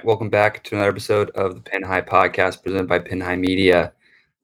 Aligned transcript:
right, 0.00 0.06
welcome 0.06 0.30
back 0.30 0.64
to 0.64 0.74
another 0.74 0.88
episode 0.88 1.28
of 1.30 1.54
the 1.54 1.60
Pin 1.60 1.82
High 1.82 2.00
Podcast 2.00 2.62
presented 2.62 2.88
by 2.88 2.98
Pin 3.00 3.20
High 3.20 3.36
Media. 3.36 3.92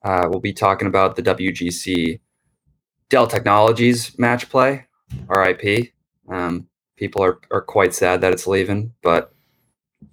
Uh, 0.02 0.26
we'll 0.28 0.38
be 0.38 0.52
talking 0.52 0.86
about 0.86 1.16
the 1.16 1.22
WGC 1.22 2.20
Dell 3.08 3.26
Technologies 3.26 4.18
match 4.18 4.50
play, 4.50 4.84
RIP. 5.28 5.94
Um, 6.28 6.68
people 6.96 7.24
are, 7.24 7.40
are 7.50 7.62
quite 7.62 7.94
sad 7.94 8.20
that 8.20 8.34
it's 8.34 8.46
leaving, 8.46 8.92
but 9.02 9.32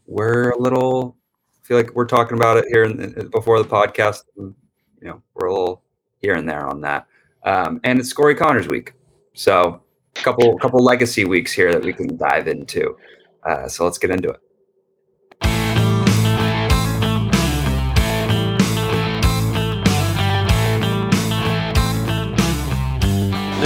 we're 0.05 0.51
a 0.51 0.57
little 0.57 1.17
feel 1.63 1.75
like 1.75 1.93
we're 1.93 2.05
talking 2.05 2.37
about 2.37 2.55
it 2.55 2.65
here 2.69 2.85
in- 2.85 3.27
before 3.29 3.61
the 3.61 3.67
podcast. 3.67 4.21
You 4.37 4.55
know, 5.01 5.21
we're 5.33 5.47
a 5.47 5.51
little 5.51 5.83
here 6.19 6.35
and 6.35 6.47
there 6.47 6.65
on 6.65 6.79
that. 6.81 7.05
Um, 7.43 7.81
and 7.83 7.99
it's 7.99 8.13
Corey 8.13 8.35
Conners 8.35 8.69
week, 8.69 8.93
so 9.33 9.81
a 10.15 10.21
couple 10.21 10.57
couple 10.59 10.81
legacy 10.81 11.25
weeks 11.25 11.51
here 11.51 11.73
that 11.73 11.83
we 11.83 11.91
can 11.91 12.15
dive 12.15 12.47
into. 12.47 12.95
Uh, 13.45 13.67
so 13.67 13.83
let's 13.83 13.97
get 13.97 14.09
into 14.09 14.29
it. 14.29 14.39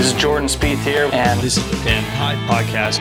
This 0.08 0.16
is 0.16 0.22
Jordan 0.22 0.48
Spieth 0.48 0.82
here, 0.86 1.10
and 1.12 1.38
This 1.42 1.58
is 1.58 1.70
the 1.70 1.76
Pin 1.84 2.02
High 2.02 2.36
Podcast. 2.48 3.00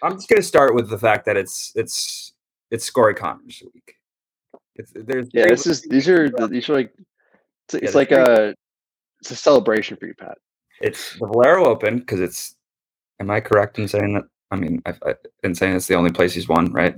I'm 0.00 0.12
just 0.12 0.28
going 0.28 0.40
to 0.40 0.46
start 0.46 0.76
with 0.76 0.88
the 0.88 0.96
fact 0.96 1.26
that 1.26 1.36
it's 1.36 1.72
it's 1.74 2.32
it's 2.70 2.88
Corey 2.88 3.12
Conners 3.12 3.60
week. 3.74 3.96
It's, 4.76 4.92
there's 4.94 5.26
Yeah, 5.32 5.46
this 5.48 5.66
is 5.66 5.82
these 5.82 6.08
are 6.08 6.30
these 6.46 6.68
are 6.68 6.74
like 6.74 6.94
it's, 7.64 7.74
it's 7.74 7.94
like 7.96 8.12
a 8.12 8.54
it's 9.20 9.32
a 9.32 9.34
celebration 9.34 9.96
for 9.96 10.06
you, 10.06 10.14
Pat. 10.14 10.38
it's 10.80 11.18
the 11.18 11.26
Valero 11.26 11.64
Open 11.64 11.98
because 11.98 12.20
it's. 12.20 12.54
Am 13.18 13.28
I 13.28 13.40
correct 13.40 13.80
in 13.80 13.88
saying 13.88 14.14
that? 14.14 14.26
I 14.52 14.56
mean, 14.56 14.80
I, 14.86 14.94
I, 15.04 15.14
in 15.42 15.56
saying 15.56 15.74
it's 15.74 15.88
the 15.88 15.96
only 15.96 16.12
place 16.12 16.34
he's 16.34 16.48
won, 16.48 16.72
right? 16.72 16.94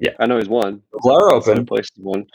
Yeah, 0.00 0.14
I 0.18 0.26
know 0.26 0.38
he's 0.38 0.48
won. 0.48 0.82
Valero 1.00 1.36
It's 1.36 1.46
the 1.46 1.52
Open, 1.52 1.64
place 1.64 1.88
he's 1.94 2.04
won. 2.04 2.26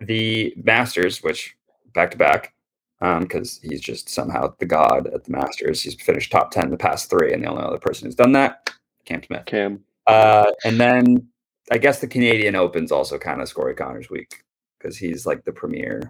the 0.00 0.52
Masters, 0.56 1.22
which 1.22 1.56
back 1.94 2.10
to 2.10 2.16
back, 2.16 2.52
because 3.00 3.60
he's 3.62 3.80
just 3.80 4.08
somehow 4.08 4.54
the 4.58 4.66
god 4.66 5.06
at 5.08 5.24
the 5.24 5.30
Masters. 5.30 5.82
He's 5.82 5.94
finished 5.94 6.32
top 6.32 6.50
ten 6.50 6.70
the 6.70 6.76
past 6.76 7.10
three, 7.10 7.32
and 7.32 7.42
the 7.42 7.48
only 7.48 7.62
other 7.62 7.78
person 7.78 8.06
who's 8.06 8.14
done 8.14 8.32
that, 8.32 8.70
Cam 9.04 9.22
Smith. 9.22 9.46
Cam. 9.46 9.84
Uh, 10.06 10.50
and 10.64 10.80
then 10.80 11.28
I 11.70 11.78
guess 11.78 12.00
the 12.00 12.06
Canadian 12.06 12.54
Open's 12.54 12.92
also 12.92 13.18
kind 13.18 13.42
of 13.42 13.52
Corey 13.54 13.74
Conners 13.74 14.08
week 14.08 14.44
because 14.78 14.96
he's 14.96 15.26
like 15.26 15.44
the 15.44 15.52
premier. 15.52 16.00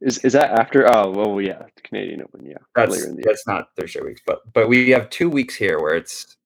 Is 0.00 0.18
is 0.18 0.32
that 0.32 0.58
after? 0.58 0.88
Oh, 0.92 1.10
well, 1.10 1.40
yeah, 1.40 1.62
the 1.76 1.82
Canadian 1.82 2.22
Open. 2.22 2.44
Yeah, 2.44 2.56
That's 2.74 3.06
that's 3.22 3.46
not 3.46 3.68
Thursday 3.76 4.00
weeks, 4.00 4.22
but 4.26 4.40
but 4.52 4.68
we 4.68 4.90
have 4.90 5.10
two 5.10 5.28
weeks 5.28 5.54
here 5.54 5.80
where 5.80 5.94
it's 5.94 6.36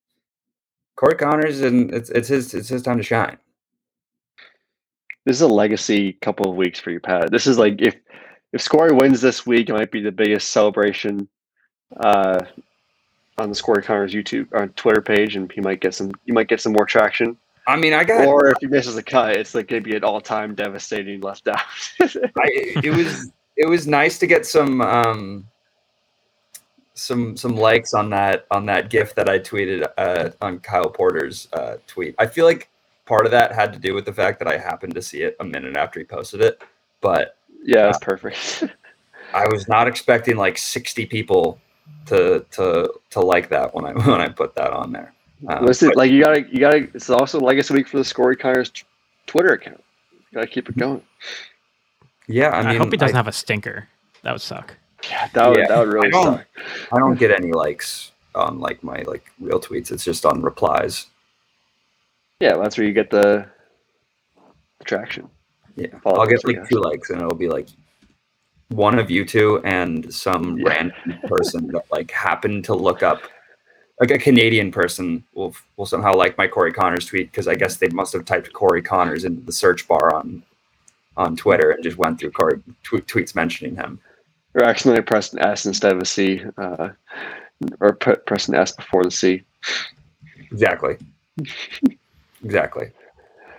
Corey 0.97 1.15
Conners 1.17 1.61
and 1.63 1.93
it's 1.95 2.11
it's 2.11 2.29
his 2.29 2.53
it's 2.53 2.69
his 2.69 2.83
time 2.83 2.97
to 2.97 3.03
shine. 3.03 3.39
This 5.25 5.37
is 5.37 5.43
a 5.43 5.49
legacy 5.49 6.15
couple 6.15 6.51
of 6.51 6.57
weeks 6.57 6.79
for 6.81 6.91
you, 6.91 7.01
Pat. 7.01 7.31
This 7.31 7.47
is 7.47 7.57
like 7.57 7.81
if 7.81 7.95
if 8.55 8.63
Scory 8.63 8.93
wins 8.93 9.21
this 9.21 9.45
week, 9.45 9.69
it 9.69 9.73
might 9.73 9.91
be 9.91 10.01
the 10.01 10.13
biggest 10.13 10.53
celebration 10.53 11.29
uh, 11.97 12.41
on 13.37 13.49
the 13.49 13.55
Scory 13.55 13.83
Connors 13.83 14.15
YouTube 14.15 14.47
or 14.53 14.69
Twitter 14.69 15.03
page, 15.03 15.35
and 15.35 15.51
he 15.51 15.61
might 15.61 15.81
get 15.81 15.93
some. 15.93 16.13
You 16.25 16.35
might 16.35 16.47
get 16.47 16.61
some 16.61 16.73
more 16.73 16.87
traction. 16.87 17.37
I 17.67 17.77
mean, 17.77 17.93
I 17.93 18.05
got 18.05 18.27
Or 18.29 18.49
if 18.49 18.59
he 18.61 18.69
misses 18.69 18.97
a 18.97 19.03
cut, 19.03 19.37
it's 19.37 19.57
like 19.57 19.67
gonna 19.67 19.83
be 19.83 19.97
an 19.97 20.05
all-time 20.05 20.55
devastating 20.55 21.21
left 21.21 21.49
out. 21.49 21.59
I, 22.01 22.47
it 22.85 22.95
was 22.95 23.33
it 23.57 23.69
was 23.69 23.89
nice 23.89 24.19
to 24.21 24.27
get 24.29 24.47
some 24.47 24.81
um 24.81 25.49
some 26.95 27.37
some 27.37 27.57
likes 27.57 27.93
on 27.93 28.09
that 28.11 28.47
on 28.53 28.67
that 28.67 28.89
gif 28.89 29.17
that 29.17 29.29
I 29.29 29.41
tweeted 29.41 29.85
uh, 29.99 30.31
on 30.41 30.61
Kyle 30.61 30.91
Porter's 30.91 31.49
uh, 31.55 31.79
tweet. 31.89 32.15
I 32.21 32.27
feel 32.27 32.45
like 32.47 32.69
part 33.05 33.27
of 33.27 33.33
that 33.33 33.53
had 33.53 33.73
to 33.73 33.81
do 33.81 33.95
with 33.95 34.05
the 34.05 34.13
fact 34.13 34.39
that 34.39 34.47
I 34.47 34.59
happened 34.59 34.95
to 34.95 35.03
see 35.03 35.23
it 35.23 35.37
a 35.41 35.45
minute 35.45 35.77
after 35.77 35.99
he 35.99 36.05
posted 36.05 36.41
it, 36.41 36.63
but 37.01 37.37
yeah, 37.65 37.87
that's 37.87 37.99
perfect. 37.99 38.65
I 39.35 39.49
was 39.49 39.67
not 39.67 39.89
expecting 39.89 40.37
like 40.37 40.57
60 40.59 41.07
people 41.07 41.59
to 42.07 42.45
to 42.53 42.93
to 43.11 43.21
like 43.21 43.49
that 43.49 43.75
when 43.75 43.85
I 43.85 43.93
when 44.09 44.21
I 44.21 44.29
put 44.29 44.55
that 44.55 44.71
on 44.73 44.93
there. 44.93 45.13
Um, 45.49 45.65
Listen, 45.67 45.89
but 45.89 45.97
like 45.97 46.11
you 46.13 46.23
gotta, 46.23 46.43
you 46.51 46.59
gotta. 46.61 46.89
It's 46.95 47.11
also 47.11 47.41
Legacy 47.41 47.75
Week 47.75 47.89
for 47.89 47.99
the 47.99 48.05
Scory 48.05 48.37
Connors 48.37 48.71
t- 48.71 48.85
Twitter 49.27 49.53
account. 49.55 49.83
You 50.13 50.37
gotta 50.37 50.47
keep 50.47 50.69
it 50.69 50.77
going. 50.79 51.03
yeah, 52.29 52.49
I 52.51 52.71
I, 52.71 52.77
hope 52.77 52.91
he 52.93 52.97
doesn't 52.97 53.17
have 53.17 53.29
a 53.29 53.33
stinker. 53.33 53.89
That 54.23 54.33
would 54.33 54.41
suck. 54.41 54.75
Yeah, 55.11 55.29
that 55.35 55.49
would 55.49 55.59
Yeah, 55.59 55.67
that 55.69 55.79
would 55.79 55.93
really 55.93 56.09
I 56.09 56.11
don't- 56.11 56.37
suck. 56.39 56.47
I 56.93 56.99
don't 56.99 57.19
get 57.19 57.31
any 57.31 57.53
likes 57.53 58.13
on 58.35 58.59
like 58.61 58.83
my 58.83 59.03
like 59.07 59.25
real 59.41 59.61
tweets. 59.61 59.91
It's 59.93 60.05
just 60.05 60.25
on 60.25 60.41
replies. 60.43 61.07
Yeah, 62.41 62.57
that's 62.57 62.77
where 62.79 62.87
you 62.87 62.93
get 62.93 63.11
the, 63.11 63.47
the 64.79 64.85
traction. 64.85 65.29
Yeah, 65.77 65.89
I'll 66.07 66.27
get 66.27 66.45
like 66.47 66.69
two 66.69 66.81
likes, 66.81 67.11
and 67.11 67.21
it'll 67.21 67.35
be 67.35 67.49
like 67.49 67.69
one 68.69 68.99
of 68.99 69.11
you 69.11 69.25
two 69.25 69.61
and 69.65 70.13
some 70.13 70.59
Yeah. 70.59 70.69
random 70.69 71.19
person 71.27 71.67
that 71.69 71.85
like 71.91 72.11
happened 72.11 72.65
to 72.67 72.75
look 72.75 73.03
up. 73.03 73.23
Like 74.01 74.11
a 74.11 74.19
Canadian 74.19 74.73
person 74.73 75.23
will 75.35 75.55
will 75.77 75.87
somehow 75.87 76.15
like 76.15 76.37
my 76.39 76.49
Corey 76.49 76.73
Conners 76.73 77.07
tweet 77.07 77.31
because 77.31 77.49
I 77.49 77.55
guess 77.55 77.77
they 77.77 77.89
must 77.89 78.13
have 78.13 78.25
typed 78.25 78.53
Corey 78.53 78.83
Conners 78.83 79.25
into 79.25 79.45
the 79.45 79.53
search 79.53 79.87
bar 79.87 80.15
on 80.15 80.43
on 81.17 81.37
Twitter 81.37 81.71
and 81.71 81.83
just 81.83 81.97
went 81.97 82.19
through 82.19 82.33
Corey 82.33 82.61
tw- 82.83 83.07
tweets 83.07 83.35
mentioning 83.35 83.77
him. 83.77 84.01
Or 84.55 84.65
accidentally 84.65 85.03
press 85.03 85.33
an 85.33 85.41
S 85.41 85.67
instead 85.67 85.93
of 85.93 86.01
a 86.01 86.05
C, 86.05 86.43
uh, 86.59 86.91
or 87.81 87.95
put, 87.95 88.25
press 88.27 88.49
an 88.49 88.55
S 88.55 88.73
before 88.73 89.05
the 89.05 89.11
C. 89.11 89.43
Exactly. 90.51 90.97
exactly. 92.45 92.91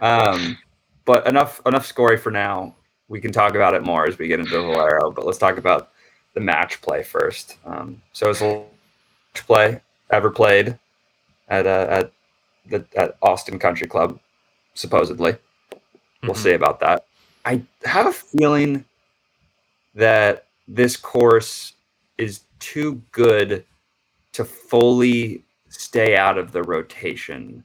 Um, 0.02 0.58
but 1.06 1.26
enough 1.28 1.62
enough 1.66 1.86
scoring 1.86 2.20
for 2.20 2.32
now. 2.32 2.76
We 3.08 3.22
can 3.22 3.32
talk 3.32 3.54
about 3.56 3.76
it 3.76 3.84
more 3.84 4.08
as 4.08 4.18
we 4.18 4.28
get 4.28 4.40
into 4.40 4.52
Valero. 4.52 5.12
But 5.12 5.26
let's 5.26 5.38
talk 5.38 5.58
about 5.58 5.92
the 6.34 6.40
match 6.42 6.82
play 6.82 7.04
first. 7.04 7.58
Um, 7.66 8.02
so 8.14 8.30
it's 8.30 8.42
a 8.42 8.46
match 9.34 9.46
play 9.46 9.82
ever 10.10 10.30
played 10.32 10.78
at 11.50 11.68
uh, 11.68 11.88
at 11.90 12.12
the 12.68 12.86
at 12.96 13.18
Austin 13.22 13.60
Country 13.60 13.88
Club, 13.88 14.20
supposedly. 14.74 15.38
We'll 16.24 16.34
Mhm. 16.34 16.38
see 16.38 16.54
about 16.54 16.80
that. 16.80 17.06
I 17.46 17.62
have 17.84 18.08
a 18.08 18.12
feeling 18.12 18.84
that 19.94 20.48
this 20.68 20.98
course 20.98 21.74
is 22.18 22.42
too 22.60 23.02
good 23.12 23.64
to 24.34 24.44
fully 24.44 25.44
stay 25.70 26.18
out 26.18 26.38
of 26.40 26.52
the 26.52 26.64
rotation 26.64 27.64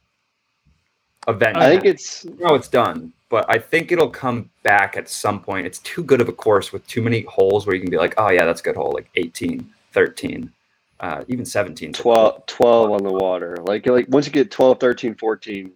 event. 1.27 1.57
I 1.57 1.71
think 1.71 1.85
it's 1.87 2.25
no, 2.25 2.55
it's 2.55 2.69
done, 2.69 3.13
but 3.31 3.47
I 3.49 3.59
think 3.59 3.93
it'll 3.93 4.11
come 4.11 4.51
back 4.65 4.97
at 4.97 5.09
some 5.09 5.41
point. 5.41 5.67
It's 5.67 5.79
too 5.79 6.03
good 6.03 6.21
of 6.21 6.29
a 6.29 6.33
course 6.33 6.73
with 6.73 6.87
too 6.87 7.01
many 7.01 7.23
holes 7.23 7.65
where 7.65 7.75
you 7.75 7.81
can 7.81 7.91
be 7.91 7.97
like, 7.97 8.15
oh 8.19 8.29
yeah, 8.31 8.45
that's 8.45 8.61
a 8.61 8.65
good 8.65 8.77
hole, 8.77 8.93
like 8.93 9.09
18, 9.15 9.73
13, 9.93 10.53
uh, 10.99 11.25
even 11.29 11.45
17. 11.47 11.95
's 11.95 11.99
a 12.01 12.03
12, 12.03 12.47
12 12.47 12.91
on 12.91 13.03
the 13.05 13.13
water. 13.13 13.57
Like 13.63 13.87
like 13.87 14.07
once 14.09 14.27
you 14.27 14.33
get 14.33 14.51
12, 14.51 14.81
13, 14.81 15.15
14, 15.15 15.73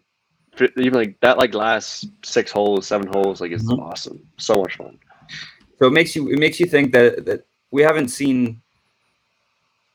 even 0.76 0.94
like 0.94 1.18
that 1.20 1.38
like 1.38 1.54
last 1.54 2.06
six 2.24 2.50
holes, 2.50 2.88
seven 2.88 3.06
holes, 3.06 3.40
like 3.40 3.52
it's 3.52 3.64
Mhm. 3.64 3.78
awesome. 3.80 4.20
So 4.36 4.56
much 4.56 4.76
fun. 4.76 4.98
So 5.78 5.86
it 5.86 5.92
makes 5.92 6.14
you 6.16 6.28
it 6.30 6.38
makes 6.38 6.58
you 6.58 6.66
think 6.66 6.92
that 6.92 7.24
that 7.24 7.46
we 7.70 7.82
haven't 7.82 8.08
seen 8.08 8.60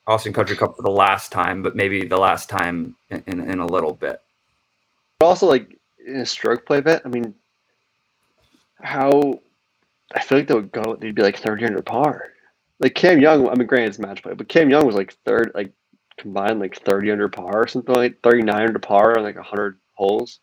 Austin 0.07 0.33
Country 0.33 0.55
Club 0.55 0.75
for 0.77 0.81
the 0.81 0.89
last 0.89 1.31
time, 1.31 1.61
but 1.61 1.75
maybe 1.75 2.05
the 2.07 2.17
last 2.17 2.49
time 2.49 2.95
in, 3.09 3.21
in, 3.27 3.39
in 3.51 3.59
a 3.59 3.65
little 3.67 3.93
bit. 3.93 4.21
But 5.19 5.27
also 5.27 5.45
like 5.45 5.77
in 6.05 6.17
a 6.17 6.25
stroke 6.25 6.65
play 6.65 6.79
bet, 6.81 7.01
I 7.05 7.09
mean 7.09 7.35
how 8.81 9.39
I 10.13 10.21
feel 10.21 10.37
like 10.39 10.47
they 10.47 10.55
would 10.55 10.71
go 10.71 10.95
they'd 10.99 11.15
be 11.15 11.21
like 11.21 11.37
30 11.37 11.65
under 11.65 11.81
par. 11.81 12.29
Like 12.79 12.95
Cam 12.95 13.19
Young, 13.19 13.47
I 13.49 13.55
mean 13.55 13.67
granted 13.67 13.89
it's 13.89 13.99
match 13.99 14.23
play, 14.23 14.33
but 14.33 14.47
Cam 14.47 14.69
Young 14.69 14.85
was 14.85 14.95
like 14.95 15.13
third 15.25 15.51
like 15.53 15.71
combined 16.17 16.59
like 16.59 16.77
30 16.83 17.11
under 17.11 17.29
par 17.29 17.63
or 17.63 17.67
something 17.67 17.93
like 17.95 18.19
39 18.23 18.67
under 18.67 18.79
par 18.79 19.17
on 19.17 19.23
like 19.23 19.35
100 19.35 19.77
holes. 19.93 20.39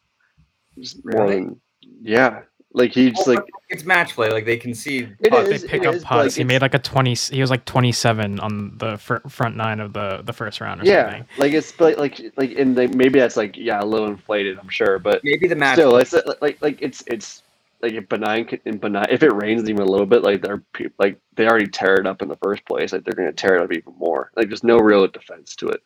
Just 0.79 1.05
more 1.05 1.25
Really? 1.25 1.35
than 1.45 1.61
yeah. 2.03 2.43
Like 2.73 2.93
he 2.93 3.11
just 3.11 3.27
like 3.27 3.39
It's 3.71 3.85
match 3.85 4.15
play, 4.15 4.29
like 4.31 4.45
they 4.45 4.59
concede. 4.59 5.17
It 5.21 5.31
putts. 5.31 5.63
They 5.63 5.67
pick 5.67 5.83
it 5.83 5.89
up 5.89 5.95
is, 5.95 6.05
putts. 6.05 6.35
like, 6.37 6.39
he 6.39 6.45
made 6.45 6.61
like 6.61 6.75
a 6.75 6.79
twenty. 6.79 7.15
He 7.15 7.41
was 7.41 7.49
like 7.49 7.65
twenty-seven 7.65 8.39
on 8.41 8.77
the 8.77 8.99
fir- 8.99 9.23
front 9.31 9.57
nine 9.57 9.81
of 9.81 9.95
the 9.95 10.21
the 10.23 10.35
first 10.35 10.61
round 10.61 10.83
or 10.83 10.85
yeah, 10.85 11.05
something. 11.11 11.29
like 11.39 11.53
it's 11.55 11.73
but 11.73 11.97
like 11.97 12.21
like 12.37 12.51
and 12.59 12.77
like 12.77 12.95
maybe 12.95 13.19
that's 13.19 13.35
like 13.37 13.57
yeah 13.57 13.83
a 13.83 13.87
little 13.87 14.09
inflated 14.09 14.59
I'm 14.59 14.69
sure, 14.69 14.99
but 14.99 15.23
Maybe 15.25 15.49
the 15.49 15.55
match 15.57 15.77
still 15.77 15.97
it's 15.97 16.13
like 16.13 16.43
like 16.43 16.59
like 16.61 16.83
it's 16.83 17.03
it's 17.07 17.43
like 17.83 17.93
if 17.93 18.09
benign 18.09 18.49
in 18.65 18.79
benign 18.79 19.07
if 19.11 19.23
it 19.23 19.35
rains 19.35 19.69
even 19.69 19.83
a 19.83 19.91
little 19.91 20.07
bit 20.07 20.23
like 20.23 20.43
they're 20.43 20.63
like 20.99 21.19
they 21.35 21.47
already 21.47 21.67
tear 21.67 21.95
it 21.95 22.07
up 22.07 22.23
in 22.23 22.29
the 22.29 22.37
first 22.37 22.65
place 22.65 22.93
like 22.93 23.05
they're 23.05 23.15
gonna 23.15 23.33
tear 23.33 23.57
it 23.57 23.63
up 23.63 23.73
even 23.73 23.95
more 23.99 24.31
like 24.37 24.49
there's 24.49 24.65
no 24.65 24.79
real 24.79 25.07
defense 25.07 25.55
to 25.55 25.69
it 25.69 25.81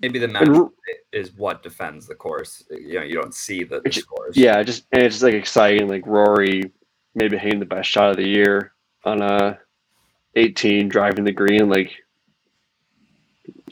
maybe 0.00 0.18
the 0.18 0.28
match 0.28 0.46
and 0.46 0.68
is 1.12 1.32
what 1.34 1.62
defends 1.62 2.08
the 2.08 2.14
course. 2.14 2.64
You 2.70 2.94
know, 2.94 3.02
you 3.02 3.14
don't 3.14 3.34
see 3.34 3.62
the, 3.62 3.80
the 3.80 3.92
scores. 3.92 4.36
yeah 4.36 4.62
just 4.62 4.86
and 4.92 5.02
it's 5.02 5.16
just 5.16 5.24
like 5.24 5.34
exciting 5.34 5.88
like 5.88 6.06
Rory 6.06 6.72
maybe 7.14 7.38
hitting 7.38 7.60
the 7.60 7.66
best 7.66 7.88
shot 7.88 8.10
of 8.10 8.16
the 8.16 8.26
year 8.26 8.72
on 9.04 9.22
a 9.22 9.58
18 10.36 10.88
driving 10.88 11.24
the 11.24 11.32
green 11.32 11.68
like 11.68 11.92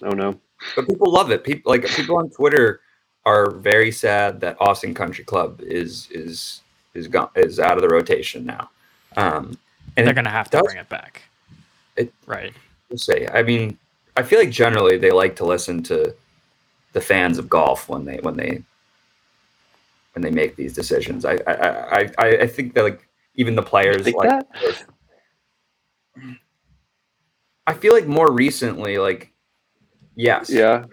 oh 0.02 0.10
no 0.10 0.40
but 0.76 0.86
people 0.86 1.10
love 1.10 1.30
it. 1.30 1.44
People 1.44 1.70
like 1.70 1.86
people 1.86 2.16
on 2.16 2.30
Twitter 2.30 2.80
are 3.24 3.50
very 3.50 3.90
sad 3.92 4.40
that 4.40 4.56
Austin 4.60 4.94
Country 4.94 5.24
Club 5.24 5.60
is 5.60 6.08
is 6.10 6.62
is 6.94 7.08
gone 7.08 7.30
is 7.34 7.58
out 7.58 7.76
of 7.76 7.82
the 7.82 7.88
rotation 7.88 8.44
now. 8.44 8.70
Um, 9.16 9.56
and 9.96 10.06
They're 10.06 10.14
gonna 10.14 10.30
have 10.30 10.50
to 10.50 10.58
does- 10.58 10.66
bring 10.66 10.78
it 10.78 10.88
back. 10.88 11.22
It- 11.96 12.12
right. 12.26 12.52
we'll 12.88 12.98
say, 12.98 13.28
I 13.32 13.42
mean, 13.42 13.78
I 14.16 14.22
feel 14.22 14.38
like 14.38 14.50
generally 14.50 14.98
they 14.98 15.10
like 15.10 15.36
to 15.36 15.44
listen 15.44 15.82
to 15.84 16.14
the 16.92 17.00
fans 17.00 17.38
of 17.38 17.48
golf 17.48 17.88
when 17.88 18.04
they 18.04 18.18
when 18.18 18.36
they 18.36 18.62
when 20.14 20.22
they 20.22 20.30
make 20.30 20.56
these 20.56 20.74
decisions. 20.74 21.24
I 21.24 21.34
I 21.46 21.52
I, 21.52 22.10
I, 22.18 22.26
I 22.42 22.46
think 22.46 22.74
that 22.74 22.82
like 22.82 23.06
even 23.36 23.54
the 23.56 23.62
players 23.62 24.06
like 24.06 24.28
that? 24.28 24.84
I 27.66 27.74
feel 27.74 27.92
like 27.94 28.06
more 28.06 28.30
recently, 28.30 28.98
like 28.98 29.32
yes, 30.14 30.50
Yeah. 30.50 30.84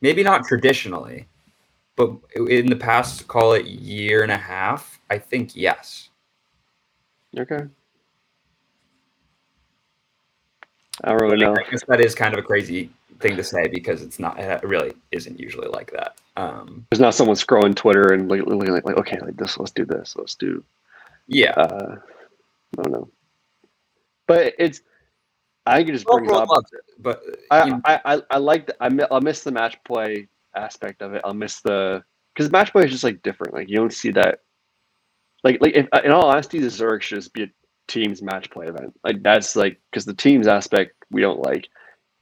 maybe 0.00 0.22
not 0.22 0.44
traditionally, 0.44 1.26
but 2.06 2.48
in 2.48 2.66
the 2.66 2.76
past, 2.76 3.28
call 3.28 3.52
it 3.52 3.66
year 3.66 4.22
and 4.22 4.32
a 4.32 4.36
half, 4.36 5.00
I 5.10 5.18
think 5.18 5.54
yes. 5.54 6.10
Okay. 7.38 7.60
I 11.04 11.08
don't 11.08 11.20
really 11.22 11.38
know. 11.38 11.54
I 11.54 11.70
guess 11.70 11.84
that 11.88 12.00
is 12.00 12.14
kind 12.14 12.34
of 12.34 12.38
a 12.40 12.42
crazy 12.42 12.90
thing 13.20 13.36
to 13.36 13.44
say 13.44 13.68
because 13.68 14.02
it's 14.02 14.18
not. 14.18 14.38
It 14.38 14.62
really 14.62 14.92
isn't 15.10 15.40
usually 15.40 15.68
like 15.68 15.90
that. 15.92 16.16
Um, 16.36 16.86
There's 16.90 17.00
not 17.00 17.14
someone 17.14 17.36
scrolling 17.36 17.74
Twitter 17.74 18.12
and 18.12 18.30
like, 18.30 18.42
looking 18.42 18.72
like, 18.72 18.84
like, 18.84 18.96
okay, 18.98 19.18
like 19.20 19.36
this, 19.36 19.58
let's 19.58 19.70
do 19.70 19.84
this, 19.84 20.14
let's 20.16 20.34
do. 20.34 20.62
yeah, 21.26 21.52
Uh, 21.52 21.96
I 22.78 22.82
don't 22.82 22.92
know. 22.92 23.08
But 24.26 24.54
it's, 24.58 24.82
I 25.66 25.76
think 25.76 25.88
it 25.88 25.92
just 25.92 26.06
brings 26.06 26.30
Overall 26.30 26.56
up. 26.58 26.64
it, 26.72 26.80
but 26.98 27.22
I, 27.50 27.68
know, 27.68 27.80
I, 27.84 28.00
I, 28.04 28.22
I 28.30 28.38
like. 28.38 28.66
The, 28.66 28.76
I, 28.82 29.06
I'll 29.10 29.20
miss 29.20 29.42
the 29.42 29.50
match 29.52 29.82
play 29.84 30.28
aspect 30.54 31.02
of 31.02 31.14
it. 31.14 31.22
I'll 31.24 31.34
miss 31.34 31.60
the 31.60 32.02
because 32.34 32.50
match 32.50 32.72
play 32.72 32.84
is 32.84 32.90
just 32.90 33.04
like 33.04 33.22
different. 33.22 33.54
Like 33.54 33.68
you 33.68 33.76
don't 33.76 33.92
see 33.92 34.10
that. 34.12 34.40
Like, 35.44 35.60
like 35.60 35.74
if, 35.74 35.88
in 36.04 36.12
all 36.12 36.26
honesty, 36.26 36.60
the 36.60 36.70
Zurich 36.70 37.02
should 37.02 37.18
just 37.18 37.34
be 37.34 37.44
a 37.44 37.50
teams 37.88 38.22
match 38.22 38.50
play 38.50 38.66
event. 38.66 38.98
Like 39.04 39.22
that's 39.22 39.56
like 39.56 39.80
because 39.90 40.04
the 40.04 40.14
teams 40.14 40.46
aspect 40.46 40.94
we 41.10 41.20
don't 41.20 41.40
like, 41.40 41.68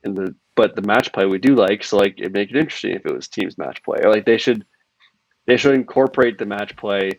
and 0.05 0.17
the 0.17 0.35
but 0.57 0.75
the 0.75 0.83
match 0.83 1.13
play 1.13 1.27
we 1.27 1.39
do 1.39 1.55
like. 1.55 1.85
So 1.85 1.97
like 1.97 2.19
it 2.19 2.33
make 2.33 2.51
it 2.51 2.57
interesting 2.57 2.95
if 2.95 3.07
it 3.07 3.15
was 3.15 3.29
teams 3.29 3.59
match 3.59 3.83
play. 3.83 3.99
Or 4.03 4.11
like 4.11 4.27
they 4.27 4.39
should, 4.39 4.65
they 5.47 5.57
should 5.57 5.75
incorporate 5.75 6.39
the 6.39 6.47
match 6.47 6.77
play. 6.77 7.11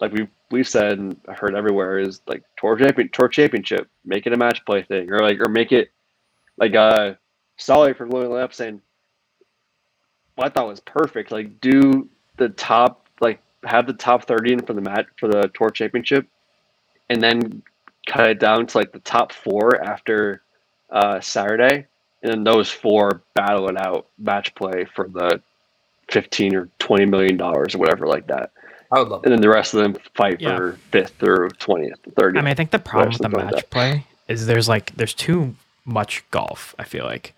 Like 0.00 0.12
we 0.12 0.28
we've 0.50 0.68
said 0.68 0.98
and 0.98 1.16
heard 1.28 1.54
everywhere 1.54 1.98
is 1.98 2.20
like 2.26 2.44
tour 2.58 2.76
champion 2.76 3.08
tour 3.12 3.28
championship, 3.28 3.88
make 4.04 4.26
it 4.26 4.32
a 4.32 4.36
match 4.36 4.64
play 4.64 4.82
thing, 4.82 5.10
or 5.10 5.20
like 5.20 5.40
or 5.40 5.48
make 5.48 5.72
it 5.72 5.90
like 6.58 6.74
uh 6.74 7.14
Solly 7.56 7.94
from 7.94 8.10
Louis 8.10 8.28
Lap 8.28 8.54
saying 8.54 8.80
what 10.36 10.46
I 10.46 10.50
thought 10.50 10.66
was 10.68 10.80
perfect. 10.80 11.30
Like 11.32 11.60
do 11.60 12.08
the 12.36 12.48
top 12.50 13.06
like 13.20 13.40
have 13.64 13.86
the 13.86 13.92
top 13.92 14.24
thirty 14.26 14.52
in 14.52 14.60
for 14.60 14.72
the 14.72 14.80
match 14.80 15.06
for 15.18 15.28
the 15.28 15.50
tour 15.54 15.70
championship 15.70 16.26
and 17.10 17.20
then 17.22 17.62
cut 18.06 18.28
it 18.30 18.38
down 18.40 18.66
to 18.66 18.78
like 18.78 18.92
the 18.92 18.98
top 19.00 19.32
four 19.32 19.80
after 19.84 20.42
uh 20.90 21.20
Saturday 21.20 21.86
and 22.22 22.32
then 22.32 22.44
those 22.44 22.70
four 22.70 23.22
battle 23.34 23.68
it 23.68 23.76
out 23.78 24.06
match 24.18 24.54
play 24.54 24.86
for 24.94 25.08
the 25.08 25.40
fifteen 26.10 26.54
or 26.54 26.68
twenty 26.78 27.04
million 27.04 27.36
dollars 27.36 27.74
or 27.74 27.78
whatever 27.78 28.06
like 28.06 28.26
that. 28.26 28.50
I 28.90 28.98
would 28.98 29.08
love 29.08 29.24
And 29.24 29.32
it. 29.32 29.36
then 29.36 29.40
the 29.40 29.48
rest 29.48 29.72
of 29.74 29.82
them 29.82 29.96
fight 30.14 30.40
Yeah. 30.40 30.56
for 30.56 30.72
fifth 30.90 31.14
through 31.18 31.48
twentieth, 31.58 31.98
thirtieth. 32.16 32.40
I 32.42 32.44
mean, 32.44 32.50
I 32.50 32.54
think 32.54 32.70
the 32.72 32.78
problem 32.78 33.08
with 33.10 33.18
the 33.18 33.22
something 33.24 33.44
like 33.44 33.54
match 33.54 33.70
play 33.70 34.06
is 34.28 34.46
there's 34.46 34.68
like 34.68 34.94
there's 34.96 35.14
too 35.14 35.54
much 35.84 36.24
golf. 36.30 36.74
I 36.78 36.84
feel 36.84 37.04
like, 37.04 37.32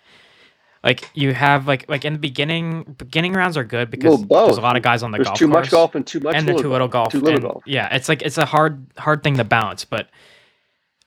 like 0.85 1.09
you 1.15 1.33
have 1.33 1.67
like 1.67 1.89
like 1.89 2.05
in 2.05 2.13
the 2.13 2.19
beginning, 2.19 2.95
beginning 2.97 3.33
rounds 3.33 3.57
are 3.57 3.63
good 3.63 3.89
because 3.89 4.23
Well, 4.29 4.45
there's 4.45 4.57
a 4.59 4.61
lot 4.61 4.77
of 4.77 4.83
guys 4.83 5.01
on 5.01 5.09
the 5.11 5.17
There's 5.17 5.27
golf 5.27 5.39
too 5.39 5.47
much 5.47 5.71
golf 5.71 5.95
and 5.95 6.05
too 6.05 6.19
much 6.19 6.35
and 6.35 6.47
they're 6.47 6.55
too 6.55 6.69
little 6.69 6.87
golf. 6.87 7.11
Too 7.11 7.19
little 7.19 7.33
and- 7.33 7.43
golf. 7.43 7.63
Yeah, 7.65 7.93
it's 7.93 8.07
like 8.07 8.21
it's 8.21 8.37
a 8.37 8.45
hard 8.45 8.85
hard 8.97 9.23
thing 9.23 9.35
to 9.37 9.43
balance. 9.43 9.83
But 9.83 10.09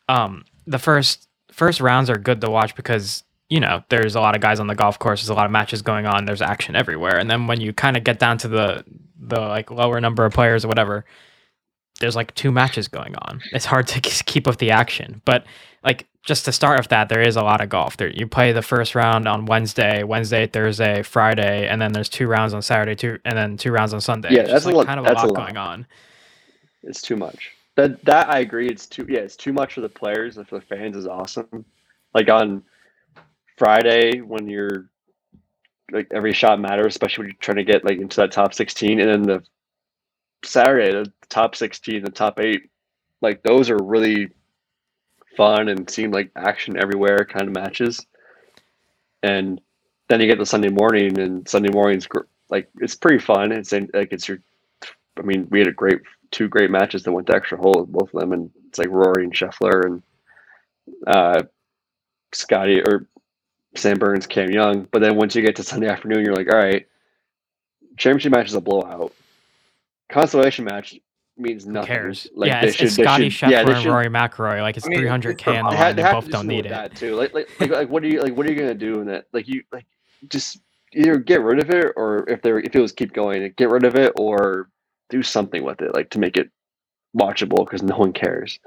um, 0.09 0.45
the 0.67 0.79
first 0.79 1.29
first 1.53 1.81
rounds 1.81 2.11
are 2.11 2.17
good 2.19 2.41
to 2.41 2.51
watch 2.51 2.75
because 2.75 3.23
you 3.49 3.61
know 3.61 3.83
there's 3.89 4.17
a 4.17 4.21
lot 4.21 4.35
of 4.35 4.41
guys 4.43 4.59
on 4.61 4.67
the 4.67 4.75
golf 4.75 4.99
course. 4.99 5.21
There's 5.21 5.31
a 5.31 5.35
lot 5.35 5.47
of 5.47 5.53
matches 5.53 5.81
going 5.81 6.07
on. 6.07 6.25
There's 6.25 6.43
action 6.43 6.75
everywhere. 6.75 7.17
And 7.17 7.31
then 7.31 7.47
when 7.47 7.61
you 7.61 7.73
kind 7.73 7.97
of 7.97 8.05
get 8.05 8.19
down 8.19 8.37
to 8.39 8.49
the 8.49 8.85
the 9.21 9.41
like 9.41 9.71
lower 9.71 10.01
number 10.01 10.25
of 10.25 10.33
players 10.33 10.65
or 10.65 10.69
whatever, 10.69 11.05
there's 12.01 12.17
like 12.17 12.35
two 12.35 12.51
matches 12.51 12.89
going 12.89 13.15
on. 13.23 13.41
It's 13.53 13.65
hard 13.65 13.87
to 13.89 14.01
keep 14.01 14.49
up 14.49 14.57
the 14.59 14.73
action. 14.73 15.23
But 15.25 15.45
like 15.85 16.07
just 16.29 16.45
to 16.45 16.53
start 16.53 16.79
with 16.79 16.89
that, 16.91 17.09
there 17.09 17.23
is 17.23 17.37
a 17.37 17.43
lot 17.43 17.61
of 17.61 17.71
golf. 17.71 17.97
There 17.97 18.11
you 18.11 18.29
play 18.29 18.53
the 18.53 18.63
first 18.63 18.95
round 18.95 19.27
on 19.27 19.47
Wednesday, 19.47 20.05
Wednesday, 20.05 20.47
Thursday, 20.47 21.03
Friday, 21.03 21.67
and 21.67 21.83
then 21.83 21.93
there's 21.93 22.09
two 22.11 22.29
rounds 22.29 22.55
on 22.55 22.63
Saturday, 22.63 22.95
two 22.95 23.19
and 23.25 23.37
then 23.37 23.57
two 23.57 23.73
rounds 23.73 23.95
on 23.95 24.01
Sunday. 24.01 24.35
Yeah, 24.35 24.43
It's 24.43 24.51
that's 24.53 24.67
like 24.67 24.75
lot- 24.77 24.87
kind 24.87 25.01
of 25.01 25.07
a 25.07 25.09
that's 25.09 25.23
a 25.25 25.27
lot 25.27 25.35
lot. 25.35 25.45
going 25.47 25.57
on. 25.57 25.87
It's 26.85 27.03
too 27.03 27.17
much. 27.17 27.53
That 27.77 28.05
that 28.05 28.29
I 28.29 28.41
agree. 28.41 28.69
It's 28.69 28.87
too 28.87 29.07
yeah. 29.09 29.21
It's 29.21 29.37
too 29.37 29.53
much 29.53 29.75
for 29.75 29.81
the 29.81 29.89
players. 29.89 30.37
and 30.37 30.47
For 30.49 30.61
the 30.61 30.67
fans 30.67 30.97
is 30.97 31.07
awesome. 31.07 31.65
Like 32.15 32.29
on 32.29 32.63
Friday 33.57 34.21
when 34.21 34.49
you're 34.49 34.91
like 35.91 36.09
every 36.13 36.33
shot 36.35 36.61
matters, 36.61 36.89
especially 36.95 37.23
when 37.23 37.29
you're 37.31 37.39
trying 37.41 37.57
to 37.57 37.65
get 37.65 37.85
like 37.85 37.99
into 37.99 38.17
that 38.17 38.33
top 38.33 38.55
sixteen, 38.55 39.01
and 39.01 39.09
then 39.11 39.23
the 39.23 39.43
Saturday 40.45 40.93
the 40.93 41.11
top 41.29 41.57
sixteen, 41.57 42.05
the 42.05 42.11
top 42.11 42.39
eight, 42.41 42.71
like 43.23 43.43
those 43.43 43.71
are 43.71 43.79
really 43.83 44.29
fun 45.37 45.69
and 45.69 45.89
seem 45.89 46.11
like 46.11 46.31
action 46.37 46.77
everywhere 46.81 47.25
kind 47.25 47.49
of 47.49 47.55
matches. 47.55 48.05
And 49.23 49.61
then 50.09 50.21
you 50.21 50.27
get 50.27 50.39
the 50.39 50.47
Sunday 50.47 50.71
morning, 50.71 51.19
and 51.19 51.49
Sunday 51.49 51.71
morning's 51.71 52.07
gr- 52.07 52.21
like 52.51 52.69
it's 52.81 52.95
pretty 52.95 53.19
fun. 53.19 53.53
It's 53.53 53.73
in, 53.73 53.91
like 53.93 54.13
it's 54.13 54.29
your 54.29 54.39
I 55.19 55.23
mean, 55.23 55.49
we 55.51 55.59
had 55.59 55.69
a 55.69 55.73
great 55.73 56.01
two 56.31 56.49
great 56.49 56.71
matches 56.71 57.03
that 57.03 57.13
went 57.13 57.27
to 57.29 57.35
extra 57.35 57.59
hole 57.59 57.75
with 57.81 57.93
both 57.93 58.15
of 58.15 58.21
them, 58.21 58.33
and 58.33 58.51
it's 58.69 58.79
like 58.79 58.89
Rory 58.89 59.25
and 59.25 59.35
Scheffler 59.35 59.85
and 59.85 60.03
uh, 61.07 61.43
Scotty 62.33 62.81
or 62.81 63.07
Sam 63.75 63.99
Burns, 63.99 64.27
Cam 64.27 64.51
Young. 64.51 64.87
But 64.91 65.03
then 65.03 65.17
once 65.17 65.35
you 65.35 65.43
get 65.43 65.57
to 65.57 65.63
Sunday 65.63 65.89
afternoon, 65.89 66.25
you're 66.25 66.35
like, 66.35 66.53
all 66.53 66.59
right, 66.59 66.87
championship 67.97 68.33
match 68.33 68.49
is 68.49 68.55
a 68.55 68.61
blowout. 68.61 69.13
Consolation 70.09 70.65
match 70.65 70.99
means 71.39 71.65
Who 71.65 71.73
nothing. 71.73 71.87
cares? 71.89 72.27
Like 72.35 72.49
yeah, 72.49 72.61
they 72.63 72.69
it's, 72.69 72.77
should- 72.77 72.87
it's 72.87 72.97
Scotty 72.97 73.29
should- 73.31 73.51
yeah, 73.51 73.63
Scheffler 73.63 73.67
they 73.67 73.73
and 73.75 73.83
should- 73.83 73.91
Rory 73.93 74.07
McIlroy. 74.07 74.61
Like 74.63 74.77
it's 74.77 74.87
I 74.87 74.91
mean, 74.91 75.01
300k 75.01 75.31
it's 75.33 75.47
in 75.47 75.55
the 75.55 75.63
line. 75.63 75.97
They 75.97 76.03
have 76.03 76.13
both 76.13 76.25
to 76.25 76.31
do 76.31 76.33
don't 76.33 76.47
need 76.47 76.67
it. 76.67 76.71
that 76.71 76.95
too. 76.97 77.15
Like, 77.15 77.33
like, 77.35 77.49
like, 77.61 77.71
like, 77.71 77.89
what 77.89 78.03
are 78.03 78.09
you 78.09 78.21
like? 78.23 78.37
What 78.37 78.47
are 78.47 78.53
you 78.53 78.59
gonna 78.59 78.75
do 78.75 79.01
in 79.01 79.07
that? 79.09 79.27
Like, 79.33 79.49
you 79.49 79.63
like 79.73 79.87
just 80.29 80.61
either 80.95 81.17
get 81.19 81.43
rid 81.43 81.61
of 81.63 81.71
it, 81.71 81.93
or 81.97 82.29
if 82.29 82.43
there 82.43 82.59
if 82.61 82.75
it 82.75 82.81
was 82.81 82.93
keep 82.93 83.13
going, 83.13 83.53
get 83.57 83.71
rid 83.71 83.85
of 83.85 83.95
it, 83.95 84.13
or 84.19 84.69
do 85.11 85.23
something 85.23 85.63
with 85.63 85.81
it, 85.81 85.95
like 85.95 86.11
to 86.11 86.19
make 86.19 86.37
it 86.37 86.51
watchable 87.19 87.65
because 87.65 87.83
no 87.83 87.97
one 87.97 88.13
cares. 88.13 88.59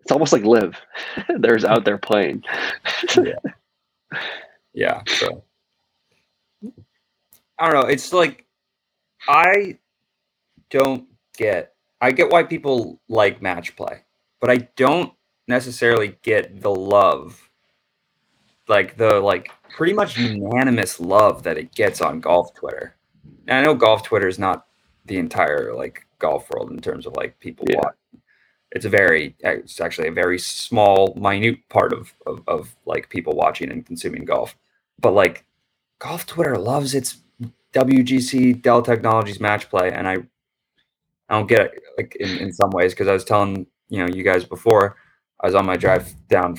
It's 0.00 0.12
almost 0.12 0.32
like 0.32 0.44
live. 0.44 0.76
There's 1.38 1.64
out 1.64 1.84
there 1.84 1.98
playing. 1.98 2.42
Yeah. 4.74 5.02
So 5.06 5.42
I 7.58 7.70
don't 7.70 7.80
know. 7.82 7.88
It's 7.88 8.12
like 8.12 8.44
I 9.28 9.78
don't 10.70 11.06
get. 11.38 11.74
I 12.00 12.12
get 12.12 12.30
why 12.30 12.42
people 12.44 13.00
like 13.08 13.42
match 13.42 13.76
play, 13.76 14.04
but 14.40 14.50
I 14.50 14.68
don't 14.76 15.12
necessarily 15.48 16.18
get 16.22 16.60
the 16.60 16.70
love, 16.70 17.50
like 18.68 18.96
the 18.96 19.20
like 19.20 19.50
pretty 19.76 19.92
much 19.94 20.16
unanimous 20.18 21.00
love 21.00 21.42
that 21.44 21.58
it 21.58 21.74
gets 21.74 22.00
on 22.00 22.20
golf 22.20 22.54
Twitter. 22.54 22.96
And 23.48 23.58
I 23.58 23.62
know 23.62 23.74
golf 23.74 24.02
Twitter 24.02 24.28
is 24.28 24.38
not 24.38 24.66
the 25.06 25.18
entire 25.18 25.74
like 25.74 26.06
golf 26.18 26.50
world 26.50 26.70
in 26.70 26.78
terms 26.80 27.06
of 27.06 27.14
like 27.16 27.38
people 27.40 27.66
Yeah. 27.68 27.76
watch. 27.78 27.94
It's 28.72 28.84
a 28.84 28.90
very, 28.90 29.36
uh, 29.44 29.50
it's 29.50 29.80
actually 29.80 30.08
a 30.08 30.12
very 30.12 30.38
small, 30.38 31.14
minute 31.16 31.60
part 31.68 31.92
of, 31.92 32.12
of 32.26 32.42
of 32.48 32.74
like 32.84 33.08
people 33.08 33.34
watching 33.34 33.70
and 33.70 33.86
consuming 33.86 34.24
golf 34.24 34.56
but 34.98 35.12
like 35.12 35.44
golf 35.98 36.26
Twitter 36.26 36.58
loves 36.58 36.94
its 36.94 37.18
WGC 37.72 38.60
Dell 38.62 38.82
Technologies 38.82 39.40
match 39.40 39.68
play, 39.68 39.92
and 39.92 40.08
I 40.08 40.18
I 41.28 41.34
don't 41.38 41.48
get 41.48 41.60
it 41.60 41.82
like 41.98 42.16
in, 42.16 42.38
in 42.38 42.52
some 42.52 42.70
ways 42.70 42.92
because 42.92 43.08
I 43.08 43.12
was 43.12 43.24
telling 43.24 43.66
you 43.88 43.98
know 43.98 44.12
you 44.12 44.22
guys 44.22 44.44
before 44.44 44.96
I 45.40 45.46
was 45.46 45.54
on 45.54 45.66
my 45.66 45.76
drive 45.76 46.14
down 46.28 46.56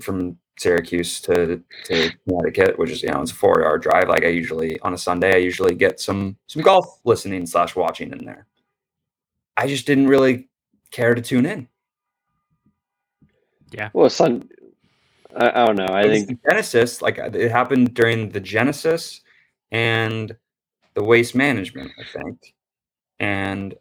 from 0.00 0.38
Syracuse 0.58 1.20
to 1.22 1.62
to 1.84 2.12
Connecticut, 2.28 2.78
which 2.78 2.90
is 2.90 3.02
you 3.02 3.10
know 3.10 3.22
it's 3.22 3.32
a 3.32 3.34
four 3.34 3.64
hour 3.64 3.78
drive. 3.78 4.08
Like 4.08 4.24
I 4.24 4.28
usually 4.28 4.78
on 4.80 4.94
a 4.94 4.98
Sunday, 4.98 5.34
I 5.34 5.38
usually 5.38 5.74
get 5.74 6.00
some 6.00 6.36
some 6.46 6.62
golf 6.62 7.00
listening 7.04 7.46
slash 7.46 7.74
watching 7.74 8.12
in 8.12 8.24
there. 8.24 8.46
I 9.56 9.66
just 9.66 9.86
didn't 9.86 10.08
really 10.08 10.48
care 10.90 11.14
to 11.14 11.22
tune 11.22 11.46
in. 11.46 11.68
Yeah. 13.72 13.90
Well, 13.92 14.10
son, 14.10 14.48
I, 15.36 15.62
I 15.62 15.66
don't 15.66 15.76
know. 15.76 15.86
I 15.86 16.02
It 16.02 16.08
was 16.08 16.24
think 16.26 16.40
Genesis, 16.48 17.02
like 17.02 17.18
uh, 17.18 17.30
it 17.32 17.50
happened 17.50 17.94
during 17.94 18.30
the 18.30 18.40
Genesis 18.40 19.20
and 19.70 20.36
the 20.94 21.04
waste 21.04 21.34
management, 21.34 21.92
I 21.98 22.04
think. 22.18 22.54
And 23.18 23.74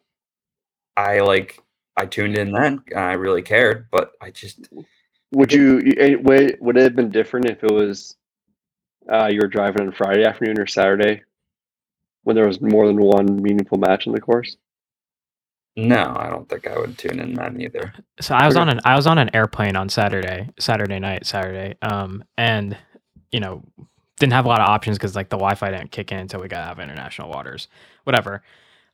I 0.99 1.21
like 1.21 1.61
I 1.97 2.05
tuned 2.07 2.37
in 2.37 2.51
then 2.51 2.83
and 2.91 2.99
I 2.99 3.13
really 3.13 3.43
cared, 3.43 3.87
but 3.91 4.11
I 4.21 4.31
just 4.31 4.69
would 5.33 5.53
you 5.53 5.81
you- 5.83 5.95
eh, 5.99 6.15
would 6.21 6.57
would 6.61 6.77
it 6.77 6.83
have 6.83 6.95
been 6.95 7.11
different 7.11 7.47
if 7.49 7.63
it 7.63 7.71
was 7.71 8.17
uh, 9.11 9.29
you 9.31 9.39
were 9.41 9.47
driving 9.47 9.83
on 9.87 9.93
Friday 9.93 10.25
afternoon 10.25 10.59
or 10.59 10.67
Saturday? 10.67 11.23
when 12.23 12.35
there 12.35 12.47
was 12.47 12.61
more 12.61 12.87
than 12.87 12.97
one 13.01 13.41
meaningful 13.41 13.79
match 13.79 14.07
in 14.07 14.13
the 14.13 14.21
course? 14.21 14.57
No, 15.77 16.15
I 16.17 16.29
don't 16.29 16.49
think 16.49 16.67
I 16.67 16.77
would 16.77 16.97
tune 16.97 17.19
in 17.19 17.33
then 17.33 17.61
either. 17.61 17.93
So 18.21 18.35
I 18.35 18.45
was 18.47 18.57
on 18.57 18.69
an 18.69 18.81
I 18.85 18.95
was 18.95 19.07
on 19.07 19.17
an 19.17 19.29
airplane 19.33 19.75
on 19.75 19.89
Saturday, 19.89 20.49
Saturday 20.59 20.99
night, 20.99 21.25
Saturday, 21.25 21.75
um, 21.81 22.23
and 22.37 22.77
you 23.31 23.39
know 23.39 23.63
didn't 24.19 24.33
have 24.33 24.45
a 24.45 24.49
lot 24.49 24.61
of 24.61 24.67
options 24.67 24.97
because 24.97 25.15
like 25.15 25.29
the 25.29 25.37
Wi-Fi 25.37 25.71
didn't 25.71 25.91
kick 25.91 26.11
in 26.11 26.19
until 26.19 26.41
we 26.41 26.49
got 26.49 26.61
out 26.61 26.73
of 26.73 26.79
international 26.79 27.29
waters, 27.29 27.69
whatever. 28.03 28.43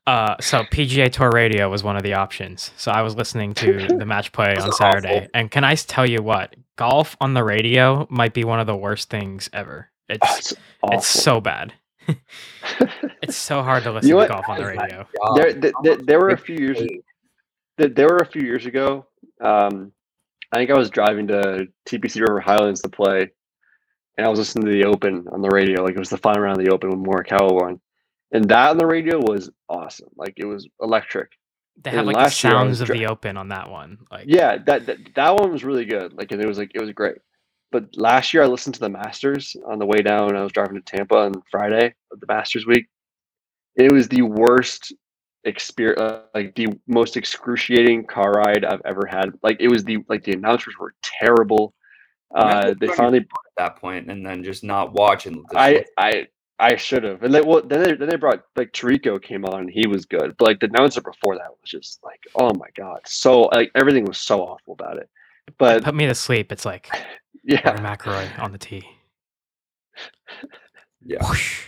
Uh, 0.07 0.35
so 0.39 0.63
PGA 0.63 1.11
Tour 1.11 1.31
Radio 1.31 1.69
was 1.69 1.83
one 1.83 1.97
of 1.97 2.03
the 2.03 2.13
options. 2.13 2.71
So 2.77 2.91
I 2.91 3.01
was 3.01 3.15
listening 3.15 3.53
to 3.55 3.87
the 3.87 4.05
match 4.05 4.31
play 4.31 4.55
on 4.55 4.71
Saturday, 4.71 5.17
awful? 5.17 5.27
and 5.33 5.49
can 5.49 5.63
I 5.63 5.75
tell 5.75 6.05
you 6.05 6.21
what? 6.21 6.55
Golf 6.75 7.15
on 7.19 7.33
the 7.33 7.43
radio 7.43 8.05
might 8.09 8.33
be 8.33 8.43
one 8.43 8.59
of 8.59 8.67
the 8.67 8.75
worst 8.75 9.09
things 9.09 9.49
ever. 9.53 9.89
It's 10.07 10.53
Oh, 10.83 10.89
it's 10.91 11.07
it's 11.07 11.23
so 11.23 11.41
bad. 11.41 11.73
It's 13.21 13.35
so 13.37 13.63
hard 13.63 13.83
to 13.83 13.91
listen 13.91 14.11
know 14.11 14.21
to 14.21 14.27
golf 14.27 14.47
on 14.47 14.59
the 14.59 14.65
radio. 14.65 15.07
There, 15.35 15.53
there, 15.53 15.71
there, 15.81 15.97
there 15.97 16.19
were 16.19 16.29
a 16.29 16.37
few 16.37 16.57
years. 16.57 16.79
There, 17.77 17.87
there 17.87 18.07
were 18.07 18.17
a 18.17 18.25
few 18.25 18.43
years 18.43 18.67
ago. 18.67 19.07
Um, 19.41 19.91
I 20.51 20.57
think 20.57 20.69
I 20.69 20.77
was 20.77 20.91
driving 20.91 21.27
to 21.27 21.67
TPC 21.87 22.21
River 22.21 22.39
Highlands 22.39 22.81
to 22.81 22.89
play, 22.89 23.31
and 24.17 24.27
I 24.27 24.29
was 24.29 24.37
listening 24.37 24.65
to 24.65 24.71
the 24.71 24.85
Open 24.85 25.25
on 25.31 25.41
the 25.41 25.49
radio. 25.49 25.83
Like 25.83 25.95
it 25.95 25.99
was 25.99 26.11
the 26.11 26.17
final 26.17 26.43
round 26.43 26.59
of 26.59 26.65
the 26.65 26.71
Open 26.71 26.91
when 26.91 27.03
Morikawa 27.03 27.51
won, 27.51 27.81
and 28.35 28.49
that 28.49 28.71
on 28.71 28.77
the 28.77 28.85
radio 28.85 29.17
was 29.17 29.49
awesome. 29.69 30.09
Like 30.17 30.33
it 30.37 30.45
was 30.45 30.67
electric. 30.81 31.31
They 31.81 31.91
And 31.91 31.97
have 31.99 32.05
like 32.05 32.15
the 32.15 32.21
last 32.23 32.43
year 32.43 32.53
I 32.53 32.63
was 32.63 32.77
sounds 32.77 32.81
of 32.81 32.87
dri- 32.87 32.99
the 32.99 33.07
open 33.07 33.37
on 33.37 33.49
that 33.49 33.69
one. 33.69 33.97
Like 34.11 34.25
Yeah, 34.27 34.57
that, 34.65 34.85
that 34.87 34.97
that 35.15 35.35
one 35.35 35.51
was 35.51 35.63
really 35.63 35.85
good. 35.85 36.13
Like 36.13 36.31
and 36.31 36.41
it 36.41 36.47
was 36.47 36.57
like 36.57 36.71
it 36.73 36.81
was 36.81 36.91
great. 36.91 37.15
But 37.71 37.95
last 37.95 38.33
year 38.33 38.43
I 38.43 38.47
listened 38.47 38.75
to 38.75 38.81
the 38.81 38.89
Masters 38.89 39.55
on 39.65 39.79
the 39.79 39.85
way 39.85 40.01
down. 40.01 40.35
I 40.35 40.43
was 40.43 40.51
driving 40.51 40.75
to 40.75 40.81
Tampa 40.81 41.15
on 41.15 41.33
Friday 41.49 41.93
of 42.11 42.19
the 42.19 42.27
Masters 42.27 42.65
week. 42.65 42.87
It 43.75 43.91
was 43.91 44.07
the 44.07 44.21
worst 44.21 44.93
experience, 45.43 45.99
uh, 45.99 46.21
like 46.33 46.55
the 46.55 46.67
most 46.87 47.17
excruciating 47.17 48.05
car 48.05 48.31
ride 48.31 48.65
I've 48.65 48.81
ever 48.85 49.05
had. 49.05 49.31
Like 49.43 49.57
it 49.59 49.67
was 49.69 49.83
the 49.83 49.99
like 50.09 50.23
the 50.23 50.33
announcers 50.33 50.75
were 50.79 50.93
terrible. 51.03 51.73
Uh, 52.33 52.73
they 52.79 52.87
finally, 52.87 53.19
at 53.19 53.27
that 53.57 53.77
point 53.77 54.09
and 54.11 54.25
then 54.25 54.43
just 54.43 54.63
not 54.63 54.93
watching. 54.93 55.35
and 55.35 55.45
I. 55.55 55.85
I 55.97 56.27
I 56.59 56.75
should 56.77 57.03
have. 57.03 57.23
And 57.23 57.33
they, 57.33 57.41
well, 57.41 57.61
then 57.61 57.83
they 57.83 57.95
then 57.95 58.09
they 58.09 58.15
brought 58.15 58.43
like 58.55 58.71
Tarico 58.71 59.21
came 59.21 59.45
on 59.45 59.61
and 59.61 59.69
he 59.69 59.87
was 59.87 60.05
good. 60.05 60.35
But 60.37 60.45
like 60.45 60.59
the 60.59 60.67
announcer 60.67 61.01
before 61.01 61.35
that 61.35 61.49
was 61.49 61.69
just 61.69 61.99
like, 62.03 62.21
oh 62.35 62.53
my 62.53 62.67
god, 62.75 63.01
so 63.05 63.41
like 63.43 63.71
everything 63.75 64.05
was 64.05 64.17
so 64.17 64.41
awful 64.41 64.73
about 64.73 64.97
it. 64.97 65.09
But 65.57 65.83
put 65.83 65.95
me 65.95 66.07
to 66.07 66.15
sleep. 66.15 66.51
It's 66.51 66.65
like 66.65 66.89
yeah, 67.43 67.67
Rory 67.69 67.79
McIlroy 67.79 68.39
on 68.39 68.51
the 68.51 68.57
tee. 68.57 68.83
yeah. 71.05 71.27
Whoosh. 71.27 71.63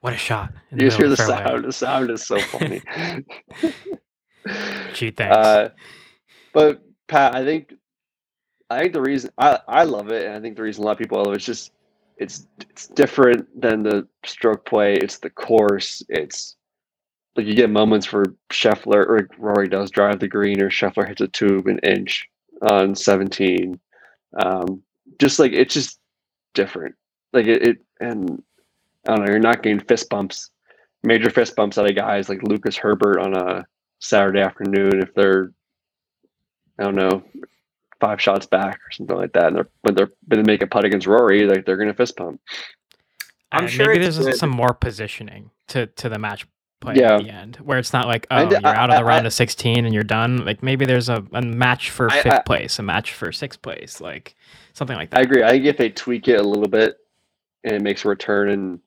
What 0.00 0.12
a 0.12 0.16
shot! 0.16 0.52
You 0.70 0.78
just 0.78 0.98
hear 0.98 1.08
the 1.08 1.16
fairway. 1.16 1.44
sound. 1.44 1.64
The 1.64 1.72
sound 1.72 2.10
is 2.10 2.26
so 2.26 2.38
funny. 2.38 2.82
Gee, 4.94 5.10
thanks. 5.10 5.36
uh, 5.36 5.70
but 6.52 6.82
Pat, 7.06 7.34
I 7.34 7.44
think, 7.44 7.74
I 8.70 8.80
think 8.80 8.92
the 8.92 9.00
reason 9.00 9.30
I, 9.38 9.60
I 9.66 9.84
love 9.84 10.10
it, 10.10 10.26
and 10.26 10.34
I 10.34 10.40
think 10.40 10.56
the 10.56 10.62
reason 10.62 10.82
a 10.82 10.86
lot 10.86 10.92
of 10.92 10.98
people 10.98 11.18
love 11.18 11.32
it 11.32 11.38
is 11.38 11.46
just 11.46 11.72
it's 12.18 12.46
it's 12.60 12.88
different 12.88 13.48
than 13.60 13.82
the 13.82 14.06
stroke 14.24 14.66
play. 14.66 14.94
It's 14.94 15.18
the 15.18 15.30
course. 15.30 16.02
It's 16.08 16.56
like 17.36 17.46
you 17.46 17.54
get 17.54 17.70
moments 17.70 18.12
where 18.12 18.24
Scheffler 18.50 19.06
or 19.06 19.28
Rory 19.38 19.68
does 19.68 19.90
drive 19.90 20.18
the 20.18 20.28
green, 20.28 20.60
or 20.60 20.70
Scheffler 20.70 21.06
hits 21.06 21.20
a 21.20 21.28
tube 21.28 21.68
an 21.68 21.78
inch 21.80 22.28
on 22.68 22.94
seventeen. 22.94 23.78
Um, 24.40 24.82
just 25.20 25.38
like 25.38 25.52
it's 25.52 25.74
just 25.74 26.00
different. 26.54 26.94
Like 27.32 27.46
it, 27.46 27.62
it 27.62 27.78
and 28.00 28.42
I 29.08 29.14
don't 29.14 29.24
know. 29.24 29.30
You're 29.30 29.38
not 29.38 29.62
getting 29.62 29.80
fist 29.80 30.08
bumps, 30.10 30.50
major 31.04 31.30
fist 31.30 31.54
bumps 31.56 31.78
out 31.78 31.88
of 31.88 31.96
guys 31.96 32.28
like 32.28 32.42
Lucas 32.42 32.76
Herbert 32.76 33.20
on 33.20 33.36
a 33.36 33.64
Saturday 34.00 34.40
afternoon 34.40 35.00
if 35.00 35.14
they're 35.14 35.52
I 36.78 36.84
don't 36.84 36.94
know 36.94 37.22
five 38.00 38.20
shots 38.20 38.46
back 38.46 38.76
or 38.76 38.90
something 38.92 39.16
like 39.16 39.32
that. 39.32 39.46
And 39.48 39.56
they're 39.56 39.68
when 39.82 39.94
they're 39.94 40.12
when 40.26 40.42
they 40.42 40.52
make 40.52 40.62
a 40.62 40.66
putt 40.66 40.84
against 40.84 41.06
Rory, 41.06 41.46
like 41.46 41.64
they're 41.66 41.76
gonna 41.76 41.94
fist 41.94 42.16
pump. 42.16 42.40
I'm 43.52 43.64
And 43.64 43.72
sure 43.72 43.86
maybe 43.86 44.00
there's 44.00 44.18
good. 44.18 44.36
some 44.36 44.50
more 44.50 44.74
positioning 44.74 45.50
to 45.68 45.86
to 45.86 46.08
the 46.08 46.18
match 46.18 46.46
play 46.80 46.94
Yeah. 46.96 47.14
at 47.16 47.22
the 47.24 47.30
end, 47.30 47.56
where 47.56 47.78
it's 47.78 47.92
not 47.92 48.06
like 48.06 48.26
oh 48.30 48.36
I 48.36 48.44
d- 48.44 48.56
you're 48.62 48.66
out 48.66 48.90
of 48.90 48.96
I- 48.96 48.98
the 49.00 49.04
round 49.04 49.24
I- 49.24 49.28
of 49.28 49.32
16 49.32 49.84
and 49.84 49.92
you're 49.94 50.04
done. 50.04 50.44
Like 50.44 50.62
maybe 50.62 50.84
there's 50.84 51.08
a, 51.08 51.24
a 51.32 51.42
match 51.42 51.90
for 51.90 52.10
I- 52.10 52.22
fifth 52.22 52.32
I- 52.34 52.42
place, 52.42 52.78
a 52.78 52.82
match 52.82 53.12
for 53.14 53.32
sixth 53.32 53.60
place, 53.62 54.00
like 54.00 54.34
something 54.74 54.96
like 54.96 55.10
that. 55.10 55.18
I 55.18 55.22
agree. 55.22 55.42
I 55.42 55.50
think 55.50 55.64
if 55.64 55.76
they 55.76 55.88
tweak 55.90 56.28
it 56.28 56.38
a 56.38 56.42
little 56.42 56.68
bit 56.68 56.96
and 57.64 57.74
it 57.74 57.82
makes 57.82 58.04
a 58.04 58.08
return 58.08 58.48
and 58.50 58.80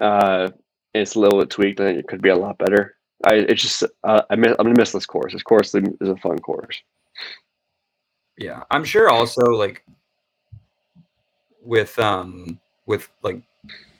uh 0.00 0.48
it's 0.92 1.14
a 1.14 1.20
little 1.20 1.38
bit 1.38 1.48
tweaked, 1.50 1.80
I 1.80 1.84
think 1.84 1.98
it 2.00 2.08
could 2.08 2.20
be 2.22 2.28
a 2.30 2.36
lot 2.36 2.58
better. 2.58 2.96
I 3.24 3.34
it's 3.34 3.62
just 3.62 3.84
uh, 4.04 4.22
I 4.28 4.34
miss, 4.36 4.50
I'm 4.58 4.66
gonna 4.66 4.78
miss 4.78 4.92
this 4.92 5.06
course. 5.06 5.32
This 5.32 5.42
course 5.42 5.74
is 5.74 6.08
a 6.08 6.16
fun 6.16 6.38
course. 6.40 6.80
Yeah, 8.40 8.62
I'm 8.70 8.84
sure 8.84 9.10
also 9.10 9.42
like 9.42 9.84
with 11.62 11.98
um 11.98 12.58
with 12.86 13.10
like 13.22 13.42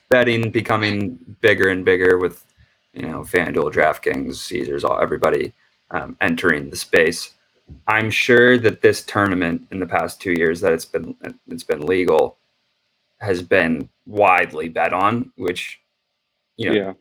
betting 0.09 0.49
becoming 0.49 1.19
bigger 1.41 1.69
and 1.69 1.85
bigger 1.85 2.17
with 2.17 2.43
you 2.93 3.03
know 3.03 3.21
FanDuel, 3.21 3.71
DraftKings, 3.71 4.35
Caesars, 4.35 4.83
all 4.83 4.99
everybody 4.99 5.53
um, 5.91 6.17
entering 6.21 6.71
the 6.71 6.75
space. 6.75 7.35
I'm 7.87 8.09
sure 8.09 8.57
that 8.57 8.81
this 8.81 9.03
tournament 9.05 9.67
in 9.71 9.79
the 9.79 9.85
past 9.85 10.19
two 10.19 10.33
years 10.33 10.59
that 10.61 10.73
it's 10.73 10.85
been 10.85 11.15
it's 11.47 11.63
been 11.63 11.85
legal 11.85 12.37
has 13.19 13.43
been 13.43 13.89
widely 14.07 14.69
bet 14.69 14.91
on, 14.91 15.31
which 15.35 15.79
you 16.57 16.69
know 16.69 16.75
yeah. 16.75 16.93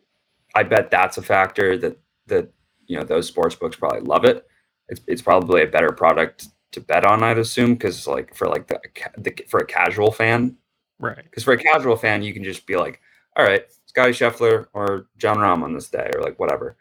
I 0.54 0.62
bet 0.62 0.90
that's 0.90 1.16
a 1.16 1.22
factor 1.22 1.78
that 1.78 1.96
that 2.26 2.52
you 2.86 2.98
know 2.98 3.04
those 3.04 3.26
sports 3.26 3.54
books 3.54 3.76
probably 3.76 4.02
love 4.02 4.26
it. 4.26 4.46
It's 4.90 5.00
it's 5.06 5.22
probably 5.22 5.62
a 5.62 5.66
better 5.66 5.90
product 5.90 6.48
to 6.72 6.80
bet 6.80 7.04
on, 7.04 7.22
I'd 7.22 7.38
assume, 7.38 7.74
because 7.74 8.06
like 8.06 8.34
for 8.34 8.48
like 8.48 8.66
the, 8.68 8.80
the 9.18 9.34
for 9.48 9.60
a 9.60 9.66
casual 9.66 10.12
fan, 10.12 10.56
Right. 10.98 11.22
because 11.24 11.44
for 11.44 11.52
a 11.52 11.58
casual 11.58 11.96
fan, 11.96 12.22
you 12.22 12.32
can 12.32 12.44
just 12.44 12.66
be 12.66 12.76
like, 12.76 13.00
all 13.36 13.44
right, 13.44 13.64
Scotty 13.86 14.12
Scheffler 14.12 14.66
or 14.72 15.06
Jon 15.18 15.38
Rahm 15.38 15.62
on 15.62 15.72
this 15.74 15.88
day 15.88 16.10
or 16.14 16.22
like 16.22 16.38
whatever. 16.38 16.76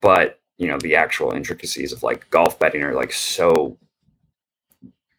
But 0.00 0.40
you 0.58 0.68
know 0.68 0.78
the 0.78 0.94
actual 0.96 1.32
intricacies 1.32 1.92
of 1.92 2.02
like 2.02 2.28
golf 2.30 2.58
betting 2.58 2.82
are 2.82 2.94
like 2.94 3.12
so 3.12 3.78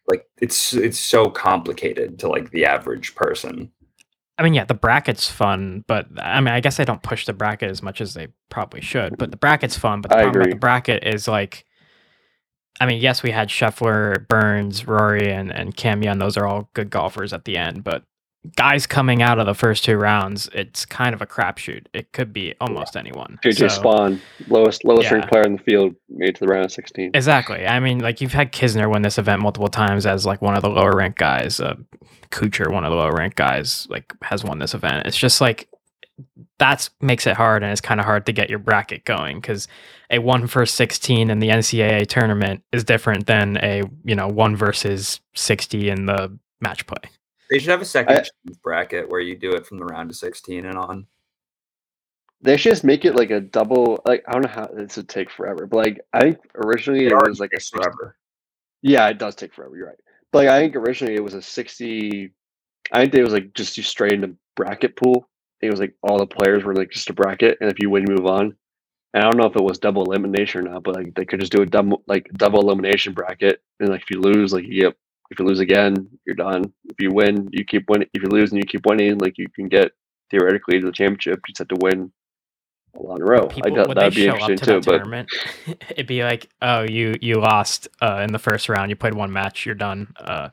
like 0.08 0.26
it's 0.40 0.74
it's 0.74 0.98
so 0.98 1.26
complicated 1.30 2.18
to 2.20 2.28
like 2.28 2.50
the 2.50 2.66
average 2.66 3.14
person. 3.14 3.70
I 4.36 4.42
mean, 4.42 4.52
yeah, 4.54 4.64
the 4.64 4.74
bracket's 4.74 5.30
fun, 5.30 5.84
but 5.86 6.06
I 6.18 6.40
mean, 6.40 6.52
I 6.52 6.58
guess 6.60 6.76
they 6.76 6.84
don't 6.84 7.02
push 7.02 7.24
the 7.24 7.32
bracket 7.32 7.70
as 7.70 7.82
much 7.82 8.00
as 8.00 8.14
they 8.14 8.28
probably 8.50 8.80
should. 8.80 9.16
But 9.16 9.30
the 9.30 9.36
bracket's 9.36 9.78
fun. 9.78 10.00
But 10.00 10.10
the 10.10 10.16
I 10.16 10.22
problem 10.22 10.38
with 10.40 10.46
agree. 10.46 10.52
the 10.54 10.58
bracket 10.58 11.04
is 11.04 11.28
like, 11.28 11.64
I 12.80 12.86
mean, 12.86 13.00
yes, 13.00 13.22
we 13.22 13.30
had 13.30 13.48
Scheffler, 13.48 14.26
Burns, 14.28 14.86
Rory, 14.86 15.30
and 15.32 15.52
and 15.52 15.76
Cam 15.76 16.02
Young. 16.02 16.18
Those 16.18 16.36
are 16.36 16.46
all 16.46 16.68
good 16.74 16.90
golfers 16.90 17.32
at 17.32 17.44
the 17.44 17.56
end. 17.56 17.84
But 17.84 18.02
guys 18.56 18.86
coming 18.86 19.22
out 19.22 19.38
of 19.38 19.46
the 19.46 19.54
first 19.54 19.84
two 19.84 19.96
rounds, 19.96 20.50
it's 20.52 20.84
kind 20.84 21.14
of 21.14 21.22
a 21.22 21.26
crapshoot. 21.26 21.86
It 21.94 22.12
could 22.12 22.32
be 22.32 22.54
almost 22.60 22.96
anyone. 22.96 23.38
JJ 23.44 23.70
So- 23.70 23.80
Spaun, 23.82 24.20
lowest 24.48 24.84
lowest 24.84 25.10
ranked 25.10 25.28
player 25.28 25.44
in 25.44 25.52
the 25.56 25.62
field, 25.62 25.94
made 26.10 26.34
to 26.34 26.40
the 26.40 26.48
round 26.48 26.64
of 26.64 26.72
sixteen. 26.72 27.10
Exactly. 27.14 27.66
I 27.66 27.78
mean, 27.80 28.00
like 28.00 28.20
you've 28.20 28.32
had 28.32 28.52
Kisner 28.52 28.90
win 28.92 29.02
this 29.02 29.18
event 29.18 29.40
multiple 29.40 29.68
times 29.68 30.04
as 30.04 30.26
like 30.26 30.42
one 30.42 30.56
of 30.56 30.62
the 30.62 30.70
lower 30.70 30.92
ranked 30.96 31.18
guys. 31.18 31.60
Uh, 31.60 31.74
Kuchar, 32.30 32.72
one 32.72 32.84
of 32.84 32.90
the 32.90 32.96
lower 32.96 33.12
ranked 33.12 33.36
guys, 33.36 33.86
like 33.88 34.12
has 34.22 34.42
won 34.42 34.58
this 34.58 34.74
event. 34.74 35.06
It's 35.06 35.16
just 35.16 35.40
like 35.40 35.68
that's 36.58 36.90
makes 37.00 37.26
it 37.26 37.36
hard, 37.36 37.62
and 37.62 37.72
it's 37.72 37.80
kind 37.80 38.00
of 38.00 38.06
hard 38.06 38.26
to 38.26 38.32
get 38.32 38.50
your 38.50 38.58
bracket 38.58 39.04
going 39.04 39.40
because 39.40 39.68
a 40.10 40.18
one 40.18 40.46
versus 40.46 40.74
sixteen 40.74 41.30
in 41.30 41.38
the 41.40 41.48
NCAA 41.48 42.06
tournament 42.06 42.62
is 42.72 42.84
different 42.84 43.26
than 43.26 43.56
a 43.58 43.82
you 44.04 44.14
know 44.14 44.28
one 44.28 44.56
versus 44.56 45.20
sixty 45.34 45.88
in 45.88 46.06
the 46.06 46.36
match 46.60 46.86
play. 46.86 47.10
They 47.50 47.58
should 47.58 47.70
have 47.70 47.82
a 47.82 47.86
second 47.86 48.16
I- 48.16 48.52
bracket 48.62 49.08
where 49.10 49.20
you 49.20 49.36
do 49.36 49.52
it 49.52 49.66
from 49.66 49.78
the 49.78 49.84
round 49.84 50.10
of 50.10 50.16
16 50.16 50.64
and 50.64 50.76
on. 50.76 51.06
They 52.40 52.56
should 52.56 52.72
just 52.72 52.84
make 52.84 53.04
it 53.04 53.14
like 53.14 53.30
a 53.30 53.40
double. 53.40 54.02
Like 54.04 54.24
I 54.28 54.32
don't 54.32 54.42
know 54.42 54.48
how 54.48 54.66
this 54.66 54.96
would 54.96 55.08
take 55.08 55.30
forever, 55.30 55.66
but 55.66 55.76
like 55.76 56.00
I 56.12 56.20
think 56.20 56.38
originally 56.54 57.06
it 57.06 57.12
already 57.12 57.30
was 57.30 57.40
like 57.40 57.52
a 57.54 57.60
60, 57.60 57.76
forever. 57.76 58.16
Yeah, 58.82 59.08
it 59.08 59.18
does 59.18 59.34
take 59.34 59.54
forever. 59.54 59.76
You're 59.76 59.86
right. 59.86 60.00
But 60.30 60.44
like, 60.44 60.48
I 60.48 60.60
think 60.60 60.76
originally 60.76 61.14
it 61.14 61.24
was 61.24 61.34
a 61.34 61.40
sixty. 61.40 62.32
I 62.92 63.02
think 63.02 63.14
it 63.14 63.24
was 63.24 63.32
like 63.32 63.54
just 63.54 63.76
you 63.78 63.82
straight 63.82 64.12
into 64.12 64.36
bracket 64.56 64.94
pool. 64.96 65.28
It 65.66 65.70
was 65.70 65.80
like 65.80 65.94
all 66.02 66.18
the 66.18 66.26
players 66.26 66.64
were 66.64 66.74
like 66.74 66.90
just 66.90 67.10
a 67.10 67.14
bracket, 67.14 67.58
and 67.60 67.70
if 67.70 67.78
you 67.78 67.90
win, 67.90 68.04
you 68.08 68.16
move 68.16 68.26
on. 68.26 68.56
And 69.12 69.22
I 69.22 69.30
don't 69.30 69.36
know 69.36 69.46
if 69.46 69.56
it 69.56 69.62
was 69.62 69.78
double 69.78 70.04
elimination 70.04 70.66
or 70.66 70.70
not, 70.70 70.82
but 70.82 70.96
like 70.96 71.14
they 71.14 71.24
could 71.24 71.40
just 71.40 71.52
do 71.52 71.62
a 71.62 71.66
double 71.66 72.02
like 72.06 72.28
double 72.34 72.60
elimination 72.60 73.12
bracket, 73.14 73.62
and 73.80 73.88
like 73.88 74.02
if 74.02 74.10
you 74.10 74.20
lose, 74.20 74.52
like 74.52 74.64
you 74.64 74.82
get 74.82 74.96
if 75.30 75.38
you 75.38 75.46
lose 75.46 75.60
again, 75.60 76.08
you're 76.26 76.36
done. 76.36 76.72
If 76.84 77.00
you 77.00 77.10
win, 77.12 77.48
you 77.52 77.64
keep 77.64 77.88
winning. 77.88 78.08
If 78.12 78.22
you 78.22 78.28
lose 78.28 78.52
and 78.52 78.58
you 78.58 78.66
keep 78.66 78.86
winning, 78.86 79.18
like 79.18 79.38
you 79.38 79.48
can 79.48 79.68
get 79.68 79.92
theoretically 80.30 80.80
to 80.80 80.86
the 80.86 80.92
championship. 80.92 81.40
You 81.46 81.52
just 81.52 81.58
have 81.58 81.68
to 81.68 81.76
win 81.80 82.12
a 82.96 83.02
lot 83.02 83.16
in 83.16 83.22
a 83.22 83.24
row. 83.24 83.44
I 83.44 83.54
People 83.54 83.72
would 83.86 83.96
that 83.96 84.04
would 84.04 84.14
be 84.14 84.26
interesting 84.26 84.56
to 84.56 84.80
too. 84.80 85.06
But? 85.06 85.26
It'd 85.90 86.06
be 86.06 86.22
like, 86.22 86.48
oh, 86.62 86.82
you 86.82 87.14
you 87.20 87.36
lost 87.36 87.88
uh, 88.00 88.22
in 88.24 88.32
the 88.32 88.38
first 88.38 88.68
round. 88.68 88.90
You 88.90 88.96
played 88.96 89.14
one 89.14 89.32
match. 89.32 89.66
You're 89.66 89.74
done. 89.74 90.12
Uh, 90.16 90.50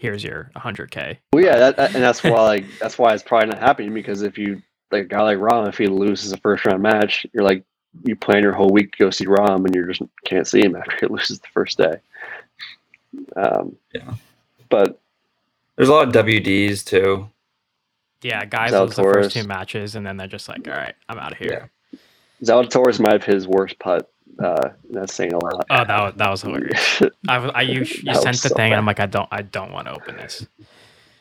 here's 0.00 0.24
your 0.24 0.50
100k. 0.56 1.18
Well, 1.32 1.44
yeah, 1.44 1.58
that, 1.58 1.76
that- 1.76 1.94
and 1.94 2.02
that's 2.02 2.24
why 2.24 2.30
like 2.42 2.64
that's 2.80 2.98
why 2.98 3.12
it's 3.14 3.22
probably 3.22 3.48
not 3.50 3.58
happening 3.58 3.92
because 3.94 4.22
if 4.22 4.38
you 4.38 4.62
like 4.90 5.04
a 5.04 5.08
guy 5.08 5.20
like 5.22 5.38
Rahm, 5.38 5.68
if 5.68 5.78
he 5.78 5.86
loses 5.86 6.32
a 6.32 6.36
first 6.38 6.64
round 6.64 6.82
match, 6.82 7.26
you're 7.32 7.44
like 7.44 7.62
you 8.04 8.16
plan 8.16 8.42
your 8.42 8.52
whole 8.52 8.70
week 8.70 8.92
to 8.92 8.98
go 8.98 9.10
see 9.10 9.26
Rahm, 9.26 9.64
and 9.66 9.74
you 9.74 9.86
just 9.86 10.02
can't 10.24 10.46
see 10.46 10.60
him 10.62 10.74
after 10.80 10.96
he 11.00 11.06
loses 11.06 11.38
the 11.40 11.48
first 11.52 11.78
day. 11.78 11.96
Um, 13.36 13.76
Yeah. 13.92 14.14
but 14.68 14.98
There's 15.76 15.88
a 15.88 15.92
lot 15.92 16.08
of 16.08 16.14
WDs 16.26 16.84
too. 16.84 17.28
Yeah, 18.22 18.44
guys 18.44 18.72
lose 18.72 18.96
the 18.96 19.02
first 19.02 19.32
two 19.34 19.44
matches 19.44 19.94
and 19.96 20.04
then 20.06 20.16
they're 20.16 20.26
just 20.28 20.48
like, 20.48 20.66
all 20.68 20.74
right, 20.74 20.94
I'm 21.08 21.18
out 21.18 21.32
of 21.32 21.38
here. 21.38 21.70
Zalatoris 22.44 23.00
might 23.00 23.12
have 23.12 23.24
his 23.24 23.46
worst 23.48 23.78
putt. 23.78 24.10
Uh, 24.38 24.70
that's 24.90 25.14
saying 25.14 25.32
a 25.34 25.38
lot. 25.38 25.66
Oh, 25.70 25.84
that 25.84 26.00
was 26.02 26.14
that 26.16 26.30
was 26.30 26.42
hilarious. 26.42 27.02
I, 27.28 27.38
was- 27.38 27.52
I 27.54 27.62
you, 27.62 27.82
you 28.02 28.14
That 28.14 28.14
sent 28.14 28.42
the 28.42 28.50
so 28.50 28.50
thing, 28.50 28.72
bad. 28.72 28.74
and 28.74 28.80
I'm 28.80 28.86
like, 28.86 29.00
I 29.00 29.06
don't, 29.06 29.28
I 29.32 29.42
don't 29.42 29.72
want 29.72 29.88
to 29.88 29.94
open 29.94 30.16
this. 30.16 30.46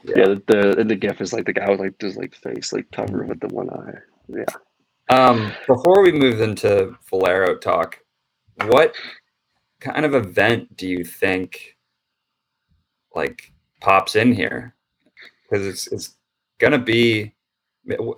yeah, 0.04 0.26
the, 0.28 0.44
the 0.48 0.80
and 0.80 0.90
the 0.92 0.96
gif 0.96 1.22
is 1.22 1.34
like 1.34 1.46
the 1.46 1.54
guy 1.54 1.70
with 1.70 1.80
like 1.82 2.02
his 2.02 2.18
like 2.18 2.36
face 2.36 2.74
like 2.74 2.92
covered 2.92 3.30
with 3.30 3.40
the 3.42 3.50
one 3.50 3.70
eye. 3.72 4.00
Yeah. 4.30 4.46
Um, 5.10 5.54
before 5.68 6.04
we 6.04 6.12
move 6.12 6.42
into 6.42 6.96
Valero 7.10 7.58
talk, 7.58 8.00
what 8.56 8.96
kind 9.82 10.06
of 10.06 10.16
event 10.16 10.78
do 10.78 10.88
you 10.88 11.04
think 11.06 11.78
like 13.16 13.54
pops 13.82 14.16
in 14.16 14.34
here? 14.34 14.76
Because 15.50 15.68
it's 15.68 15.88
it's 15.88 16.16
gonna 16.60 16.80
be, 16.80 17.36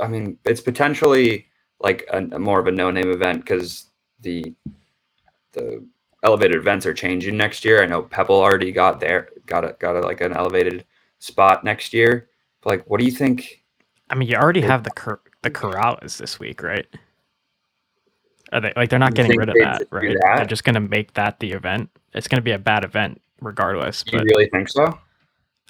I 0.01 0.07
mean, 0.07 0.37
it's 0.45 0.61
potentially 0.61 1.47
like 1.81 2.05
a, 2.11 2.19
a 2.19 2.39
more 2.39 2.59
of 2.59 2.67
a 2.67 2.71
no 2.71 2.91
name 2.91 3.11
event 3.11 3.41
because 3.41 3.89
the 4.21 4.55
the 5.53 5.85
elevated 6.23 6.57
events 6.57 6.85
are 6.85 6.93
changing 6.93 7.37
next 7.37 7.65
year. 7.65 7.81
I 7.81 7.85
know 7.85 8.03
Pebble 8.03 8.35
already 8.35 8.71
got 8.71 8.99
there, 8.99 9.29
got 9.45 9.63
a 9.63 9.75
got 9.79 9.95
a, 9.95 10.01
like 10.01 10.21
an 10.21 10.33
elevated 10.33 10.85
spot 11.19 11.63
next 11.63 11.93
year. 11.93 12.29
But 12.61 12.69
like, 12.69 12.89
what 12.89 12.99
do 12.99 13.05
you 13.05 13.11
think? 13.11 13.63
I 14.09 14.15
mean, 14.15 14.27
you 14.27 14.35
already 14.35 14.61
have 14.61 14.83
the 14.83 14.91
Cor- 14.91 15.21
the 15.41 15.49
Corales 15.51 16.17
this 16.17 16.39
week, 16.39 16.61
right? 16.61 16.85
Are 18.51 18.61
they 18.61 18.73
like 18.75 18.89
they're 18.89 18.99
not 18.99 19.13
getting 19.13 19.37
rid 19.37 19.49
of 19.49 19.55
that, 19.55 19.87
right? 19.91 20.17
that? 20.21 20.35
They're 20.37 20.45
just 20.45 20.63
gonna 20.63 20.81
make 20.81 21.13
that 21.13 21.39
the 21.39 21.53
event. 21.53 21.89
It's 22.13 22.27
gonna 22.27 22.41
be 22.41 22.51
a 22.51 22.59
bad 22.59 22.83
event 22.83 23.21
regardless. 23.41 24.03
Do 24.03 24.17
you 24.17 24.19
But 24.19 24.25
really 24.25 24.49
think 24.49 24.69
so? 24.69 24.99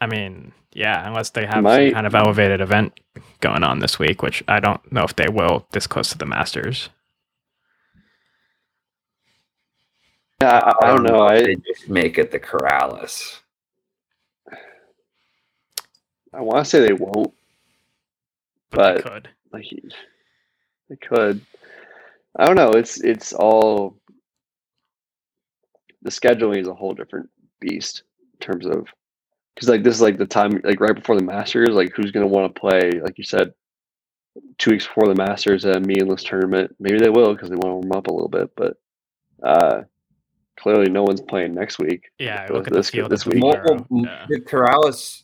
I 0.01 0.07
mean, 0.07 0.51
yeah, 0.73 1.07
unless 1.07 1.29
they 1.29 1.45
have 1.45 1.63
some 1.63 1.91
kind 1.91 2.07
of 2.07 2.15
elevated 2.15 2.59
event 2.59 2.99
going 3.39 3.63
on 3.63 3.79
this 3.79 3.99
week, 3.99 4.23
which 4.23 4.43
I 4.47 4.59
don't 4.59 4.91
know 4.91 5.03
if 5.03 5.15
they 5.15 5.27
will 5.29 5.67
this 5.71 5.85
close 5.85 6.09
to 6.09 6.17
the 6.17 6.25
Masters. 6.25 6.89
Yeah, 10.30 10.30
I, 10.49 10.73
I 10.81 10.87
don't 10.87 11.03
know. 11.03 11.21
I 11.21 11.41
they 11.41 11.55
just 11.55 11.89
make 11.89 12.17
it 12.17 12.31
the 12.31 12.39
Corales. 12.39 13.39
I 16.33 16.41
want 16.41 16.63
to 16.63 16.69
say 16.69 16.79
they 16.79 16.93
won't. 16.93 17.33
But, 18.69 18.97
they 18.97 19.01
could. 19.01 19.29
Like 19.51 19.65
they 20.89 20.95
could. 20.95 21.41
I 22.37 22.45
don't 22.45 22.55
know. 22.55 22.71
It's 22.71 23.01
it's 23.01 23.33
all 23.33 23.97
the 26.01 26.09
scheduling 26.09 26.61
is 26.61 26.67
a 26.67 26.73
whole 26.73 26.93
different 26.93 27.29
beast 27.59 28.03
in 28.33 28.39
terms 28.39 28.65
of 28.65 28.87
because 29.53 29.67
like 29.69 29.83
this 29.83 29.95
is 29.95 30.01
like 30.01 30.17
the 30.17 30.25
time 30.25 30.61
like 30.63 30.79
right 30.79 30.95
before 30.95 31.17
the 31.17 31.23
Masters. 31.23 31.69
Like 31.69 31.91
who's 31.93 32.11
going 32.11 32.25
to 32.25 32.33
want 32.33 32.53
to 32.53 32.59
play? 32.59 32.91
Like 33.03 33.17
you 33.17 33.25
said, 33.25 33.53
two 34.57 34.71
weeks 34.71 34.87
before 34.87 35.07
the 35.07 35.15
Masters, 35.15 35.65
a 35.65 35.79
meaningless 35.81 36.23
tournament. 36.23 36.73
Maybe 36.79 36.97
they 36.97 37.09
will 37.09 37.33
because 37.33 37.49
they 37.49 37.55
want 37.55 37.83
to 37.83 37.87
warm 37.87 37.91
up 37.91 38.07
a 38.07 38.13
little 38.13 38.29
bit, 38.29 38.51
but 38.55 38.77
uh 39.43 39.81
clearly 40.59 40.89
no 40.89 41.03
one's 41.03 41.21
playing 41.21 41.53
next 41.53 41.79
week. 41.79 42.11
Yeah, 42.19 42.47
look 42.49 42.67
at 42.67 42.73
the 42.73 42.79
this- 42.79 42.89
field 42.89 43.11
this 43.11 43.25
week. 43.25 43.43
Well, 43.43 43.61
well, 43.65 43.87
Yeah, 43.89 44.25
The 44.29 44.39
Corales 44.41 45.23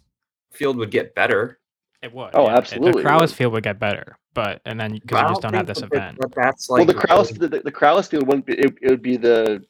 field 0.51 0.77
would 0.77 0.91
get 0.91 1.13
better. 1.15 1.59
it 2.01 2.11
would. 2.13 2.31
Oh, 2.33 2.47
yeah. 2.47 2.57
Absolutely, 2.57 3.01
The 3.03 3.09
Corales 3.09 3.33
field 3.33 3.53
would 3.53 3.63
get 3.63 3.79
better, 3.79 4.17
but 4.33 4.61
and 4.65 4.79
then 4.79 4.93
because 4.93 5.17
I 5.19 5.23
you 5.23 5.29
just 5.29 5.41
don't 5.41 5.53
have 5.53 5.67
this 5.67 5.79
that- 5.81 5.93
event. 5.93 6.17
that 6.19 6.33
that's 6.35 6.69
like 6.69 6.79
well, 6.79 6.85
the 6.87 6.93
Krause 6.93 7.31
really- 7.33 7.47
the, 7.49 7.59
the 7.63 7.71
Krause 7.71 8.07
field 8.07 8.27
wouldn't 8.27 8.45
be 8.45 8.53
it, 8.53 8.73
it 8.81 8.89
would 8.89 9.01
be 9.01 9.17
the 9.17 9.63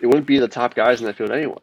it 0.00 0.06
wouldn't 0.06 0.26
be 0.26 0.38
the 0.38 0.48
top 0.48 0.74
guys 0.74 1.00
in 1.00 1.06
that 1.06 1.16
field 1.16 1.30
anyway. 1.32 1.56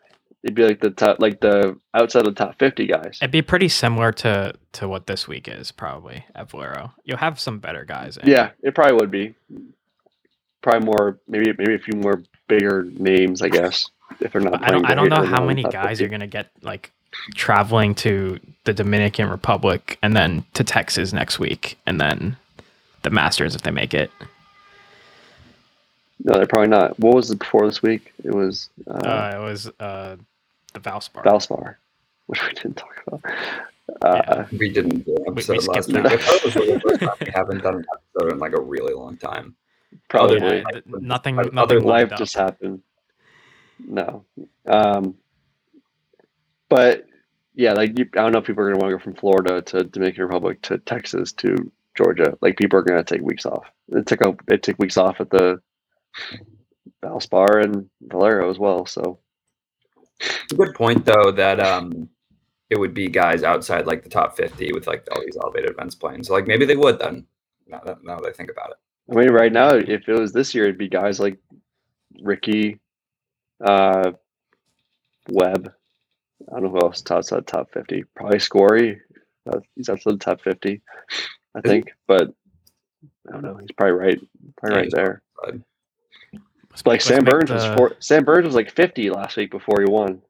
It'd 0.44 0.54
be 0.56 0.64
like 0.64 0.80
the 0.80 0.92
top 0.92 1.20
like 1.20 1.40
the 1.40 1.76
outside 1.96 2.28
of 2.28 2.36
the 2.36 2.44
top 2.46 2.60
fifty 2.60 2.86
guys. 2.86 3.18
It'd 3.22 3.32
be 3.32 3.42
pretty 3.42 3.68
similar 3.70 4.12
to 4.14 4.54
to 4.74 4.88
what 4.88 5.08
this 5.08 5.28
week 5.28 5.48
is 5.48 5.72
probably 5.72 6.26
at 6.36 6.52
Valero. 6.52 6.94
You'll 7.04 7.18
have 7.18 7.40
some 7.40 7.58
better 7.60 7.84
guys. 7.86 8.18
In. 8.18 8.30
Yeah, 8.30 8.52
it 8.62 8.76
probably 8.76 8.94
would 8.96 9.10
be. 9.10 9.34
Probably 10.62 10.86
more, 10.86 11.20
maybe 11.28 11.52
maybe 11.58 11.76
a 11.76 11.80
few 11.80 11.98
more 12.00 12.24
bigger 12.48 12.84
names, 12.98 13.42
I 13.42 13.50
guess. 13.50 13.90
If 14.20 14.34
they're 14.34 14.42
not, 14.42 14.64
I 14.64 14.72
don't. 14.72 14.86
I 14.86 14.96
don't 14.96 15.10
know 15.10 15.26
how 15.26 15.44
many 15.46 15.64
guys 15.64 16.00
you're 16.00 16.10
gonna 16.10 16.28
get 16.28 16.50
like 16.62 16.92
traveling 17.36 17.96
to 17.96 18.40
the 18.66 18.74
Dominican 18.74 19.30
Republic 19.30 19.98
and 20.02 20.16
then 20.16 20.46
to 20.54 20.64
Texas 20.64 21.12
next 21.14 21.40
week, 21.40 21.78
and 21.86 22.00
then 22.00 22.38
the 23.02 23.10
Masters 23.10 23.56
if 23.56 23.62
they 23.64 23.72
make 23.72 23.94
it. 23.94 24.12
No, 26.24 26.34
they're 26.38 26.48
probably 26.48 26.70
not. 26.70 26.98
What 27.00 27.16
was 27.16 27.30
it 27.30 27.40
before 27.40 27.68
this 27.68 27.82
week? 27.82 28.14
It 28.24 28.34
was 28.34 28.70
uh, 28.88 28.94
Uh, 28.94 29.32
it 29.36 29.44
was 29.44 29.68
uh, 29.80 30.16
the 30.74 30.80
Valspar. 30.80 31.24
Valspar, 31.24 31.76
which 32.28 32.42
we 32.42 32.54
didn't 32.54 32.78
talk 32.78 33.04
about. 33.08 33.22
Uh, 34.02 34.46
we 34.58 34.70
didn't 34.70 35.06
do 35.06 35.16
an 35.16 35.24
we 35.26 35.32
episode 35.34 35.68
last 35.68 35.84
skipped 35.84 35.88
week. 35.88 36.04
that. 36.04 36.12
I 36.12 36.36
it 36.36 36.44
was 36.46 36.54
the 36.54 36.80
first 36.80 37.00
time 37.02 37.10
we 37.22 37.32
haven't 37.34 37.64
done 37.64 37.76
an 37.76 37.86
episode 37.94 38.32
in 38.32 38.40
like 38.40 38.54
a 38.54 38.62
really 38.62 38.94
long 38.94 39.18
time. 39.18 39.56
Probably 40.10 40.38
Yeah, 40.40 40.64
like, 40.64 40.74
th- 40.74 40.86
nothing. 40.88 41.40
other 41.40 41.52
Nothing 41.52 41.84
life 41.84 42.12
up. 42.12 42.18
just 42.20 42.36
happened. 42.36 42.82
No, 43.80 44.26
um, 44.68 45.16
but 46.70 47.06
yeah, 47.56 47.74
like 47.74 47.98
you, 47.98 48.06
I 48.14 48.22
don't 48.22 48.32
know 48.32 48.40
if 48.40 48.46
people 48.46 48.64
are 48.64 48.68
going 48.72 48.80
to 48.80 48.84
want 48.84 48.92
to 48.92 48.98
go 48.98 49.04
from 49.04 49.16
Florida 49.20 49.62
to 49.62 49.84
Dominican 49.84 50.24
Republic 50.24 50.62
to 50.64 50.78
Texas 50.80 51.34
to 51.34 51.72
Georgia. 51.96 52.38
Like 52.42 52.58
people 52.58 52.80
are 52.80 52.84
going 52.84 53.04
to 53.04 53.14
take 53.16 53.22
weeks 53.26 53.46
off. 53.46 53.66
It 53.90 54.06
took 54.06 54.22
a, 54.22 54.36
it 54.48 54.64
took 54.64 54.80
weeks 54.80 54.98
off 54.98 55.20
at 55.20 55.30
the 55.30 55.60
Valspar 57.04 57.64
and 57.64 57.90
Valero 58.02 58.50
as 58.50 58.58
well. 58.60 58.86
So 58.86 59.20
a 60.52 60.56
good 60.56 60.74
point 60.74 61.06
though 61.06 61.32
that 61.32 61.60
um 61.60 62.10
it 62.70 62.80
would 62.80 62.94
be 62.94 63.08
guys 63.08 63.44
outside 63.44 63.86
like 63.86 64.04
the 64.04 64.10
top 64.10 64.36
fifty 64.38 64.72
with 64.74 64.88
like 64.88 65.08
all 65.12 65.22
these 65.22 65.38
elevated 65.38 65.72
events 65.72 65.96
playing. 65.96 66.24
So 66.24 66.34
like 66.34 66.48
maybe 66.48 66.66
they 66.66 66.76
would 66.78 67.00
then. 67.00 67.26
Now 67.68 67.82
that, 67.86 68.04
now 68.04 68.20
that 68.20 68.30
I 68.30 68.32
think 68.32 68.50
about 68.52 68.72
it. 68.72 68.78
I 69.12 69.16
mean, 69.16 69.30
right 69.32 69.52
now, 69.52 69.70
if 69.76 70.08
it 70.10 70.20
was 70.20 70.34
this 70.34 70.56
year, 70.56 70.64
it'd 70.66 70.78
be 70.78 70.90
guys 70.90 71.20
like 71.20 71.38
Rickie, 72.22 72.80
uh, 73.64 74.12
Webb. 75.30 75.72
I 76.50 76.54
don't 76.54 76.64
know 76.64 76.70
who 76.70 76.80
else 76.82 77.02
tops 77.02 77.30
that 77.30 77.48
top 77.48 77.72
fifty. 77.72 78.04
Probably 78.16 78.40
Scory. 78.40 79.00
Uh, 79.52 79.60
he's 79.76 79.90
outside 79.90 80.14
the 80.14 80.18
top 80.18 80.42
fifty, 80.42 80.82
I 81.56 81.62
think. 81.62 81.92
But 82.08 82.34
I 83.28 83.32
don't 83.34 83.42
know. 83.44 83.58
He's 83.58 83.72
probably 83.78 83.94
right. 83.94 84.20
Probably 84.58 84.74
Yeah, 84.74 84.76
right 84.78 84.84
he's 84.86 84.94
there. 84.94 85.22
outside. 85.44 85.62
Like 86.86 87.02
Sam 87.02 87.24
make 87.24 87.32
Burns 87.32 87.52
was 87.52 87.66
four, 87.78 87.96
Sam 88.00 88.26
Burns 88.26 88.46
was 88.46 88.56
like 88.56 88.70
fifty 88.72 89.10
last 89.10 89.38
week 89.38 89.50
before 89.52 89.80
he 89.80 89.90
won. 89.90 90.22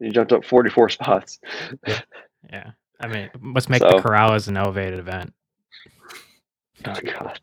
He 0.00 0.08
jumped 0.10 0.32
up 0.32 0.44
forty 0.44 0.70
four 0.70 0.88
spots. 0.90 1.38
Yeah, 2.50 2.72
I 3.00 3.06
mean, 3.06 3.30
let's 3.54 3.68
make 3.68 3.80
So- 3.80 3.90
the 3.90 3.96
Corales 4.02 4.48
an 4.48 4.56
elevated 4.56 4.98
event. 4.98 5.32
Oh 6.86 6.94
God. 7.18 7.38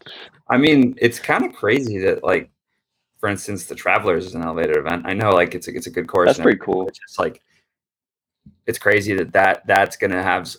I 0.49 0.58
mean, 0.58 0.95
it's 0.99 1.19
kind 1.19 1.45
of 1.45 1.54
crazy 1.54 1.97
that 1.99 2.23
like, 2.23 2.49
for 3.19 3.30
instance, 3.30 3.65
the 3.65 3.75
Travelers 3.75 4.25
is 4.25 4.36
an 4.36 4.43
elevated 4.43 4.77
event. 4.77 5.04
I 5.06 5.13
know 5.13 5.32
like 5.32 5.56
it's 5.56 5.67
a 5.67 5.75
it's 5.75 5.88
a 5.88 5.91
good 5.91 6.08
course. 6.08 6.27
That's 6.27 6.39
pretty 6.39 6.60
cool. 6.60 6.88
It's 6.88 6.99
just 6.99 7.19
like 7.19 7.41
it's 8.67 8.77
crazy 8.80 9.13
that 9.15 9.32
that 9.34 9.65
that's 9.67 9.97
gonna 9.97 10.21
have 10.21 10.54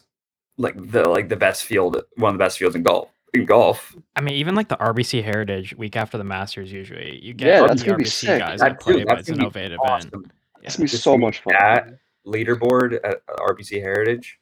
like 0.58 0.74
the 0.90 1.08
like 1.08 1.28
the 1.28 1.36
best 1.36 1.64
field, 1.64 2.02
one 2.16 2.30
of 2.34 2.38
the 2.38 2.44
best 2.44 2.58
fields 2.58 2.76
in 2.76 2.82
golf. 2.82 3.08
In 3.34 3.46
golf, 3.46 3.96
I 4.14 4.20
mean, 4.20 4.34
even 4.34 4.54
like 4.54 4.68
the 4.68 4.76
RBC 4.76 5.24
Heritage 5.24 5.74
week 5.78 5.96
after 5.96 6.18
the 6.18 6.24
Masters, 6.24 6.70
usually 6.70 7.18
you 7.22 7.32
get 7.32 7.48
Yeah, 7.48 7.60
the 7.62 7.68
that's 7.68 7.82
gonna 7.82 7.96
be 7.96 8.04
RBC 8.04 8.08
sick. 8.10 8.38
guys 8.40 8.60
That 8.60 8.68
that 8.72 8.80
play, 8.80 8.92
too, 8.92 9.06
but 9.06 9.16
that's 9.16 9.20
it's 9.20 9.28
an 9.30 9.36
gonna 9.38 9.50
be 9.50 9.60
elevated 9.60 9.78
event. 9.82 10.12
Yeah. 10.12 10.66
It's 10.66 10.76
gonna 10.76 10.84
be 10.84 10.90
Just 10.90 11.02
so 11.02 11.14
see 11.14 11.18
much 11.18 11.40
fun. 11.40 11.54
that 11.58 11.94
leaderboard 12.26 12.98
at 13.02 13.24
RBC 13.26 13.80
Heritage. 13.80 14.38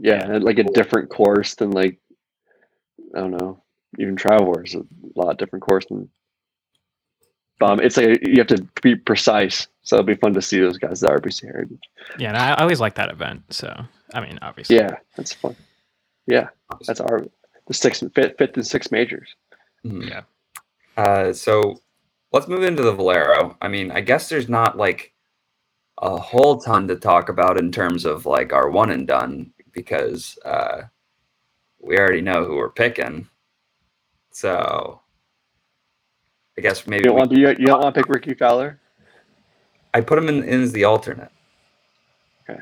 Yeah, 0.00 0.38
like 0.42 0.58
a 0.58 0.64
different 0.64 1.10
course 1.10 1.54
than 1.54 1.70
like 1.70 2.00
I 3.18 3.22
don't 3.22 3.32
know, 3.32 3.62
even 3.98 4.16
Travelers 4.16 4.74
a 4.74 4.84
lot 5.16 5.38
different 5.38 5.64
course 5.64 5.86
than 5.86 6.08
um 7.60 7.80
it's 7.80 7.96
like 7.96 8.20
you 8.22 8.36
have 8.38 8.46
to 8.46 8.66
be 8.82 8.94
precise. 8.94 9.66
So 9.82 9.96
it'll 9.96 10.06
be 10.06 10.14
fun 10.14 10.34
to 10.34 10.42
see 10.42 10.60
those 10.60 10.78
guys 10.78 11.02
at 11.02 11.10
RBC 11.10 11.44
Heritage. 11.46 11.80
Yeah, 12.18 12.28
and 12.28 12.36
I, 12.36 12.50
I 12.52 12.62
always 12.62 12.80
like 12.80 12.94
that 12.96 13.10
event. 13.10 13.42
So 13.50 13.74
I 14.14 14.20
mean, 14.20 14.38
obviously, 14.42 14.76
Yeah, 14.76 14.96
that's 15.16 15.32
fun. 15.32 15.56
Yeah, 16.26 16.48
that's 16.86 17.00
our 17.00 17.26
the 17.66 17.74
six 17.74 18.00
fifth, 18.00 18.14
fifth 18.14 18.38
fifth 18.38 18.56
and 18.56 18.66
sixth 18.66 18.92
majors. 18.92 19.34
Mhm. 19.84 20.08
Yeah. 20.08 20.22
Uh, 20.96 21.32
so 21.32 21.80
let's 22.32 22.48
move 22.48 22.62
into 22.62 22.82
the 22.82 22.92
Valero. 22.92 23.56
I 23.60 23.68
mean, 23.68 23.90
I 23.90 24.00
guess 24.00 24.28
there's 24.28 24.48
not 24.48 24.76
like 24.76 25.12
a 26.00 26.16
whole 26.16 26.60
ton 26.60 26.86
to 26.88 26.96
talk 26.96 27.28
about 27.28 27.58
in 27.58 27.72
terms 27.72 28.04
of 28.04 28.26
like 28.26 28.52
our 28.52 28.70
one 28.70 28.90
and 28.90 29.06
done 29.06 29.52
because 29.72 30.38
uh, 30.44 30.82
we 31.80 31.98
already 31.98 32.20
know 32.20 32.44
who 32.44 32.56
we're 32.56 32.68
picking. 32.70 33.28
So 34.30 35.00
I 36.56 36.60
guess 36.60 36.84
You 36.86 36.90
maybe 36.90 37.04
don't 37.04 37.14
we- 37.14 37.18
want 37.20 37.30
to, 37.32 37.38
you, 37.40 37.48
you 37.50 37.66
don't 37.66 37.80
want 37.80 37.94
to 37.94 38.00
pick 38.00 38.08
Rickie 38.08 38.34
Fowler. 38.34 38.78
I 39.94 40.00
put 40.00 40.18
him 40.18 40.28
in, 40.28 40.42
in 40.44 40.62
as 40.62 40.72
the 40.72 40.84
alternate. 40.84 41.30
Okay. 42.48 42.60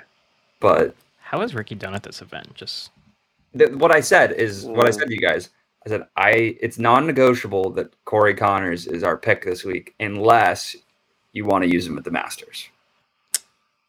But 0.61 0.95
How 1.19 1.41
has 1.41 1.55
Rickie 1.55 1.75
done 1.75 1.95
at 1.95 2.03
this 2.03 2.23
event? 2.23 2.55
Just 2.55 2.91
th- 3.57 3.73
what 3.73 3.91
I 3.91 4.01
said 4.01 4.33
is 4.33 4.65
what 4.65 4.87
I 4.87 4.91
Mm. 4.91 4.95
said 4.95 5.09
to 5.09 5.15
you 5.15 5.21
guys. 5.21 5.51
I 5.85 5.89
said 5.89 6.03
I 6.17 6.57
it's 6.61 6.79
non-negotiable 6.79 7.71
that 7.73 7.93
Corey 8.05 8.35
Conners 8.35 8.87
is 8.87 9.03
our 9.03 9.17
pick 9.17 9.45
this 9.45 9.65
week 9.65 9.95
unless 10.01 10.77
you 11.33 11.45
want 11.45 11.63
to 11.65 11.71
use 11.71 11.87
him 11.87 11.99
at 11.99 12.05
the 12.05 12.11
Masters. 12.11 12.69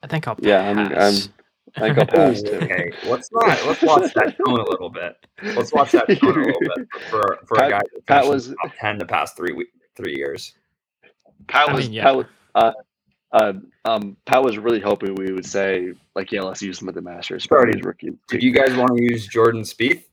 I 0.04 0.08
think 0.08 0.28
I'll 0.28 0.36
Yeah, 0.40 0.62
I'm- 0.62 0.90
pass. 0.90 1.30
I 1.78 1.80
think 1.94 2.00
I'll 2.00 2.06
pass 2.08 2.42
too. 2.42 2.52
Okay, 2.64 2.92
let's 3.06 3.32
not 3.32 3.48
let's 3.66 3.82
watch 3.82 4.14
that 4.16 4.36
tone 4.38 4.60
a 4.60 4.70
little 4.70 4.90
bit. 4.90 5.16
Let's 5.56 5.72
watch 5.72 5.92
that 5.94 6.08
tone 6.08 6.38
a 6.44 6.46
little 6.46 6.60
bit 6.76 6.88
for 7.10 7.38
for 7.46 7.56
Pat- 7.58 7.68
a 7.68 7.70
guy 7.72 7.80
that 7.94 8.06
Pat 8.08 8.22
finished 8.24 8.34
was- 8.34 8.48
the 8.50 8.56
top 8.64 8.74
ten 8.80 8.98
the 8.98 9.06
past 9.06 9.38
three 9.38 9.54
week, 9.54 9.68
three 9.96 10.16
years. 10.16 10.54
Pat 11.48 11.70
I 11.70 11.74
was 11.74 11.86
mean, 11.86 11.94
yeah. 11.94 12.04
Pat 12.04 12.16
was, 12.18 12.26
uh, 12.56 12.72
uh, 13.32 13.54
um, 13.86 14.18
Pat 14.26 14.44
was 14.44 14.58
really 14.58 14.80
hoping 14.80 15.16
we 15.16 15.32
would 15.32 15.46
say 15.46 15.94
like, 16.16 16.32
yeah, 16.32 16.42
let's 16.42 16.62
use 16.62 16.82
him 16.82 16.90
at 16.90 16.96
the 16.96 17.02
Masters. 17.02 17.46
but 17.48 17.58
Sorry, 17.60 17.74
he's 17.76 17.84
rookie 17.84 18.12
Did 18.28 18.42
you 18.44 18.52
guys 18.52 18.76
want 18.76 18.98
to 18.98 19.04
use 19.04 19.28
Jordan 19.28 19.62
Spieth? 19.62 20.04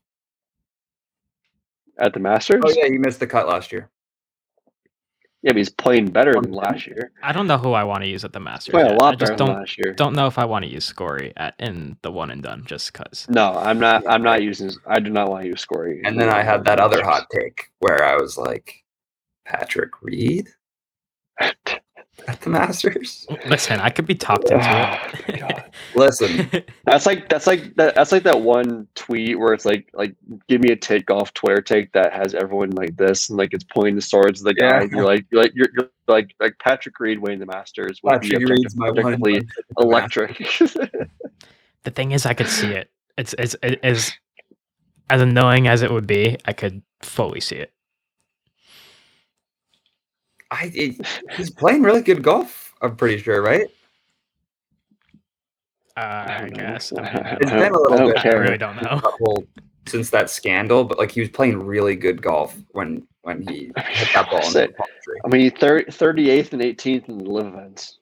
at 1.97 2.13
the 2.13 2.19
Masters? 2.19 2.61
Oh 2.65 2.71
yeah, 2.75 2.85
he 2.87 2.97
missed 2.97 3.19
the 3.19 3.27
cut 3.27 3.47
last 3.47 3.71
year. 3.71 3.89
Yeah, 5.45 5.51
but 5.51 5.57
he's 5.57 5.69
playing 5.69 6.07
better 6.07 6.33
than 6.33 6.51
last 6.51 6.87
year. 6.87 7.11
I 7.21 7.31
don't 7.31 7.45
know 7.45 7.59
who 7.59 7.73
I 7.73 7.83
want 7.83 8.01
to 8.01 8.07
use 8.09 8.25
at 8.25 8.33
the 8.33 8.39
Masters. 8.39 8.71
Playing 8.71 8.87
a 8.87 8.91
yet. 8.93 8.99
I 8.99 9.05
lot 9.05 9.19
just 9.19 9.33
better 9.33 9.37
than 9.37 9.47
don't 9.47 9.55
last 9.59 9.77
year. 9.77 9.93
don't 9.93 10.15
know 10.15 10.25
if 10.25 10.39
I 10.39 10.45
want 10.45 10.65
to 10.65 10.71
use 10.71 10.83
Scory 10.85 11.33
at 11.37 11.53
in 11.59 11.97
the 12.01 12.11
one 12.11 12.31
and 12.31 12.41
done 12.41 12.63
just 12.65 12.91
because. 12.91 13.27
No, 13.29 13.53
I'm 13.53 13.77
not. 13.79 14.03
I'm 14.09 14.23
not 14.23 14.41
using. 14.41 14.71
I 14.87 14.99
do 14.99 15.11
not 15.11 15.29
want 15.29 15.43
to 15.43 15.49
use 15.49 15.61
Scory. 15.61 16.01
And 16.03 16.19
then 16.19 16.29
I 16.29 16.41
had 16.41 16.65
that 16.65 16.79
other 16.79 17.03
hot 17.03 17.27
take 17.29 17.71
where 17.77 18.03
I 18.03 18.15
was 18.15 18.39
like, 18.39 18.83
Patrick 19.45 19.91
Reed 20.01 20.49
at 22.27 22.41
the 22.41 22.49
Masters. 22.49 23.27
Listen, 23.47 23.79
I 23.79 23.89
could 23.89 24.05
be 24.05 24.15
talked 24.15 24.49
Oh, 24.51 24.55
into 24.55 25.37
God. 25.39 25.71
Listen. 25.95 26.49
That's 26.85 27.05
like 27.05 27.27
that's 27.29 27.45
like 27.47 27.75
that, 27.75 27.95
that's 27.95 28.11
like 28.11 28.23
that 28.23 28.41
one 28.41 28.87
tweet 28.95 29.37
where 29.39 29.53
it's 29.53 29.65
like 29.65 29.89
like 29.93 30.15
give 30.47 30.61
me 30.61 30.71
a 30.71 30.75
take 30.75 31.11
off 31.11 31.33
Twitter 31.33 31.61
take 31.61 31.91
that 31.93 32.13
has 32.13 32.33
everyone 32.33 32.71
like 32.71 32.95
this 32.95 33.29
and 33.29 33.37
like 33.37 33.53
it's 33.53 33.65
pointing 33.65 33.99
towards 34.01 34.41
the 34.41 34.53
guy. 34.53 34.81
Yeah. 34.81 34.87
You're 34.91 35.05
like 35.05 35.25
you're 35.31 35.41
like 35.41 35.51
you're, 35.55 35.67
you're 35.77 35.89
like 36.07 36.33
like 36.39 36.57
Patrick 36.59 36.99
Reed 36.99 37.19
winning 37.19 37.39
the 37.39 37.45
Masters 37.47 37.99
would 38.03 38.21
be 38.21 38.29
Patrick 38.31 38.49
Reed's 38.49 38.75
my 38.75 38.89
one. 38.91 38.99
objectively 38.99 39.47
electric. 39.79 40.37
the 41.83 41.91
thing 41.91 42.11
is, 42.11 42.25
I 42.25 42.33
could 42.33 42.47
see 42.49 42.71
it. 42.71 42.89
It's 43.17 43.33
it's 43.37 43.55
it 43.61 43.79
is 43.83 44.13
as 45.09 45.21
annoying 45.21 45.67
as 45.67 45.81
it 45.81 45.91
would 45.91 46.07
be. 46.07 46.37
I 46.45 46.53
could 46.53 46.81
fully 47.01 47.39
see 47.41 47.57
it. 47.57 47.71
I 50.55 50.71
it, 50.73 51.07
he's 51.37 51.49
playing 51.49 51.83
really 51.83 52.01
good 52.01 52.23
golf. 52.23 52.73
I'm 52.81 52.95
pretty 52.95 53.21
sure, 53.21 53.41
right? 53.41 53.67
Uh, 55.97 55.99
I 56.27 56.37
don't 56.41 56.53
guess. 56.53 56.91
I, 56.97 57.01
mean, 57.01 57.05
I 57.07 57.37
It's 57.41 57.49
don't- 57.51 57.59
been 57.59 57.73
a 57.73 57.79
little 57.79 58.09
I 58.09 58.13
bit. 58.23 58.25
I 58.25 58.37
really 58.37 58.57
don't 58.57 58.75
know. 58.81 58.99
Couple 59.01 59.43
since 59.87 60.09
that 60.09 60.29
scandal, 60.29 60.83
but 60.83 60.97
like 60.97 61.11
he 61.11 61.19
was 61.21 61.29
playing 61.29 61.59
really 61.63 61.95
good 61.95 62.21
golf 62.21 62.55
when 62.71 63.07
when 63.21 63.41
he 63.47 63.71
hit 63.77 64.09
that 64.13 64.27
ball 64.29 64.39
in 64.39 64.45
the 64.45 64.51
Say- 64.51 64.69
I 65.23 65.27
mean, 65.29 65.51
thir- 65.51 65.83
38th 65.85 66.53
and 66.53 66.61
18th 66.61 67.07
in 67.09 67.17
the 67.19 67.23
LIV 67.29 67.47
events. 67.47 67.97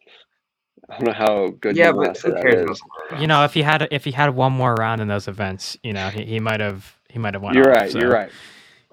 I 0.90 0.98
don't 0.98 1.08
know 1.08 1.14
how 1.14 1.48
good. 1.62 1.76
Yeah, 1.78 1.88
you 1.88 1.94
but 1.94 1.98
wanna 2.24 2.36
who 2.36 2.42
cares? 2.42 2.70
is. 2.72 2.82
You 3.22 3.28
know, 3.28 3.44
if 3.46 3.54
he 3.54 3.62
had 3.62 3.88
if 3.92 4.04
he 4.04 4.12
had 4.12 4.36
one 4.36 4.52
more 4.54 4.74
round 4.76 5.00
in 5.02 5.08
those 5.08 5.28
events, 5.28 5.78
you 5.84 5.94
know, 5.94 6.10
he, 6.10 6.24
he 6.26 6.40
might 6.40 6.60
have 6.60 6.98
he 7.10 7.20
might 7.20 7.34
have 7.36 7.44
won. 7.44 7.54
You're 7.54 7.72
off, 7.72 7.78
right. 7.78 7.92
so 7.92 8.00
You're 8.00 8.12
right. 8.12 8.32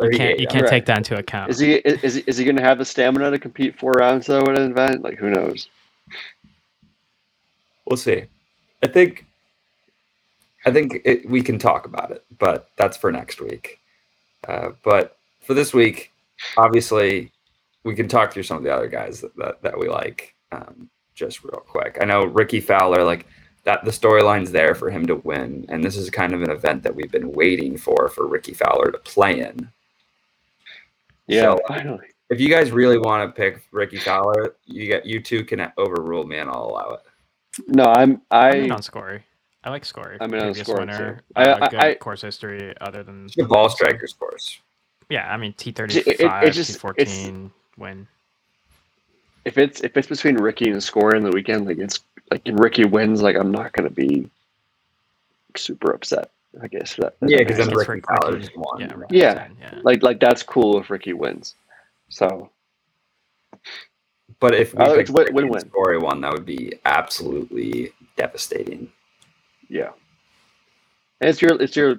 You 0.02 0.10
can't 0.10 0.40
you 0.40 0.46
can't 0.46 0.64
Right. 0.64 0.70
take 0.70 0.86
that 0.86 0.98
into 0.98 1.18
account. 1.18 1.50
Is 1.50 1.58
he 1.58 1.74
is 1.74 2.14
he, 2.14 2.24
is 2.26 2.36
he 2.38 2.44
going 2.44 2.56
to 2.56 2.62
have 2.62 2.78
the 2.78 2.84
stamina 2.84 3.30
to 3.30 3.38
compete 3.38 3.78
four 3.78 3.92
rounds 3.92 4.26
though 4.26 4.40
at 4.42 4.58
an 4.58 4.70
event? 4.70 5.02
Like 5.02 5.18
who 5.18 5.30
knows? 5.30 5.68
We'll 7.86 7.96
see. 7.96 8.24
I 8.82 8.86
think. 8.88 9.26
I 10.66 10.70
think 10.70 11.00
it, 11.06 11.28
we 11.28 11.42
can 11.42 11.58
talk 11.58 11.86
about 11.86 12.10
it, 12.10 12.22
but 12.38 12.68
that's 12.76 12.96
for 12.96 13.10
next 13.10 13.40
week. 13.40 13.78
Uh, 14.46 14.70
but 14.84 15.16
for 15.40 15.54
this 15.54 15.72
week, 15.72 16.12
obviously, 16.58 17.32
we 17.82 17.94
can 17.94 18.08
talk 18.08 18.30
through 18.32 18.42
some 18.42 18.58
of 18.58 18.62
the 18.62 18.74
other 18.74 18.88
guys 18.88 19.20
that 19.22 19.34
that, 19.36 19.62
that 19.62 19.78
we 19.78 19.88
like. 19.88 20.34
Um, 20.52 20.90
just 21.14 21.44
real 21.44 21.62
quick, 21.66 21.98
I 22.00 22.04
know 22.04 22.24
Rickie 22.24 22.60
Fowler, 22.60 23.04
like 23.04 23.26
that. 23.64 23.84
The 23.84 23.90
storyline's 23.90 24.50
there 24.52 24.74
for 24.74 24.90
him 24.90 25.06
to 25.06 25.16
win, 25.16 25.66
and 25.68 25.82
this 25.82 25.96
is 25.96 26.10
kind 26.10 26.32
of 26.34 26.42
an 26.42 26.50
event 26.50 26.82
that 26.82 26.94
we've 26.94 27.10
been 27.12 27.32
waiting 27.32 27.76
for 27.76 28.08
for 28.08 28.26
Rickie 28.26 28.54
Fowler 28.54 28.90
to 28.92 28.98
play 28.98 29.40
in. 29.40 29.70
Yeah, 31.30 31.42
So- 31.42 31.60
finally. 31.68 32.06
If 32.28 32.40
you 32.40 32.48
guys 32.48 32.70
really 32.70 32.96
want 32.98 33.28
to 33.28 33.36
pick 33.36 33.60
Rickie 33.72 33.98
Fowler, 33.98 34.54
you 34.64 34.86
get 34.86 35.04
you 35.04 35.20
two 35.20 35.44
can 35.44 35.72
overrule 35.76 36.24
me, 36.24 36.38
and 36.38 36.48
I'll 36.48 36.66
allow 36.66 36.90
it. 36.94 37.00
No, 37.66 37.86
I'm 37.86 38.22
I'm 38.30 38.54
in 38.66 38.70
on 38.72 38.82
Scory. 38.82 39.22
I 39.64 39.70
like 39.70 39.84
Scory. 39.84 40.16
I'm 40.20 40.32
in 40.34 40.40
on 40.40 40.54
Scory, 40.54 40.78
winner. 40.80 41.16
too. 41.16 41.22
Uh, 41.34 41.40
I- 41.60 41.64
I- 41.66 41.68
good 41.68 41.80
I- 41.80 41.94
course 41.96 42.22
history 42.22 42.72
other 42.80 43.02
than 43.02 43.26
the 43.36 43.44
ball 43.46 43.68
strikers 43.68 44.12
course. 44.12 44.60
Yeah, 45.08 45.32
I 45.32 45.36
mean 45.38 45.54
T 45.54 45.72
thirty 45.72 46.00
five, 46.02 46.44
T 46.44 46.50
just- 46.52 46.78
fourteen 46.78 47.50
win. 47.76 48.06
If 49.44 49.58
it's 49.58 49.80
if 49.80 49.96
it's 49.96 50.06
between 50.06 50.36
Rickie 50.36 50.70
and 50.70 50.80
Score 50.80 51.16
in 51.16 51.24
the 51.24 51.30
weekend, 51.32 51.66
like 51.66 51.78
it's 51.78 51.98
like 52.30 52.42
and 52.46 52.60
Rickie 52.60 52.84
wins, 52.84 53.22
like 53.22 53.34
I'm 53.34 53.50
not 53.50 53.72
going 53.72 53.88
to 53.88 53.94
be 53.94 54.30
super 55.56 55.90
upset. 55.92 56.30
I 56.62 56.66
guess 56.68 56.96
that. 56.96 57.14
Yeah, 57.26 57.38
because 57.38 57.58
Yeah, 57.58 57.64
then 57.64 57.68
it's 57.68 57.76
Rickie 57.78 57.92
Rick- 57.92 58.06
Fowler 58.06 58.32
Rickie- 58.32 58.44
just 58.46 58.56
won. 58.56 58.80
Yeah, 58.80 58.92
Rickie 58.94 59.16
Yeah. 59.18 59.34
ten, 59.34 59.56
yeah. 59.60 59.78
like 59.84 60.02
like 60.02 60.18
that's 60.20 60.42
cool 60.42 60.78
if 60.80 60.90
Rickie 60.90 61.12
wins. 61.12 61.54
So 62.08 62.50
But 64.40 64.54
if 64.54 64.74
we 64.74 64.84
picked 64.84 64.98
it's 65.00 65.10
win- 65.10 65.34
win-win. 65.34 65.60
and 65.62 65.70
Scory 65.70 65.98
one, 65.98 66.20
that 66.22 66.32
would 66.32 66.46
be 66.46 66.72
absolutely 66.84 67.92
devastating. 68.16 68.90
yeah, 69.68 69.90
and 71.20 71.30
it's 71.30 71.40
your 71.42 71.60
it's 71.62 71.76
your 71.76 71.96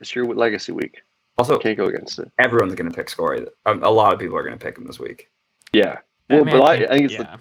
it's 0.00 0.14
your 0.14 0.24
legacy 0.26 0.72
week. 0.72 1.02
Also, 1.38 1.58
Can't 1.58 1.76
go 1.76 1.86
against 1.86 2.18
it. 2.18 2.30
everyone's 2.38 2.74
going 2.74 2.90
to 2.90 2.94
pick 2.94 3.08
Scory. 3.08 3.46
Um, 3.64 3.82
a 3.82 3.90
lot 3.90 4.12
of 4.12 4.18
people 4.20 4.36
are 4.36 4.42
going 4.42 4.58
to 4.58 4.62
pick 4.62 4.76
him 4.76 4.84
this 4.86 4.98
week. 5.00 5.30
Yeah. 5.72 5.98
I 6.28 6.34
Well, 6.34 6.44
mean, 6.44 6.58
but 6.58 6.62
I, 6.64 6.76
think- 6.78 6.90
I 6.90 6.94
think 6.94 7.04
it's 7.06 7.14
yeah. 7.14 7.36
the, 7.36 7.40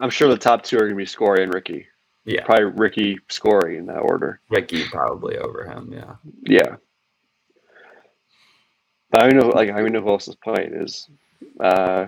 I'm 0.00 0.08
sure 0.10 0.28
the 0.28 0.38
top 0.38 0.62
two 0.62 0.76
are 0.76 0.80
going 0.80 0.90
to 0.92 0.96
be 0.96 1.04
Scory 1.04 1.42
and 1.42 1.52
Rickie. 1.52 1.86
Yeah, 2.24 2.44
Probably 2.44 2.64
Rickie, 2.66 3.18
Scory 3.28 3.78
in 3.78 3.86
that 3.86 3.98
order. 3.98 4.40
Rickie 4.48 4.84
probably 4.88 5.38
over 5.38 5.64
him. 5.64 5.92
Yeah, 5.92 6.14
Yeah. 6.44 6.76
But 9.10 9.22
I 9.24 9.28
don't 9.28 9.38
know, 9.38 9.48
like 9.48 9.70
I 9.70 9.80
don't 9.80 9.92
know 9.92 10.00
who 10.00 10.08
else 10.08 10.28
is 10.28 10.36
playing. 10.36 10.72
Is 10.72 11.08
uh, 11.60 12.06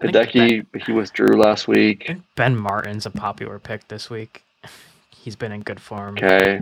I 0.00 0.12
think 0.12 0.14
Hideki? 0.14 0.84
He 0.84 0.92
withdrew 0.92 1.40
last 1.40 1.66
week. 1.68 2.10
Ben 2.36 2.56
Martin's 2.56 3.06
a 3.06 3.10
popular 3.10 3.58
pick 3.58 3.88
this 3.88 4.10
week. 4.10 4.42
He's 5.10 5.36
been 5.36 5.52
in 5.52 5.62
good 5.62 5.80
form. 5.80 6.16
Okay. 6.16 6.60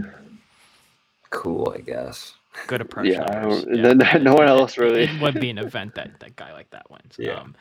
cool. 1.31 1.75
I 1.77 1.81
guess. 1.81 2.35
Good 2.66 2.81
approach. 2.81 3.09
Yeah. 3.09 3.25
I 3.25 3.40
numbers, 3.40 3.64
don't, 3.64 3.87
and 3.87 4.01
then 4.01 4.23
no 4.25 4.35
one 4.35 4.49
else 4.49 4.79
really. 4.79 5.05
It 5.05 5.21
would 5.21 5.40
be 5.40 5.51
an 5.51 5.59
event 5.59 5.95
that 5.97 6.21
that 6.21 6.37
guy 6.37 6.53
like 6.53 6.71
that 6.71 6.90
wins. 6.90 7.16
Yeah. 7.19 7.40
Um, 7.40 7.55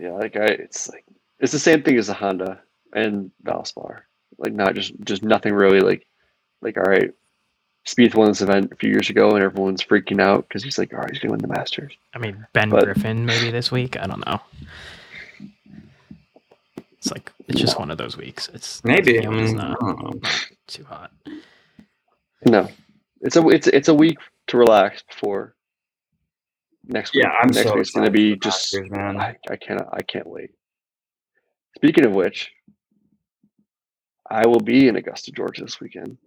Yeah, 0.00 0.12
like 0.12 0.36
I, 0.36 0.44
it's 0.46 0.88
like 0.90 1.04
it's 1.38 1.52
the 1.52 1.58
same 1.58 1.82
thing 1.82 1.96
as 1.98 2.08
a 2.08 2.14
Honda 2.14 2.60
and 2.94 3.30
Valspar. 3.44 4.00
Like 4.38 4.52
not 4.52 4.74
just 4.74 4.92
just 5.04 5.22
nothing 5.22 5.54
really 5.54 5.80
like 5.80 6.06
like 6.60 6.76
all 6.76 6.84
right. 6.84 7.10
Spieth 7.84 8.14
won 8.14 8.28
this 8.28 8.40
event 8.42 8.70
a 8.70 8.76
few 8.76 8.90
years 8.90 9.10
ago, 9.10 9.34
and 9.34 9.42
everyone's 9.42 9.82
freaking 9.82 10.20
out 10.20 10.46
because 10.46 10.62
he's 10.62 10.78
like, 10.78 10.92
"All 10.94 11.00
right, 11.00 11.10
he's 11.10 11.18
gonna 11.18 11.32
win 11.32 11.40
the 11.40 11.48
Masters." 11.48 11.92
I 12.14 12.18
mean 12.18 12.46
Ben 12.52 12.70
But- 12.70 12.84
Griffin 12.84 13.26
maybe 13.26 13.50
this 13.50 13.72
week. 13.72 13.98
I 13.98 14.06
don't 14.06 14.24
know. 14.24 14.40
It's 16.98 17.10
like 17.10 17.32
it's 17.48 17.60
just 17.60 17.80
one 17.80 17.90
of 17.90 17.98
those 17.98 18.16
weeks. 18.16 18.48
It's 18.54 18.84
Maybe. 18.84 19.14
the 19.18 19.24
mm, 19.24 19.26
I 19.26 19.30
mean, 19.30 19.56
not, 19.56 19.80
don't 19.80 20.22
not 20.22 20.50
too 20.68 20.84
hot. 20.84 21.10
No, 22.46 22.68
it's 23.20 23.34
a 23.34 23.48
it's 23.48 23.66
it's 23.66 23.88
a 23.88 23.94
week 23.94 24.18
to 24.46 24.56
relax 24.56 25.02
before 25.02 25.56
next 26.92 27.14
week. 27.14 27.24
Yeah, 27.24 27.30
I'm 27.30 27.48
next 27.48 27.68
so 27.68 27.74
week's 27.74 27.90
gonna 27.90 28.10
be 28.10 28.36
just. 28.36 28.74
Masters, 28.74 28.90
man. 28.90 29.20
I, 29.20 29.36
I 29.50 29.56
cannot. 29.56 29.88
I 29.92 30.02
can't 30.02 30.26
wait. 30.26 30.50
Speaking 31.76 32.04
of 32.04 32.12
which, 32.12 32.52
I 34.30 34.46
will 34.46 34.60
be 34.60 34.88
in 34.88 34.96
Augusta, 34.96 35.32
Georgia 35.32 35.62
this 35.62 35.80
weekend, 35.80 36.18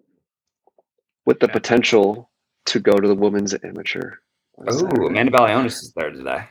with 1.25 1.39
the 1.39 1.45
Okay. 1.45 1.53
potential 1.53 2.29
to 2.65 2.79
go 2.79 2.93
to 2.93 3.07
the 3.07 3.15
women's 3.15 3.53
amateur. 3.63 4.15
Oh, 4.57 4.71
Saturday. 4.71 5.07
Amanda 5.07 5.31
Balionis 5.31 5.83
is 5.83 5.93
there 5.95 6.11
today. 6.11 6.45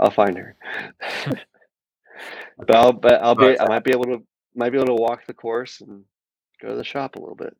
I'll 0.00 0.10
find 0.10 0.36
her. 0.36 0.56
but 2.58 2.74
I'll 2.74 2.92
but 2.92 3.22
I'll 3.22 3.34
be. 3.34 3.58
I 3.58 3.68
might 3.68 3.84
be 3.84 3.92
able 3.92 4.04
to 4.04 4.22
might 4.54 4.70
be 4.70 4.78
able 4.78 4.96
to 4.96 5.02
walk 5.02 5.26
the 5.26 5.34
course 5.34 5.80
and 5.80 6.04
go 6.60 6.68
to 6.68 6.74
the 6.74 6.84
shop 6.84 7.16
a 7.16 7.20
little 7.20 7.36
bit. 7.36 7.56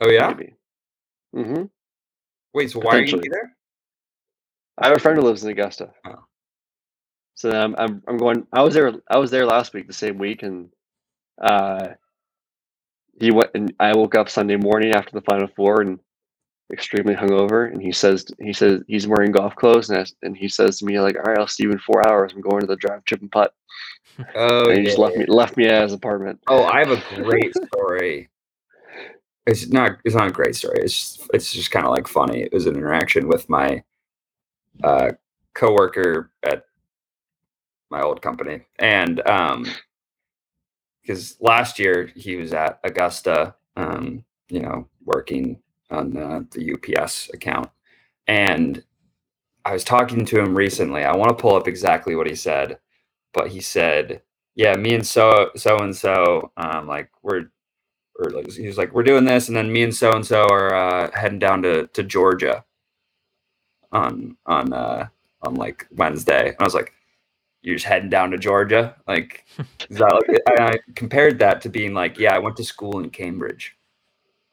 Oh 0.00 0.10
yeah. 0.10 0.28
Maybe. 0.28 0.54
hmm 1.32 1.64
Wait. 2.52 2.70
So 2.70 2.80
why 2.80 2.96
are 2.96 3.02
you 3.02 3.20
there? 3.20 3.56
I 4.80 4.88
have 4.88 4.96
a 4.96 5.00
friend 5.00 5.18
who 5.18 5.24
lives 5.24 5.44
in 5.44 5.50
Augusta. 5.50 5.90
Oh. 6.06 6.24
So 7.34 7.50
I'm, 7.50 7.74
I'm 7.76 8.02
I'm 8.06 8.16
going. 8.16 8.46
I 8.52 8.62
was 8.62 8.74
there. 8.74 8.92
I 9.08 9.18
was 9.18 9.30
there 9.30 9.46
last 9.46 9.72
week, 9.72 9.86
the 9.86 9.92
same 9.92 10.18
week, 10.18 10.42
and 10.42 10.70
uh, 11.40 11.88
he 13.18 13.30
went. 13.30 13.50
And 13.54 13.74
I 13.80 13.94
woke 13.94 14.14
up 14.14 14.28
Sunday 14.28 14.56
morning 14.56 14.92
after 14.92 15.12
the 15.12 15.22
final 15.22 15.48
four, 15.48 15.80
and 15.80 15.98
extremely 16.72 17.14
hungover, 17.14 17.70
and 17.70 17.80
he 17.82 17.92
says 17.92 18.26
he 18.38 18.52
says 18.52 18.82
he's 18.86 19.06
wearing 19.06 19.32
golf 19.32 19.56
clothes, 19.56 19.90
and, 19.90 19.98
I, 19.98 20.04
and 20.22 20.36
he 20.36 20.48
says 20.48 20.78
to 20.78 20.84
me 20.84 21.00
like, 21.00 21.16
"All 21.16 21.22
right, 21.22 21.38
I'll 21.38 21.46
see 21.46 21.64
you 21.64 21.72
in 21.72 21.78
four 21.78 22.06
hours. 22.06 22.32
I'm 22.34 22.40
going 22.40 22.60
to 22.60 22.66
the 22.66 22.76
drive, 22.76 23.04
chip, 23.04 23.20
and 23.20 23.32
putt." 23.32 23.52
Oh, 24.34 24.68
and 24.68 24.78
he 24.78 24.84
just 24.84 24.98
yeah. 24.98 25.04
left 25.04 25.16
me 25.16 25.24
left 25.26 25.56
me 25.56 25.66
at 25.66 25.82
his 25.82 25.92
apartment. 25.92 26.40
Oh, 26.48 26.64
I 26.64 26.80
have 26.80 26.90
a 26.90 27.22
great 27.22 27.54
story. 27.54 28.28
It's 29.46 29.68
not. 29.68 29.98
It's 30.04 30.14
not 30.14 30.28
a 30.28 30.32
great 30.32 30.54
story. 30.56 30.80
It's 30.82 30.94
just, 30.94 31.30
it's 31.32 31.52
just 31.52 31.70
kind 31.70 31.86
of 31.86 31.92
like 31.92 32.06
funny. 32.06 32.42
It 32.42 32.52
was 32.52 32.66
an 32.66 32.76
interaction 32.76 33.28
with 33.28 33.48
my 33.48 33.82
uh, 34.82 35.12
coworker 35.54 36.30
at 36.42 36.64
my 37.90 38.02
old 38.02 38.22
company, 38.22 38.62
and 38.78 39.26
um, 39.28 39.66
because 41.02 41.36
last 41.40 41.78
year 41.78 42.10
he 42.14 42.36
was 42.36 42.52
at 42.52 42.80
Augusta, 42.84 43.54
um, 43.76 44.24
you 44.48 44.60
know, 44.60 44.88
working 45.04 45.60
on 45.90 46.16
uh, 46.16 46.40
the 46.52 46.74
UPS 46.74 47.30
account, 47.34 47.70
and 48.26 48.82
I 49.64 49.72
was 49.72 49.84
talking 49.84 50.24
to 50.26 50.40
him 50.40 50.54
recently. 50.56 51.04
I 51.04 51.16
want 51.16 51.30
to 51.36 51.40
pull 51.42 51.56
up 51.56 51.68
exactly 51.68 52.16
what 52.16 52.28
he 52.28 52.34
said, 52.34 52.78
but 53.34 53.48
he 53.48 53.60
said, 53.60 54.22
"Yeah, 54.54 54.76
me 54.76 54.94
and 54.94 55.06
so 55.06 55.50
so 55.56 55.78
and 55.78 55.96
so, 55.96 56.52
um, 56.56 56.86
like 56.86 57.10
we're." 57.22 57.50
Or 58.18 58.30
like, 58.30 58.52
he 58.52 58.66
was 58.66 58.78
like, 58.78 58.92
"We're 58.92 59.02
doing 59.02 59.24
this," 59.24 59.48
and 59.48 59.56
then 59.56 59.72
me 59.72 59.82
and 59.82 59.94
so 59.94 60.12
and 60.12 60.26
so 60.26 60.42
are 60.50 60.74
uh, 60.74 61.10
heading 61.14 61.38
down 61.38 61.62
to, 61.62 61.86
to 61.88 62.02
Georgia 62.02 62.64
on 63.92 64.36
on 64.46 64.72
uh, 64.72 65.08
on 65.42 65.54
like 65.54 65.86
Wednesday. 65.92 66.48
And 66.48 66.56
I 66.60 66.64
was 66.64 66.74
like, 66.74 66.92
"You're 67.62 67.76
just 67.76 67.86
heading 67.86 68.10
down 68.10 68.30
to 68.30 68.38
Georgia?" 68.38 68.96
Like, 69.06 69.44
is 69.88 69.96
that 69.98 70.12
like? 70.28 70.40
I, 70.60 70.72
I 70.74 70.78
compared 70.94 71.38
that 71.40 71.60
to 71.62 71.68
being 71.68 71.94
like, 71.94 72.18
"Yeah, 72.18 72.34
I 72.34 72.38
went 72.38 72.56
to 72.58 72.64
school 72.64 72.98
in 73.00 73.10
Cambridge, 73.10 73.76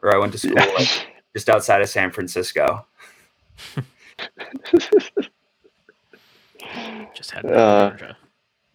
or 0.02 0.14
I 0.16 0.18
went 0.20 0.32
to 0.34 0.38
school 0.40 0.56
Yeah. 0.58 0.66
like, 0.78 0.90
just 1.36 1.50
outside 1.50 1.82
of 1.82 1.90
San 1.90 2.12
Francisco." 2.12 2.86
Just 7.16 7.32
head 7.32 7.46
Uh, 7.46 7.90
to 7.92 7.98
Georgia. 7.98 8.18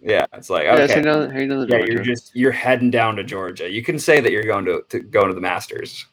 Yeah, 0.00 0.26
it's 0.32 0.50
like 0.50 0.64
Yeah, 0.64 0.74
okay, 0.74 0.86
heading 0.88 1.04
down, 1.04 1.30
heading 1.30 1.48
down 1.48 1.60
yeah, 1.68 1.76
Georgia. 1.76 1.92
you're 1.92 2.02
just 2.02 2.34
you're 2.34 2.50
heading 2.52 2.90
down 2.90 3.14
to 3.16 3.24
Georgia. 3.24 3.70
You 3.70 3.82
can 3.82 3.98
say 3.98 4.18
that 4.20 4.32
you're 4.32 4.42
going 4.44 4.64
to, 4.64 4.82
to 4.88 4.98
go 5.00 5.26
to 5.28 5.34
the 5.34 5.40
Masters. 5.40 6.06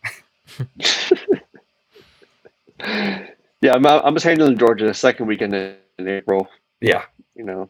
yeah, 3.61 3.73
I'm 3.73 3.85
I'm 3.85 4.13
just 4.13 4.23
heading 4.25 4.45
to 4.47 4.55
Georgia 4.55 4.85
the 4.85 4.93
second 4.93 5.27
weekend 5.27 5.53
in, 5.53 5.75
in 5.97 6.07
April. 6.07 6.47
Yeah, 6.81 7.03
You 7.35 7.43
know, 7.43 7.69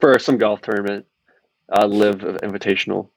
for 0.00 0.18
some 0.18 0.38
golf 0.38 0.62
tournament, 0.62 1.04
uh, 1.70 1.86
LIV 1.86 2.20
invitational. 2.42 3.08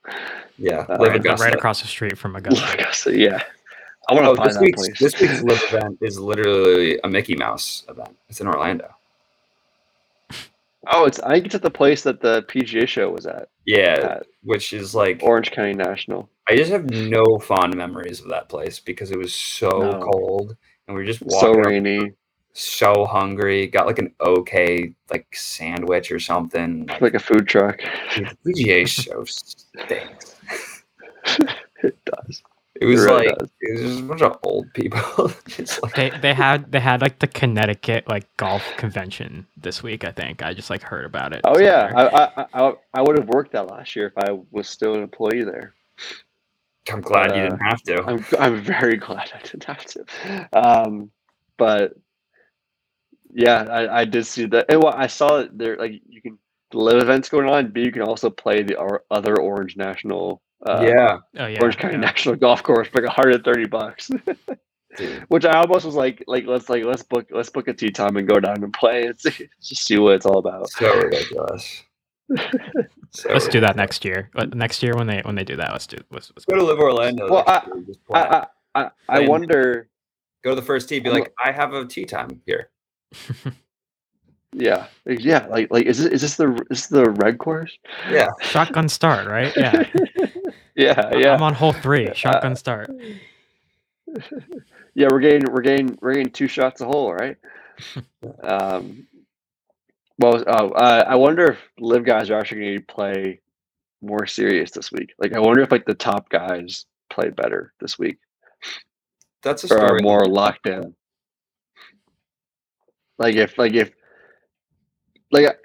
yeah. 0.58 0.80
Uh, 0.88 0.98
LIV 0.98 1.00
Right, 1.00 1.16
Augusta. 1.16 1.44
right 1.46 1.54
across 1.54 1.80
the 1.80 1.88
street 1.88 2.18
from 2.18 2.36
Augusta. 2.36 2.72
Augusta, 2.74 3.18
yeah. 3.18 3.42
I 4.08 4.14
want 4.14 4.24
to 4.26 4.30
Oh, 4.32 4.34
find 4.34 4.48
this 4.50 4.56
that 4.56 4.62
week's 4.62 4.82
place. 4.88 4.98
this 4.98 5.20
week's 5.20 5.42
LIV 5.42 5.62
event 5.74 5.98
is 6.02 6.18
literally 6.18 6.98
a 7.04 7.08
Mickey 7.08 7.36
Mouse 7.36 7.84
event. 7.88 8.16
It's 8.28 8.40
in 8.40 8.48
Orlando. 8.48 8.90
Oh, 10.90 11.04
it's 11.04 11.20
I 11.20 11.30
think 11.30 11.46
it's 11.46 11.54
at 11.54 11.62
the 11.62 11.70
place 11.70 12.02
that 12.02 12.20
the 12.20 12.42
PGA 12.48 12.88
show 12.88 13.08
was 13.10 13.24
at, 13.24 13.48
Yeah, 13.66 14.16
at 14.18 14.26
which 14.42 14.72
is 14.72 14.94
like 14.96 15.20
Orange 15.22 15.52
County 15.52 15.74
National. 15.74 16.28
I 16.50 16.56
just 16.56 16.72
have 16.72 16.90
no 16.90 17.38
fond 17.38 17.76
memories 17.76 18.20
of 18.20 18.28
that 18.30 18.48
place 18.48 18.80
because 18.80 19.12
it 19.12 19.16
was 19.18 19.32
so 19.32 19.68
No. 19.68 20.00
cold 20.00 20.56
and 20.86 20.96
we 20.96 21.02
were 21.02 21.06
just 21.06 21.20
So 21.20 21.48
walking 21.48 21.60
up, 21.60 21.66
rainy, 21.66 22.12
so 22.52 23.04
hungry. 23.04 23.66
Got 23.66 23.86
like 23.86 23.98
an 23.98 24.14
okay 24.20 24.94
like 25.10 25.26
sandwich 25.34 26.10
or 26.12 26.18
something. 26.18 26.86
Like, 26.86 27.00
like 27.00 27.14
a 27.14 27.20
food 27.20 27.46
truck. 27.46 27.80
dude, 28.14 28.36
the 28.44 28.52
PGA 28.52 28.86
show 28.86 29.24
stinks. 29.24 30.36
It 31.84 31.98
does. 32.04 32.42
It 32.80 32.86
was 32.86 33.00
really 33.00 33.26
like 33.26 33.38
does. 33.38 33.48
it 33.60 33.72
was 33.72 33.82
just 33.82 34.00
a 34.00 34.02
bunch 34.04 34.22
of 34.22 34.38
old 34.44 34.72
people. 34.72 35.32
just 35.48 35.82
like 35.82 35.94
They 35.94 36.10
they 36.10 36.32
had 36.34 36.70
they 36.70 36.80
had 36.80 37.00
like 37.00 37.18
the 37.18 37.26
Connecticut 37.26 38.08
like 38.08 38.24
golf 38.36 38.64
convention 38.76 39.46
this 39.56 39.82
week. 39.82 40.04
I 40.04 40.12
think 40.12 40.42
I 40.42 40.54
just 40.54 40.70
like 40.70 40.82
heard 40.82 41.04
about 41.04 41.32
it. 41.32 41.40
Oh 41.44 41.58
yeah. 41.58 41.92
I 41.94 42.06
I, 42.06 42.46
I, 42.68 42.72
I 42.94 43.02
would 43.02 43.18
have 43.18 43.28
worked 43.28 43.52
that 43.52 43.68
last 43.68 43.96
year 43.96 44.06
if 44.06 44.18
I 44.18 44.38
was 44.50 44.68
still 44.68 44.94
an 44.94 45.02
employee 45.02 45.44
there. 45.44 45.74
I'm 46.90 47.00
glad 47.00 47.36
you 47.36 47.42
Uh, 47.42 47.48
didn't 47.48 47.60
have 47.60 47.82
to. 47.82 48.02
I'm 48.04 48.24
I'm 48.38 48.62
very 48.62 48.96
glad 49.06 49.30
I 49.34 49.38
didn't 49.42 49.64
have 49.64 49.84
to. 49.84 50.48
Um, 50.52 51.10
but 51.56 51.94
yeah, 53.32 53.62
I, 53.62 54.00
I 54.00 54.04
did 54.04 54.26
see 54.26 54.46
that. 54.46 54.66
And 54.68 54.82
well, 54.82 54.94
I 54.94 55.06
saw 55.06 55.38
it 55.38 55.56
there. 55.56 55.76
Like 55.76 55.92
you 56.08 56.20
can 56.20 56.38
LIV 56.74 57.02
events 57.02 57.28
going 57.28 57.48
on, 57.48 57.70
but 57.70 57.82
you 57.82 57.92
can 57.92 58.02
also 58.02 58.30
play 58.30 58.62
the 58.62 58.76
or, 58.76 59.04
other 59.10 59.40
Orange 59.40 59.76
National. 59.76 60.42
Uh, 60.66 60.84
yeah, 60.86 61.18
oh 61.38 61.46
yeah. 61.46 61.58
Orange 61.60 61.76
County 61.78 61.94
yeah. 61.94 62.00
National 62.00 62.36
Golf 62.36 62.62
Course 62.62 62.88
for 62.88 63.02
like 63.02 63.08
130 63.08 63.66
bucks. 63.66 64.10
Which 65.28 65.46
I 65.46 65.58
almost 65.58 65.86
was 65.86 65.94
like, 65.94 66.22
like 66.26 66.44
let's 66.46 66.68
like 66.68 66.84
let's 66.84 67.02
book 67.02 67.26
let's 67.30 67.48
book 67.48 67.66
a 67.68 67.72
tee 67.72 67.90
time 67.90 68.16
and 68.16 68.28
go 68.28 68.38
down 68.38 68.62
and 68.62 68.72
play 68.72 69.06
and 69.06 69.18
see, 69.20 69.48
just 69.62 69.86
see 69.86 69.98
what 69.98 70.16
it's 70.16 70.26
all 70.26 70.38
about. 70.38 70.70
so 70.70 70.94
ridiculous. 70.94 71.82
So 73.12 73.30
Let's 73.30 73.48
do 73.48 73.60
that 73.60 73.76
next 73.76 74.04
year. 74.04 74.30
Next 74.54 74.82
year 74.82 74.94
when 74.96 75.06
they 75.06 75.20
when 75.20 75.34
they 75.34 75.44
do 75.44 75.56
that, 75.56 75.72
let's 75.72 75.86
do 75.86 75.98
let's, 76.10 76.32
let's 76.34 76.46
Go 76.46 76.56
to 76.56 76.64
LIV 76.64 76.78
Orlando. 76.78 77.30
Well, 77.30 77.44
next 77.46 77.66
year. 77.68 77.96
I 78.10 78.46
I, 78.74 78.80
I, 78.84 78.90
I 79.08 79.28
wonder. 79.28 79.88
Go 80.42 80.50
to 80.50 80.56
the 80.56 80.62
first 80.62 80.88
tee. 80.88 80.98
Be 80.98 81.10
I'm 81.10 81.16
like, 81.16 81.32
I 81.42 81.52
have 81.52 81.74
a 81.74 81.84
tee 81.84 82.04
time 82.04 82.40
here. 82.46 82.70
Yeah, 84.52 84.86
yeah. 85.06 85.46
Like 85.46 85.70
like 85.70 85.86
is 85.86 85.98
this 85.98 86.12
is 86.12 86.20
this 86.20 86.36
the 86.36 86.52
is 86.70 86.80
this 86.80 86.86
the 86.88 87.10
red 87.10 87.38
course? 87.38 87.76
Yeah, 88.10 88.28
shotgun 88.42 88.88
start, 88.88 89.26
right? 89.26 89.52
Yeah. 89.56 89.88
yeah, 90.74 91.16
yeah. 91.16 91.34
I'm 91.34 91.42
on 91.42 91.54
hole 91.54 91.72
three. 91.72 92.08
Uh, 92.08 92.14
Shotgun 92.14 92.54
start. 92.54 92.90
yeah, 94.94 95.08
we're 95.10 95.20
getting 95.20 95.50
we're 95.50 95.62
getting 95.62 95.98
we're 96.02 96.12
getting 96.12 96.30
two 96.30 96.48
shots 96.48 96.82
a 96.82 96.84
hole, 96.84 97.14
right? 97.14 97.36
um, 98.42 99.06
well, 100.22 100.44
oh, 100.46 100.70
uh, 100.70 101.04
I 101.06 101.16
wonder 101.16 101.52
if 101.52 101.58
LIV 101.78 102.04
guys 102.04 102.30
are 102.30 102.38
actually 102.38 102.60
going 102.60 102.78
to 102.78 102.86
play 102.86 103.40
more 104.00 104.26
serious 104.26 104.70
this 104.70 104.90
week. 104.92 105.12
Like, 105.18 105.34
I 105.34 105.40
wonder 105.40 105.62
if 105.62 105.70
like 105.70 105.84
the 105.84 105.94
top 105.94 106.28
guys 106.28 106.86
play 107.10 107.30
better 107.30 107.72
this 107.80 107.98
week 107.98 108.18
that's 109.42 109.70
a 109.70 109.74
or 109.74 109.96
are 109.96 110.00
more 110.00 110.24
locked 110.26 110.66
in. 110.66 110.94
Like 113.18 113.34
if 113.34 113.58
like 113.58 113.74
if 113.74 113.90
like 115.30 115.58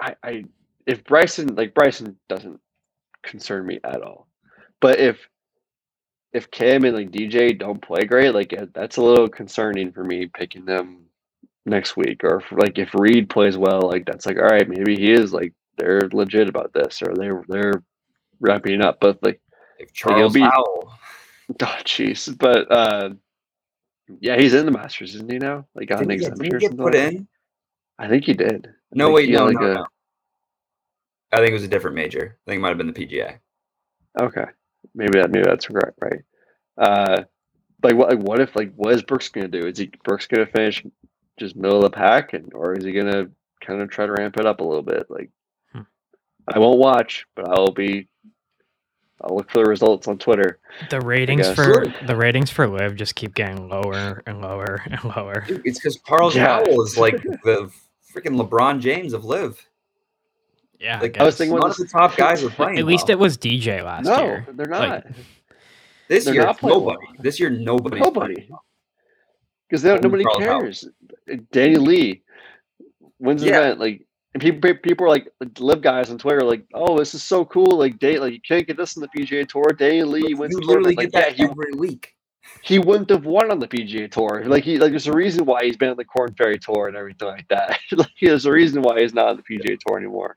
I, 0.00 0.16
I 0.22 0.44
if 0.86 1.04
Bryson 1.04 1.54
like 1.54 1.74
Bryson 1.74 2.16
doesn't 2.28 2.60
concern 3.22 3.66
me 3.66 3.80
at 3.84 4.02
all, 4.02 4.28
but 4.80 4.98
if 4.98 5.28
if 6.32 6.50
Cam 6.50 6.84
and 6.84 6.96
like 6.96 7.10
DJ 7.10 7.58
don't 7.58 7.82
play 7.82 8.04
great, 8.04 8.34
like 8.34 8.54
that's 8.72 8.96
a 8.96 9.02
little 9.02 9.28
concerning 9.28 9.92
for 9.92 10.04
me 10.04 10.26
picking 10.26 10.64
them 10.64 11.03
next 11.66 11.96
week. 11.96 12.22
Or 12.24 12.40
if, 12.40 12.52
like 12.52 12.78
if 12.78 12.94
Reed 12.94 13.28
plays 13.30 13.56
well, 13.56 13.82
like 13.82 14.04
that's 14.06 14.26
like 14.26 14.36
all 14.36 14.44
right, 14.44 14.68
maybe 14.68 14.96
he 14.96 15.12
is 15.12 15.32
like 15.32 15.52
they're 15.78 16.08
legit 16.12 16.48
about 16.48 16.72
this, 16.72 17.02
or 17.02 17.14
they're 17.14 17.42
they're 17.48 17.82
wrapping 18.40 18.82
up. 18.82 18.98
But 19.00 19.22
like 19.22 19.40
If 19.78 19.92
Charles 19.92 20.32
be- 20.34 20.40
Howell, 20.40 20.92
oh 21.62 21.76
jeez, 21.84 22.36
but 22.38 22.70
uh, 22.70 23.10
yeah, 24.20 24.36
he's 24.38 24.54
in 24.54 24.66
the 24.66 24.72
Masters, 24.72 25.14
isn't 25.14 25.30
he 25.30 25.38
now? 25.38 25.66
Like 25.74 25.90
on 25.90 26.02
an 26.02 26.08
did 26.08 26.14
exemption 26.22 26.54
or 26.54 26.60
something. 26.60 26.78
put 26.78 26.94
like 26.94 27.12
in? 27.12 27.28
I 27.98 28.08
think 28.08 28.24
he 28.24 28.34
did. 28.34 28.68
No, 28.92 29.10
wait, 29.10 29.30
no, 29.30 29.46
like 29.46 29.60
no, 29.60 29.70
a- 29.70 29.74
no. 29.74 29.86
I 31.32 31.38
think 31.38 31.50
it 31.50 31.54
was 31.54 31.64
a 31.64 31.68
different 31.68 31.96
major. 31.96 32.38
I 32.46 32.50
think 32.50 32.58
it 32.58 32.62
might 32.62 32.68
have 32.68 32.78
been 32.78 32.92
the 32.92 32.92
PGA. 32.92 33.38
Okay, 34.20 34.44
maybe 34.94 35.18
that 35.18 35.30
maybe 35.30 35.44
that's 35.44 35.66
correct, 35.66 35.98
right? 36.00 36.20
Uh, 36.78 37.24
like 37.82 37.94
what? 37.96 38.10
Like 38.10 38.20
what 38.20 38.40
if 38.40 38.54
like 38.54 38.72
what 38.76 38.94
is 38.94 39.02
Brooks 39.02 39.28
gonna 39.28 39.48
do? 39.48 39.66
Is 39.66 39.78
he 39.78 39.90
Brooks 40.04 40.28
gonna 40.28 40.46
finish 40.46 40.84
just 41.38 41.56
middle 41.56 41.78
of 41.78 41.82
the 41.82 41.90
pack, 41.96 42.32
and 42.32 42.52
or 42.54 42.74
is 42.74 42.84
he 42.84 42.92
gonna 42.92 43.28
kind 43.60 43.80
of 43.80 43.90
try 43.90 44.06
to 44.06 44.12
ramp 44.12 44.36
it 44.38 44.46
up 44.46 44.60
a 44.60 44.64
little 44.64 44.82
bit? 44.82 45.06
Like, 45.10 45.30
Hmm. 45.72 45.82
I 46.48 46.58
won't 46.58 46.78
watch, 46.78 47.26
but 47.34 47.48
I'll 47.48 47.72
be. 47.72 48.08
I'll 49.20 49.36
look 49.36 49.50
for 49.50 49.62
the 49.64 49.70
results 49.70 50.06
on 50.08 50.18
Twitter. 50.18 50.58
The 50.90 51.00
ratings 51.00 51.48
for 51.54 51.86
the 52.06 52.16
ratings 52.16 52.50
for 52.50 52.66
LIV 52.68 52.96
just 52.96 53.14
keep 53.14 53.34
getting 53.34 53.68
lower 53.68 54.22
and 54.26 54.42
lower 54.42 54.82
and 54.86 55.02
lower. 55.16 55.44
Dude, 55.46 55.62
It's 55.64 55.78
because 55.78 55.98
Charles 56.06 56.34
Yeah. 56.36 56.46
Howell 56.46 56.82
is 56.82 56.98
like 56.98 57.22
the 57.22 57.70
freaking 58.12 58.36
LeBron 58.38 58.80
James 58.80 59.12
of 59.14 59.24
LIV. 59.24 59.66
Yeah, 60.78 61.00
Like, 61.00 61.16
I, 61.18 61.22
I 61.22 61.24
was 61.24 61.34
guess. 61.34 61.38
thinking 61.38 61.54
None 61.54 61.62
when 61.62 61.70
of 61.70 61.76
the 61.78 61.86
top 61.86 62.16
guys 62.16 62.44
are 62.44 62.50
playing. 62.50 62.78
At 62.78 62.84
least 62.84 63.06
well. 63.08 63.16
it 63.16 63.20
was 63.20 63.38
DJ 63.38 63.82
last 63.82 64.04
year. 64.06 64.16
no, 64.16 64.24
year. 64.24 64.46
they're 64.52 64.66
Like, 64.66 64.88
not. 65.04 65.06
this 66.08 66.24
they're 66.26 66.34
year. 66.34 66.44
not 66.44 66.62
Nobody. 66.62 66.96
well. 66.98 67.14
This 67.20 67.40
year, 67.40 67.48
nobody. 67.50 68.00
Nobody. 68.00 68.48
Because 69.68 69.80
they 69.82 69.88
don't, 69.90 70.04
Only 70.04 70.24
nobody 70.24 70.44
cares. 70.44 70.82
Howell. 70.82 70.92
Danny 71.52 71.76
Lee 71.76 72.22
wins 73.18 73.42
the 73.42 73.48
Yeah. 73.48 73.58
event. 73.60 73.80
Like, 73.80 74.06
and 74.34 74.42
people 74.42 74.74
people 74.76 75.06
are 75.06 75.10
like, 75.10 75.28
like 75.40 75.58
LIV 75.60 75.80
guys 75.82 76.10
on 76.10 76.18
Twitter, 76.18 76.42
like, 76.42 76.64
oh, 76.74 76.98
this 76.98 77.14
is 77.14 77.22
so 77.22 77.44
cool. 77.44 77.78
Like, 77.78 77.98
day, 77.98 78.18
like 78.18 78.32
you 78.32 78.40
can't 78.46 78.66
get 78.66 78.76
this 78.76 78.96
in 78.96 79.02
the 79.02 79.08
PGA 79.08 79.46
Tour. 79.48 79.64
Danny 79.78 80.02
Lee 80.02 80.34
wins 80.34 80.54
You 80.54 80.60
the 80.60 80.66
literally 80.66 80.96
get 80.96 81.12
Like, 81.12 81.12
that 81.12 81.38
yeah, 81.38 81.46
he 81.46 81.48
every 81.50 81.72
week. 81.78 82.12
he 82.62 82.78
wouldn't 82.78 83.10
have 83.10 83.24
won 83.26 83.50
on 83.50 83.58
the 83.60 83.68
PGA 83.68 84.10
Tour. 84.10 84.44
Like 84.46 84.64
he 84.64 84.78
like 84.78 84.90
there's 84.90 85.06
a 85.06 85.12
reason 85.12 85.44
why 85.44 85.64
he's 85.64 85.76
been 85.76 85.90
on 85.90 85.96
the 85.96 86.04
Corn 86.04 86.34
Ferry 86.34 86.58
Tour 86.58 86.88
and 86.88 86.96
everything 86.96 87.28
like 87.28 87.48
that. 87.48 87.78
like 87.92 88.08
there's 88.20 88.46
a 88.46 88.52
reason 88.52 88.82
why 88.82 89.00
he's 89.00 89.14
not 89.14 89.28
on 89.28 89.36
the 89.36 89.42
PGA 89.58 89.78
Tour 89.86 89.98
anymore. 89.98 90.36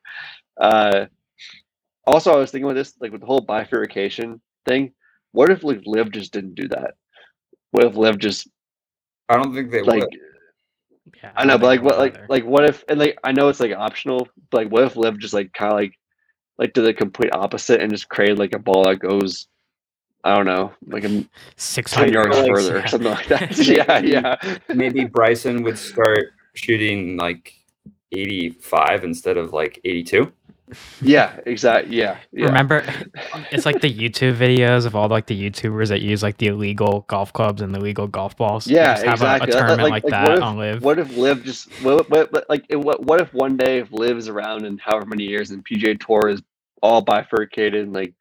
Uh, 0.60 1.06
also, 2.06 2.34
I 2.34 2.38
was 2.38 2.52
thinking 2.52 2.68
with 2.68 2.78
this, 2.78 2.94
like 3.00 3.12
with 3.12 3.22
the 3.22 3.28
whole 3.28 3.42
bifurcation 3.42 4.42
thing. 4.68 4.94
What 5.32 5.50
if 5.52 5.64
like 5.64 5.82
Liv 5.86 6.12
just 6.12 6.34
didn't 6.34 6.56
do 6.56 6.68
that? 6.70 6.96
What 7.72 7.86
if 7.86 7.96
Liv 7.96 8.18
just 8.20 8.48
I 9.30 9.36
don't 9.38 9.54
think 9.54 9.72
they 9.72 9.82
Like 9.82 10.00
would. 10.02 10.18
Yeah, 11.16 11.32
I 11.36 11.42
don't 11.42 11.48
know, 11.48 11.58
but 11.58 11.68
like 11.68 11.82
what 11.82 11.98
like 11.98 12.16
either. 12.16 12.26
like 12.30 12.46
what 12.46 12.66
if 12.66 12.84
and 12.90 13.00
like 13.00 13.18
I 13.24 13.32
know 13.32 13.50
it's 13.50 13.60
like 13.60 13.76
optional, 13.76 14.28
but 14.52 14.58
like 14.58 14.72
what 14.72 14.84
if 14.84 14.96
Liv 14.96 15.20
just 15.20 15.34
like 15.34 15.54
kind 15.54 15.72
of 15.72 15.78
like 15.78 15.98
like 16.58 16.74
did 16.74 16.86
the 16.86 16.94
complete 16.94 17.32
opposite 17.34 17.82
and 17.82 17.92
just 17.92 18.10
created 18.10 18.40
like 18.40 18.54
a 18.54 18.60
ball 18.60 18.84
that 18.86 19.00
goes 19.00 19.48
I 20.24 20.36
don't 20.36 20.46
know 20.46 20.74
like 20.86 21.04
a 21.04 21.26
six 21.56 21.92
ten 21.92 22.12
yards 22.12 22.38
like- 22.38 22.50
further 22.52 22.80
or 22.80 22.88
something 22.88 23.12
like 23.12 23.28
that. 23.28 23.58
yeah, 23.66 24.00
yeah. 24.00 24.58
Maybe 24.74 25.06
Bryson 25.06 25.64
would 25.64 25.78
start 25.78 26.34
shooting 26.54 27.18
like 27.18 27.54
85 28.12 29.04
instead 29.04 29.38
of 29.38 29.54
like 29.54 29.80
82. 29.84 30.32
Yeah, 31.02 31.40
exactly. 31.46 31.96
Yeah, 31.96 32.18
yeah. 32.34 32.48
Remember, 32.48 32.84
it's 33.52 33.66
like 33.66 33.80
the 33.80 33.94
YouTube 33.94 34.36
videos 34.36 34.86
of 34.86 34.96
all 34.96 35.08
like 35.08 35.28
the 35.28 35.50
YouTubers 35.50 35.88
that 35.88 36.02
use 36.02 36.22
like 36.22 36.38
the 36.38 36.48
illegal 36.48 37.06
golf 37.08 37.32
clubs 37.32 37.62
and 37.62 37.74
the 37.74 37.80
legal 37.80 38.06
golf 38.08 38.36
balls. 38.36 38.68
Yeah, 38.68 38.96
just 38.96 39.06
have 39.06 39.14
exactly. 39.14 39.52
a, 39.52 39.54
a 39.54 39.56
Like- 39.56 39.68
tournament 39.68 39.90
like- 39.90 40.04
like, 40.04 40.04
like, 40.04 40.12
that 40.12 40.28
what 40.30 40.38
if- 40.38 40.44
on 40.44 40.58
LIV. 40.58 40.84
What 40.84 41.00
if 41.00 41.18
LIV 41.18 41.44
just 41.44 41.70
what, 41.84 42.10
what, 42.10 42.50
like 42.50 42.66
what 42.72 43.02
what 43.04 43.22
if 43.22 43.34
one 43.34 43.56
day 43.56 43.80
if 43.80 43.92
LIV 43.94 44.18
is 44.18 44.28
around 44.28 44.66
in 44.66 44.78
however 44.78 45.06
many 45.06 45.24
years 45.24 45.52
and 45.52 45.64
PGA 45.66 45.98
Tour 46.06 46.28
is 46.30 46.42
all 46.82 47.02
bifurcated 47.02 47.84
and 47.84 47.94
like 47.94 48.14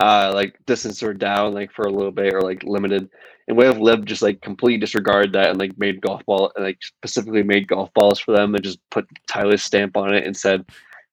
uh 0.00 0.30
like 0.32 0.56
distance 0.66 1.02
or 1.02 1.12
down 1.12 1.52
like 1.52 1.72
for 1.72 1.82
a 1.86 1.90
little 1.90 2.12
bit 2.12 2.32
or 2.32 2.40
like 2.40 2.62
limited 2.62 3.10
and 3.48 3.56
what 3.56 3.66
if 3.66 3.76
LIV 3.78 4.04
just 4.04 4.22
like 4.22 4.40
completely 4.40 4.78
disregarded 4.78 5.32
that 5.32 5.50
and 5.50 5.58
like 5.58 5.76
made 5.76 6.00
golf 6.00 6.24
ball 6.24 6.52
and 6.54 6.64
like 6.64 6.78
specifically 6.80 7.42
made 7.42 7.66
golf 7.66 7.92
balls 7.94 8.20
for 8.20 8.32
them 8.34 8.54
and 8.54 8.62
just 8.62 8.78
put 8.90 9.06
Tyler's 9.26 9.62
stamp 9.64 9.96
on 9.96 10.14
it 10.14 10.24
and 10.24 10.36
said 10.36 10.64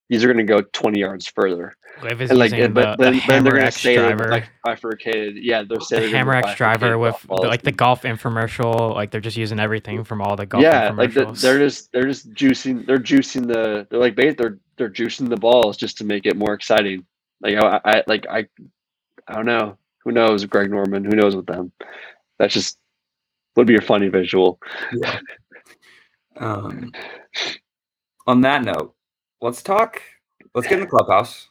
these 0.09 0.23
are 0.23 0.27
gonna 0.27 0.43
go 0.43 0.61
twenty 0.73 0.99
yards 0.99 1.27
further. 1.27 1.75
LIV 2.03 2.21
is 2.21 2.29
And 2.29 2.39
like 2.39 2.51
using 2.51 2.65
and, 2.65 2.73
but, 2.73 2.97
the, 2.97 3.03
but, 3.03 3.11
the 3.11 3.19
but 3.19 3.27
they're 3.27 3.35
Hammer 3.37 3.51
gonna 3.51 3.65
X 3.65 3.81
say 3.81 3.95
driver. 3.95 4.29
like 4.29 4.49
bifurcated. 4.63 5.37
Yeah, 5.37 5.63
they're 5.67 5.81
saying 5.81 6.11
the 6.11 6.17
Hammer 6.17 6.33
gonna 6.33 6.47
X 6.47 6.57
driver 6.57 6.97
with 6.97 7.21
the, 7.27 7.35
like 7.47 7.63
the 7.63 7.71
golf 7.71 8.03
infomercial. 8.03 8.93
Like 8.93 9.11
they're 9.11 9.21
just 9.21 9.37
using 9.37 9.59
everything 9.59 10.03
from 10.03 10.21
all 10.21 10.35
the 10.35 10.45
golf 10.45 10.63
yeah, 10.63 10.91
like 10.91 11.13
the, 11.13 11.25
they're 11.25 11.59
just 11.59 11.91
they're 11.91 12.07
just 12.07 12.31
juicing 12.33 12.85
they're 12.85 12.99
juicing 12.99 13.47
the 13.47 13.87
they're 13.89 13.99
like 13.99 14.15
ba- 14.15 14.35
they're 14.37 14.59
they're 14.77 14.89
juicing 14.89 15.29
the 15.29 15.37
balls 15.37 15.75
just 15.77 15.97
to 15.97 16.03
make 16.05 16.25
it 16.25 16.37
more 16.37 16.53
exciting. 16.53 17.05
Like 17.41 17.55
I, 17.55 17.81
I 17.83 18.03
like 18.07 18.25
I 18.29 18.47
I 19.27 19.33
don't 19.33 19.45
know 19.45 19.77
who 20.03 20.11
knows 20.11 20.45
Greg 20.45 20.69
Norman 20.71 21.03
who 21.03 21.15
knows 21.15 21.35
with 21.35 21.47
them. 21.47 21.71
That's 22.39 22.53
just 22.53 22.77
would 23.55 23.67
be 23.67 23.75
a 23.75 23.81
funny 23.81 24.07
visual. 24.07 24.59
Yeah. 24.93 25.19
um, 26.37 26.91
on 28.27 28.41
that 28.41 28.63
note, 28.63 28.93
let's 29.41 29.61
talk. 29.61 30.01
Let's 30.53 30.67
get 30.67 30.75
in 30.75 30.81
the 30.81 30.87
clubhouse. 30.87 31.49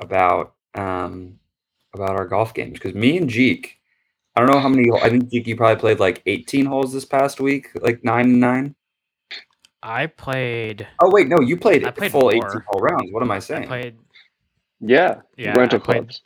About 0.00 0.54
um 0.74 1.38
about 1.94 2.10
our 2.16 2.26
golf 2.26 2.54
games 2.54 2.74
because 2.74 2.94
me 2.94 3.16
and 3.18 3.28
Jeek, 3.28 3.78
I 4.36 4.40
don't 4.40 4.50
know 4.50 4.60
how 4.60 4.68
many. 4.68 4.90
I 5.02 5.10
think 5.10 5.30
Jeek, 5.30 5.46
you 5.46 5.56
probably 5.56 5.80
played 5.80 6.00
like 6.00 6.22
18 6.26 6.66
holes 6.66 6.92
this 6.92 7.04
past 7.04 7.40
week, 7.40 7.68
like 7.82 8.04
nine 8.04 8.26
and 8.26 8.40
nine. 8.40 8.74
I 9.82 10.06
played. 10.06 10.86
Oh 11.02 11.10
wait, 11.10 11.28
no, 11.28 11.40
you 11.40 11.56
played, 11.56 11.84
I 11.84 11.90
played 11.90 12.12
full 12.12 12.30
more. 12.32 12.48
18 12.48 12.62
hole 12.68 12.80
rounds. 12.80 13.12
What 13.12 13.22
am 13.22 13.30
I 13.30 13.36
I 13.36 13.40
saying? 13.40 13.68
played. 13.68 13.98
Yeah, 14.80 15.20
Yeah, 15.36 15.54
rental 15.56 15.78
I 15.78 15.82
played, 15.82 16.02
clubs. 16.02 16.22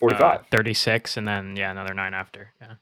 45. 0.00 0.40
uh, 0.40 0.42
36, 0.50 1.16
and 1.16 1.28
then 1.28 1.56
yeah, 1.56 1.70
another 1.70 1.94
nine 1.94 2.14
after. 2.14 2.52
Yeah. 2.60 2.74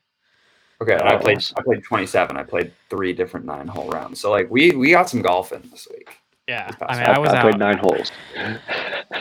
Okay, 0.83 0.95
and 0.95 1.03
I 1.03 1.17
played. 1.17 1.45
I 1.57 1.63
played 1.63 1.83
27. 1.85 2.37
I 2.37 2.43
played 2.43 2.73
three 2.89 3.13
different 3.13 3.47
nine 3.47 3.69
hole 3.69 3.89
rounds. 3.91 4.21
So 4.21 4.31
like 4.31 4.51
we 4.51 4.71
we 4.73 4.91
got 4.91 5.09
some 5.11 5.23
golf 5.23 5.53
in 5.53 5.63
this 5.71 5.87
week. 5.91 6.17
Yeah, 6.49 6.67
This 6.69 6.77
I 6.89 6.97
past 6.97 6.99
mean, 6.99 7.09
week. 7.09 7.17
I 7.17 7.19
was 7.21 7.31
I 7.31 7.37
out. 7.37 7.43
played 7.43 7.59
nine 7.59 7.79
holes. 7.79 8.13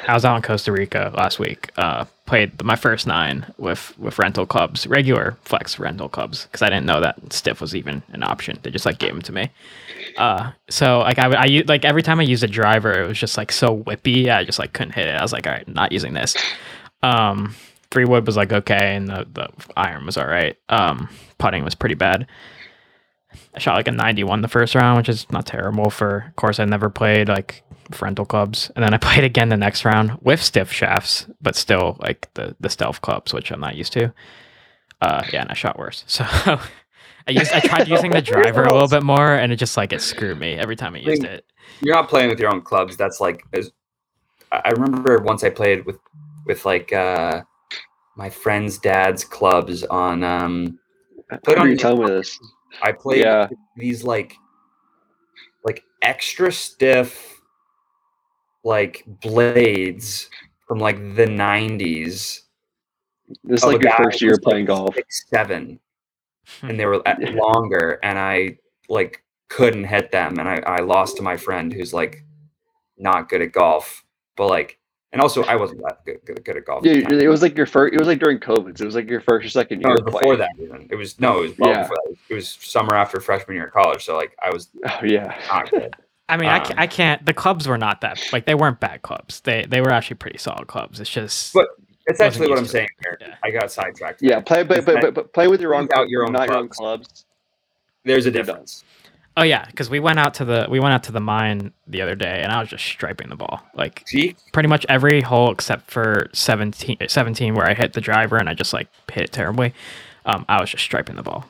I 0.07 0.13
was 0.13 0.25
out 0.25 0.35
in 0.37 0.41
Costa 0.41 0.71
Rica 0.71 1.11
last 1.15 1.37
week. 1.37 1.69
Uh, 1.77 2.05
played 2.25 2.63
my 2.63 2.75
first 2.75 3.05
nine 3.05 3.45
with 3.57 3.93
with 3.99 4.17
rental 4.17 4.45
clubs, 4.45 4.87
regular 4.87 5.37
flex 5.43 5.77
rental 5.77 6.09
clubs, 6.09 6.45
because 6.45 6.61
I 6.61 6.69
didn't 6.69 6.85
know 6.85 7.01
that 7.01 7.33
stiff 7.33 7.61
was 7.61 7.75
even 7.75 8.01
an 8.13 8.23
option. 8.23 8.57
They 8.63 8.71
just 8.71 8.85
like 8.85 8.97
gave 8.97 9.11
them 9.11 9.21
to 9.23 9.31
me. 9.33 9.51
Uh, 10.17 10.51
so 10.69 10.99
like 10.99 11.19
I 11.19 11.27
would 11.27 11.37
I 11.37 11.45
u- 11.45 11.63
like 11.63 11.85
every 11.85 12.01
time 12.01 12.19
I 12.19 12.23
used 12.23 12.43
a 12.43 12.47
driver, 12.47 12.99
it 13.03 13.07
was 13.07 13.19
just 13.19 13.37
like 13.37 13.51
so 13.51 13.77
whippy. 13.77 14.29
I 14.33 14.43
just 14.43 14.57
like 14.59 14.73
couldn't 14.73 14.93
hit 14.93 15.07
it. 15.07 15.15
I 15.15 15.21
was 15.21 15.33
like, 15.33 15.45
all 15.45 15.53
right, 15.53 15.67
not 15.67 15.91
using 15.91 16.13
this. 16.13 16.35
Um, 17.03 17.53
three 17.91 18.05
wood 18.05 18.25
was 18.25 18.37
like 18.37 18.51
okay, 18.53 18.95
and 18.95 19.07
the 19.07 19.27
the 19.31 19.49
iron 19.77 20.05
was 20.05 20.17
all 20.17 20.27
right. 20.27 20.57
Um, 20.69 21.09
putting 21.37 21.63
was 21.63 21.75
pretty 21.75 21.95
bad. 21.95 22.27
I 23.53 23.59
shot 23.59 23.75
like 23.75 23.87
a 23.87 23.91
91 23.91 24.41
the 24.41 24.47
first 24.47 24.75
round, 24.75 24.97
which 24.97 25.09
is 25.09 25.29
not 25.31 25.45
terrible 25.45 25.89
for 25.89 26.25
of 26.29 26.35
course 26.35 26.59
I 26.59 26.65
never 26.65 26.89
played 26.89 27.29
like 27.29 27.63
rental 28.01 28.25
clubs. 28.25 28.71
And 28.75 28.83
then 28.83 28.93
I 28.93 28.97
played 29.01 29.23
again 29.23 29.49
the 29.49 29.57
next 29.57 29.85
round 29.85 30.17
with 30.21 30.41
stiff 30.41 30.71
shafts, 30.71 31.27
but 31.41 31.55
still 31.55 31.97
like 31.99 32.31
the 32.35 32.55
the 32.59 32.69
stealth 32.69 33.01
clubs, 33.01 33.33
which 33.33 33.51
I'm 33.51 33.59
not 33.59 33.75
used 33.75 33.93
to. 33.93 34.13
Uh 35.01 35.23
yeah, 35.31 35.41
and 35.41 35.51
I 35.51 35.53
shot 35.53 35.77
worse. 35.79 36.03
So 36.07 36.25
I 37.27 37.31
used 37.31 37.51
I 37.53 37.59
tried 37.59 37.87
using 37.95 38.11
the 38.11 38.21
driver 38.21 38.63
a 38.63 38.73
little 38.73 38.87
bit 38.87 39.03
more 39.03 39.35
and 39.35 39.51
it 39.51 39.57
just 39.57 39.77
like 39.77 39.93
it 39.93 40.01
screwed 40.01 40.39
me 40.39 40.55
every 40.55 40.75
time 40.75 40.95
I 40.95 40.99
used 40.99 41.23
it. 41.23 41.45
You're 41.81 41.95
not 41.95 42.09
playing 42.09 42.29
with 42.29 42.39
your 42.39 42.51
own 42.51 42.61
clubs. 42.61 42.97
That's 42.97 43.19
like 43.19 43.43
I 44.51 44.71
remember 44.71 45.19
once 45.19 45.43
I 45.43 45.49
played 45.51 45.85
with 45.85 45.99
with 46.45 46.65
like 46.65 46.91
uh 46.91 47.43
my 48.19 48.29
friend's 48.29 48.77
dad's 48.77 49.23
clubs 49.23 49.83
on 49.85 50.23
um 50.23 50.77
How 51.31 51.53
on 51.55 51.63
do 51.65 51.69
you 51.69 51.75
the- 51.77 51.81
tell 51.81 51.95
me 51.97 52.05
this? 52.07 52.37
I 52.83 52.91
played 52.91 53.23
Yeah. 53.23 53.47
these 53.77 54.03
like 54.03 54.33
like 55.63 55.83
extra 56.01 56.51
stiff 56.51 57.39
like 58.63 59.03
blades 59.21 60.29
from 60.67 60.79
like 60.79 60.97
the 61.15 61.25
90s 61.25 62.41
This 63.43 63.61
is 63.61 63.63
like 63.63 63.81
your 63.81 63.93
first 63.95 64.21
year 64.21 64.31
was, 64.31 64.39
like, 64.39 64.43
playing 64.51 64.65
golf. 64.65 64.95
six, 64.95 65.25
seven 65.29 65.79
Hmm. 66.61 66.69
and 66.69 66.79
they 66.79 66.85
were 66.87 66.99
longer 67.45 67.99
and 68.01 68.17
i 68.17 68.57
like 68.89 69.23
couldn't 69.49 69.83
hit 69.83 70.11
them 70.11 70.39
and 70.39 70.47
I, 70.49 70.57
I 70.65 70.79
lost 70.79 71.17
to 71.17 71.21
my 71.23 71.37
friend 71.37 71.71
who's 71.71 71.93
like 71.93 72.23
not 72.97 73.29
good 73.29 73.41
at 73.43 73.51
golf 73.51 74.03
but 74.35 74.47
like 74.47 74.78
and 75.11 75.21
also 75.21 75.43
i 75.45 75.55
wasn't 75.55 75.81
that 75.81 76.03
good, 76.05 76.19
good, 76.25 76.43
good 76.45 76.57
at 76.57 76.65
golf 76.65 76.85
Yeah, 76.85 76.93
at 76.93 76.95
the 77.03 77.09
time. 77.09 77.19
it 77.21 77.27
was 77.27 77.41
like 77.41 77.57
your 77.57 77.65
first. 77.65 77.93
It 77.93 77.99
was 77.99 78.07
like 78.07 78.19
during 78.19 78.39
COVID. 78.39 78.77
So 78.77 78.83
it 78.83 78.85
was 78.85 78.95
like 78.95 79.09
your 79.09 79.21
first 79.21 79.45
or 79.45 79.49
second 79.49 79.81
no, 79.81 79.89
year. 79.89 79.97
it 79.97 80.05
was 80.05 80.13
before 80.13 80.35
playing. 80.35 80.37
that 80.39 80.49
even 80.61 80.87
it 80.91 80.95
was 80.95 81.19
no 81.19 81.39
it 81.39 81.49
was 81.49 81.57
well 81.57 81.69
Yeah. 81.71 81.81
before 81.83 81.97
that. 82.05 82.15
it 82.29 82.33
was 82.35 82.49
summer 82.49 82.95
after 82.95 83.19
freshman 83.19 83.55
year 83.55 83.67
of 83.67 83.73
college 83.73 84.05
so 84.05 84.15
like 84.15 84.35
i 84.41 84.49
was 84.51 84.69
Oh 84.85 84.99
yeah. 85.03 85.35
not 85.47 85.69
good 85.71 85.95
I 86.31 86.37
mean, 86.37 86.47
I, 86.47 86.59
ca- 86.59 86.73
Um, 86.73 86.75
I 86.77 86.85
can't. 86.85 87.25
The 87.25 87.33
clubs 87.33 87.67
were 87.67 87.79
not 87.79 88.01
that 88.01 88.21
like 88.31 88.45
they 88.45 88.53
weren't 88.53 88.79
bad 88.79 89.01
clubs. 89.01 89.39
They 89.39 89.65
they 89.67 89.81
were 89.81 89.89
actually 89.91 90.17
pretty 90.17 90.37
solid 90.37 90.67
clubs. 90.67 90.99
It's 90.99 91.09
just 91.09 91.55
But 91.55 91.69
essentially 92.07 92.47
what 92.47 92.59
i'm 92.59 92.65
used 92.65 92.75
it. 92.75 92.77
saying 92.77 92.89
here 93.03 93.17
Yeah. 93.19 93.35
i 93.43 93.49
got 93.49 93.71
sidetracked 93.71 94.21
Yeah, 94.21 94.39
play, 94.39 94.61
but, 94.61 94.85
but, 94.85 95.01
but, 95.01 95.13
but 95.15 95.33
play 95.33 95.47
with 95.47 95.59
your 95.59 95.73
own, 95.73 95.83
Without 95.87 96.07
your 96.07 96.25
own 96.27 96.33
not 96.33 96.47
your 96.49 96.57
own 96.57 96.67
clubs. 96.69 97.07
clubs. 97.07 97.25
there's 98.03 98.27
a 98.27 98.29
You're 98.31 98.43
difference 98.43 98.83
oh 99.39 99.43
yeah, 99.43 99.65
because 99.65 99.89
we 99.89 99.99
went 99.99 100.19
out 100.19 100.33
to 100.35 100.45
the 100.45 100.67
we 100.69 100.79
went 100.79 100.93
out 100.93 101.03
to 101.03 101.11
the 101.11 101.19
mine 101.19 101.71
the 101.87 102.01
other 102.01 102.15
day 102.15 102.41
and 102.43 102.51
I 102.51 102.59
was 102.59 102.69
just 102.69 102.85
striping 102.85 103.29
the 103.29 103.35
ball 103.35 103.61
like 103.73 104.03
see 104.05 104.35
pretty 104.51 104.67
much 104.69 104.85
every 104.89 105.21
hole 105.21 105.51
except 105.51 105.89
for 105.89 106.27
17, 106.33 106.97
17 107.07 107.55
where 107.55 107.67
I 107.67 107.73
hit 107.73 107.93
the 107.93 108.01
driver 108.01 108.37
and 108.37 108.49
I 108.49 108.53
just 108.53 108.73
like 108.73 108.89
hit 109.11 109.23
it 109.23 109.31
terribly. 109.31 109.73
Um, 110.25 110.45
I 110.49 110.59
was 110.59 110.69
just 110.69 110.83
striping 110.83 111.15
the 111.15 111.23
ball. 111.23 111.45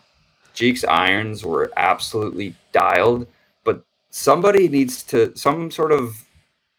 Jeek's 0.54 0.86
irons 0.86 1.44
were 1.44 1.72
absolutely 1.78 2.56
dialed, 2.72 3.28
but 3.64 3.84
somebody 4.12 4.68
needs 4.68 5.04
to 5.04 5.36
some 5.36 5.72
sort 5.72 5.92
of 5.92 6.26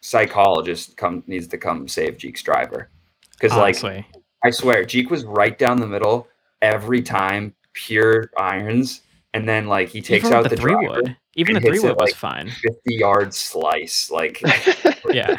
psychologist 0.00 0.96
come 0.96 1.22
needs 1.26 1.46
to 1.48 1.58
come 1.58 1.88
save 1.88 2.18
Jeek's 2.18 2.42
driver. 2.42 2.88
Because 3.32 3.56
like 3.56 4.04
I 4.44 4.50
swear, 4.50 4.84
Jeek 4.84 5.10
was 5.10 5.24
right 5.24 5.58
down 5.58 5.80
the 5.80 5.86
middle 5.86 6.28
every 6.62 7.02
time, 7.02 7.54
pure 7.72 8.30
irons, 8.36 9.02
and 9.34 9.48
then 9.48 9.66
like 9.66 9.88
he 9.88 10.00
takes 10.00 10.24
even 10.26 10.36
out 10.36 10.42
the, 10.44 10.50
the 10.50 10.56
three 10.56 10.72
driver, 10.72 10.88
wood, 10.88 11.16
even 11.34 11.54
the 11.54 11.56
and 11.58 11.64
hits 11.66 11.80
three 11.80 11.88
it, 11.88 11.92
wood 11.92 12.00
was 12.00 12.10
like- 12.10 12.16
fine. 12.16 12.50
fifty 12.50 12.94
yard 12.96 13.34
slice 13.34 14.10
like 14.10 14.40
Yeah, 15.10 15.38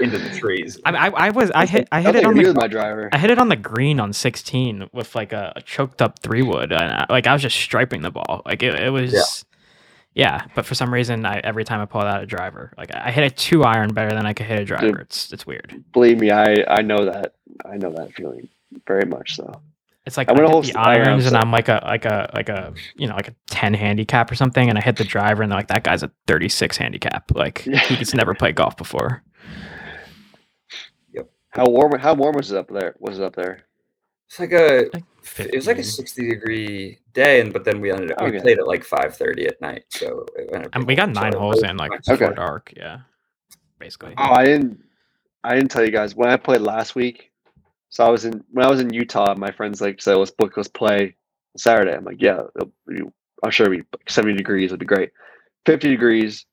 into 0.00 0.18
the 0.18 0.38
trees. 0.38 0.78
I, 0.84 1.08
I 1.08 1.26
I 1.26 1.30
was 1.30 1.50
I 1.52 1.66
hit 1.66 1.88
I 1.92 2.00
hit 2.02 2.16
it 2.16 2.24
on 2.24 2.34
the 2.34 2.54
my 2.54 2.66
driver. 2.68 3.08
I 3.12 3.18
hit 3.18 3.30
it 3.30 3.38
on 3.38 3.48
the 3.48 3.56
green 3.56 4.00
on 4.00 4.12
16 4.12 4.90
with 4.92 5.14
like 5.14 5.32
a, 5.32 5.52
a 5.56 5.62
choked 5.62 6.02
up 6.02 6.18
three 6.20 6.42
wood, 6.42 6.72
and 6.72 6.82
I, 6.92 7.06
like 7.08 7.26
I 7.26 7.32
was 7.32 7.42
just 7.42 7.56
striping 7.56 8.02
the 8.02 8.10
ball. 8.10 8.42
Like 8.44 8.62
it, 8.62 8.74
it 8.74 8.90
was, 8.90 9.44
yeah. 10.14 10.44
But 10.54 10.66
for 10.66 10.74
some 10.74 10.92
reason, 10.92 11.24
I 11.24 11.38
every 11.44 11.64
time 11.64 11.80
I 11.80 11.86
pulled 11.86 12.04
out 12.04 12.22
a 12.22 12.26
driver, 12.26 12.72
like 12.76 12.94
I 12.94 13.10
hit 13.10 13.24
a 13.24 13.34
two 13.34 13.64
iron 13.64 13.92
better 13.94 14.14
than 14.14 14.26
I 14.26 14.32
could 14.34 14.46
hit 14.46 14.60
a 14.60 14.64
driver. 14.64 15.00
It's 15.00 15.32
it's 15.32 15.46
weird. 15.46 15.84
Believe 15.92 16.18
me, 16.18 16.30
I 16.30 16.64
I 16.68 16.82
know 16.82 17.04
that. 17.06 17.34
I 17.64 17.76
know 17.76 17.90
that 17.92 18.12
feeling 18.14 18.48
very 18.86 19.04
much. 19.06 19.36
So 19.36 19.60
It's 20.08 20.16
like 20.16 20.30
I 20.30 20.32
I, 20.32 20.40
went 20.40 20.46
a 20.46 20.56
hit 20.56 20.62
the 20.64 20.70
s- 20.70 20.76
I 20.76 20.96
am 20.96 21.06
irons, 21.06 21.26
and 21.26 21.36
I'm 21.36 21.52
like 21.52 21.68
a 21.68 21.82
like 21.84 22.06
a 22.06 22.30
like 22.34 22.48
a 22.48 22.72
you 22.96 23.06
know 23.06 23.14
like 23.14 23.28
a 23.28 23.34
10 23.50 23.74
handicap 23.74 24.30
or 24.30 24.34
something, 24.34 24.68
and 24.70 24.78
I 24.78 24.80
hit 24.80 24.96
the 24.96 25.04
driver, 25.04 25.42
and 25.42 25.52
they're 25.52 25.58
like 25.58 25.68
that 25.68 25.84
guy's 25.84 26.02
a 26.02 26.10
36 26.26 26.78
handicap. 26.78 27.30
Like 27.34 27.58
he's 27.88 28.14
never 28.14 28.34
played 28.34 28.54
golf 28.54 28.74
before. 28.78 29.22
Yep. 31.12 31.30
how 31.50 31.66
warm? 31.66 31.98
How 31.98 32.14
warm 32.14 32.36
was 32.36 32.50
it 32.50 32.56
up 32.56 32.68
there? 32.68 32.96
Was 33.00 33.18
it 33.18 33.24
up 33.24 33.36
there? 33.36 33.64
It's 34.28 34.40
like 34.40 34.52
a 34.52 34.88
Like 34.94 35.04
it 35.38 35.54
was 35.54 35.66
like 35.66 35.78
a 35.78 35.84
sixty 35.84 36.28
degree 36.30 36.98
day, 37.12 37.42
and 37.42 37.52
but 37.52 37.64
then 37.64 37.82
we 37.82 37.90
ended 37.90 38.12
up 38.12 38.22
we 38.22 38.40
played 38.40 38.58
at 38.58 38.66
like 38.66 38.84
five 38.84 39.14
thirty 39.14 39.46
at 39.46 39.60
night, 39.60 39.84
so 39.90 40.24
it 40.36 40.70
And 40.72 40.86
we 40.86 40.94
got 40.94 41.10
nine 41.10 41.34
it 41.34 41.38
holes 41.38 41.56
was 41.56 41.64
in 41.64 41.76
like 41.76 41.90
nice. 41.90 42.08
before 42.08 42.32
dark. 42.32 42.72
Yeah, 42.74 43.00
basically. 43.78 44.14
Oh, 44.16 44.32
I 44.32 44.46
didn't. 44.46 44.82
I 45.44 45.54
didn't 45.54 45.70
tell 45.70 45.84
you 45.84 45.90
guys 45.90 46.14
when 46.14 46.30
I 46.30 46.36
played 46.38 46.62
last 46.62 46.94
week. 46.94 47.27
So 47.90 48.04
I 48.04 48.10
was 48.10 48.24
in 48.24 48.44
when 48.50 48.66
I 48.66 48.70
was 48.70 48.80
in 48.80 48.92
Utah. 48.92 49.34
My 49.34 49.50
friends 49.50 49.80
like 49.80 50.00
said, 50.00 50.16
"Let's 50.16 50.30
book, 50.30 50.56
let's 50.56 50.68
play 50.68 51.16
Saturday." 51.56 51.94
I'm 51.94 52.04
like, 52.04 52.20
"Yeah, 52.20 52.42
I'm 53.42 53.50
sure 53.50 53.66
it'll 53.66 53.78
be 53.78 53.84
like 53.92 54.10
70 54.10 54.36
degrees. 54.36 54.66
It'll 54.66 54.78
be 54.78 54.86
great." 54.86 55.10
50 55.66 55.88
degrees. 55.88 56.46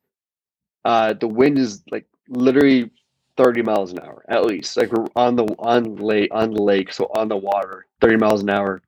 Uh, 0.84 1.14
the 1.14 1.28
wind 1.28 1.58
is 1.58 1.84
like 1.92 2.06
literally 2.30 2.92
30 3.38 3.64
miles 3.64 3.92
an 3.92 4.00
hour 4.00 4.24
at 4.30 4.46
least. 4.46 4.78
Like 4.78 4.92
we're 4.92 5.08
on 5.16 5.36
the 5.36 5.46
on 5.60 5.96
lake 5.98 6.30
on 6.32 6.52
the 6.52 6.62
lake, 6.62 6.94
so 6.94 7.10
on 7.16 7.28
the 7.28 7.38
water, 7.38 7.86
30 8.02 8.18
miles 8.18 8.42
an 8.42 8.50
hour. 8.50 8.82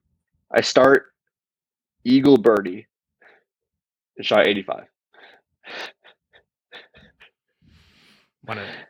I 0.50 0.60
start 0.60 1.12
eagle 2.04 2.38
birdie 2.38 2.86
and 4.16 4.26
shot 4.26 4.46
85. 4.46 4.84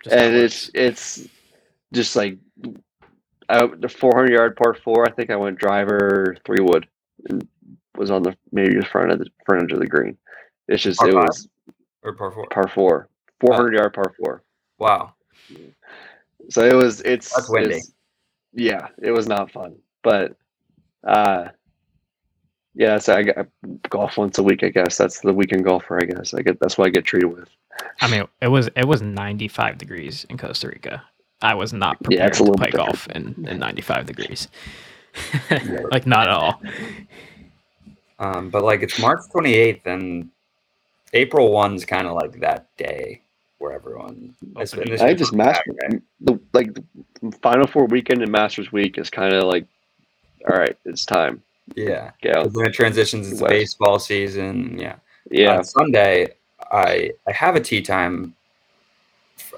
Just 0.04 0.14
and 0.14 0.34
it's 0.36 0.70
it's 0.74 1.28
just 1.92 2.14
like 2.14 2.38
out 3.50 3.80
the 3.80 3.88
400 3.88 4.30
yard 4.32 4.56
par 4.56 4.74
four. 4.74 5.06
I 5.06 5.10
think 5.12 5.30
I 5.30 5.36
went 5.36 5.58
driver 5.58 6.36
three 6.44 6.60
wood 6.60 6.86
and 7.28 7.46
was 7.96 8.10
on 8.10 8.22
the 8.22 8.36
maybe 8.52 8.74
the 8.76 8.84
front 8.86 9.10
of 9.10 9.18
the 9.18 9.26
front 9.46 9.62
edge 9.64 9.72
of 9.72 9.80
the 9.80 9.86
green. 9.86 10.16
It's 10.68 10.82
just 10.82 10.98
Par 11.00 11.08
it 11.08 11.12
five? 11.14 11.26
was 11.28 11.48
Or 12.02 12.12
par 12.14 12.30
four. 12.32 12.46
par 12.50 12.68
four, 12.68 13.08
400 13.40 13.74
yard 13.74 13.94
par 13.94 14.12
four. 14.18 14.42
Wow. 14.78 15.14
So 16.50 16.62
it 16.64 16.74
was 16.74 17.00
it's 17.02 17.34
That's 17.34 17.48
windy. 17.50 17.68
it's- 17.76 17.92
yeah, 18.54 18.88
it 19.02 19.10
was 19.12 19.26
not 19.28 19.50
fun, 19.50 19.76
but 20.02 20.34
uh, 21.06 21.48
yeah. 22.74 22.98
So 22.98 23.14
I 23.14 23.22
got 23.22 23.46
golf 23.90 24.16
once 24.16 24.38
a 24.38 24.42
week. 24.42 24.64
I 24.64 24.70
guess 24.70 24.96
that's 24.96 25.20
the 25.20 25.32
weekend 25.34 25.64
golfer. 25.64 25.98
I 26.02 26.06
guess 26.06 26.32
I 26.34 26.40
get 26.40 26.58
that's 26.58 26.78
what 26.78 26.86
I 26.86 26.90
get 26.90 27.04
treated 27.04 27.26
with. 27.28 27.48
I 28.00 28.10
mean, 28.10 28.24
it 28.40 28.48
was 28.48 28.68
it 28.74 28.86
was 28.88 29.02
95 29.02 29.76
degrees 29.78 30.24
in 30.30 30.38
Costa 30.38 30.68
Rica. 30.68 31.02
I 31.40 31.54
was 31.54 31.72
not 31.72 32.02
prepared 32.02 32.18
Yeah, 32.20 32.26
it's 32.28 32.38
to 32.38 32.52
play 32.52 32.66
bit 32.66 32.74
golf 32.74 33.06
in, 33.08 33.46
in 33.48 33.58
95 33.58 34.06
degrees. 34.06 34.48
like 35.90 36.06
not 36.06 36.26
at 36.28 36.34
all. 36.34 36.60
Um, 38.18 38.50
but 38.50 38.64
like 38.64 38.82
it's 38.82 38.98
March 38.98 39.20
28th, 39.32 39.86
and 39.86 40.30
April 41.12 41.50
1's 41.50 41.84
kind 41.84 42.06
of 42.06 42.14
like 42.14 42.40
that 42.40 42.66
day 42.76 43.22
where 43.58 43.72
everyone. 43.72 44.34
it's- 44.52 44.74
Opening. 44.74 44.90
this 44.92 45.00
I 45.00 45.14
just 45.14 45.32
master 45.32 45.62
Masters 45.72 45.76
Saturday. 45.80 46.02
the 46.20 46.40
like 46.52 46.74
the 46.74 47.32
Final 47.42 47.66
Four 47.66 47.86
weekend 47.86 48.22
and 48.22 48.32
Masters 48.32 48.72
week 48.72 48.98
is 48.98 49.08
kind 49.10 49.32
of 49.32 49.44
like, 49.44 49.66
all 50.50 50.56
right, 50.56 50.76
it's 50.84 51.04
time. 51.06 51.42
Yeah. 51.74 52.10
Get 52.22 52.36
out. 52.36 52.44
'Cause 52.44 52.52
Then 52.54 52.66
it 52.66 52.72
transitions 52.74 53.30
into 53.32 53.44
baseball 53.46 53.98
season. 53.98 54.78
Yeah. 54.78 54.96
Yeah, 55.30 55.58
On 55.58 55.64
Sunday, 55.64 56.34
I 56.72 57.10
I 57.26 57.32
have 57.32 57.54
a 57.54 57.60
tee 57.60 57.82
time 57.82 58.34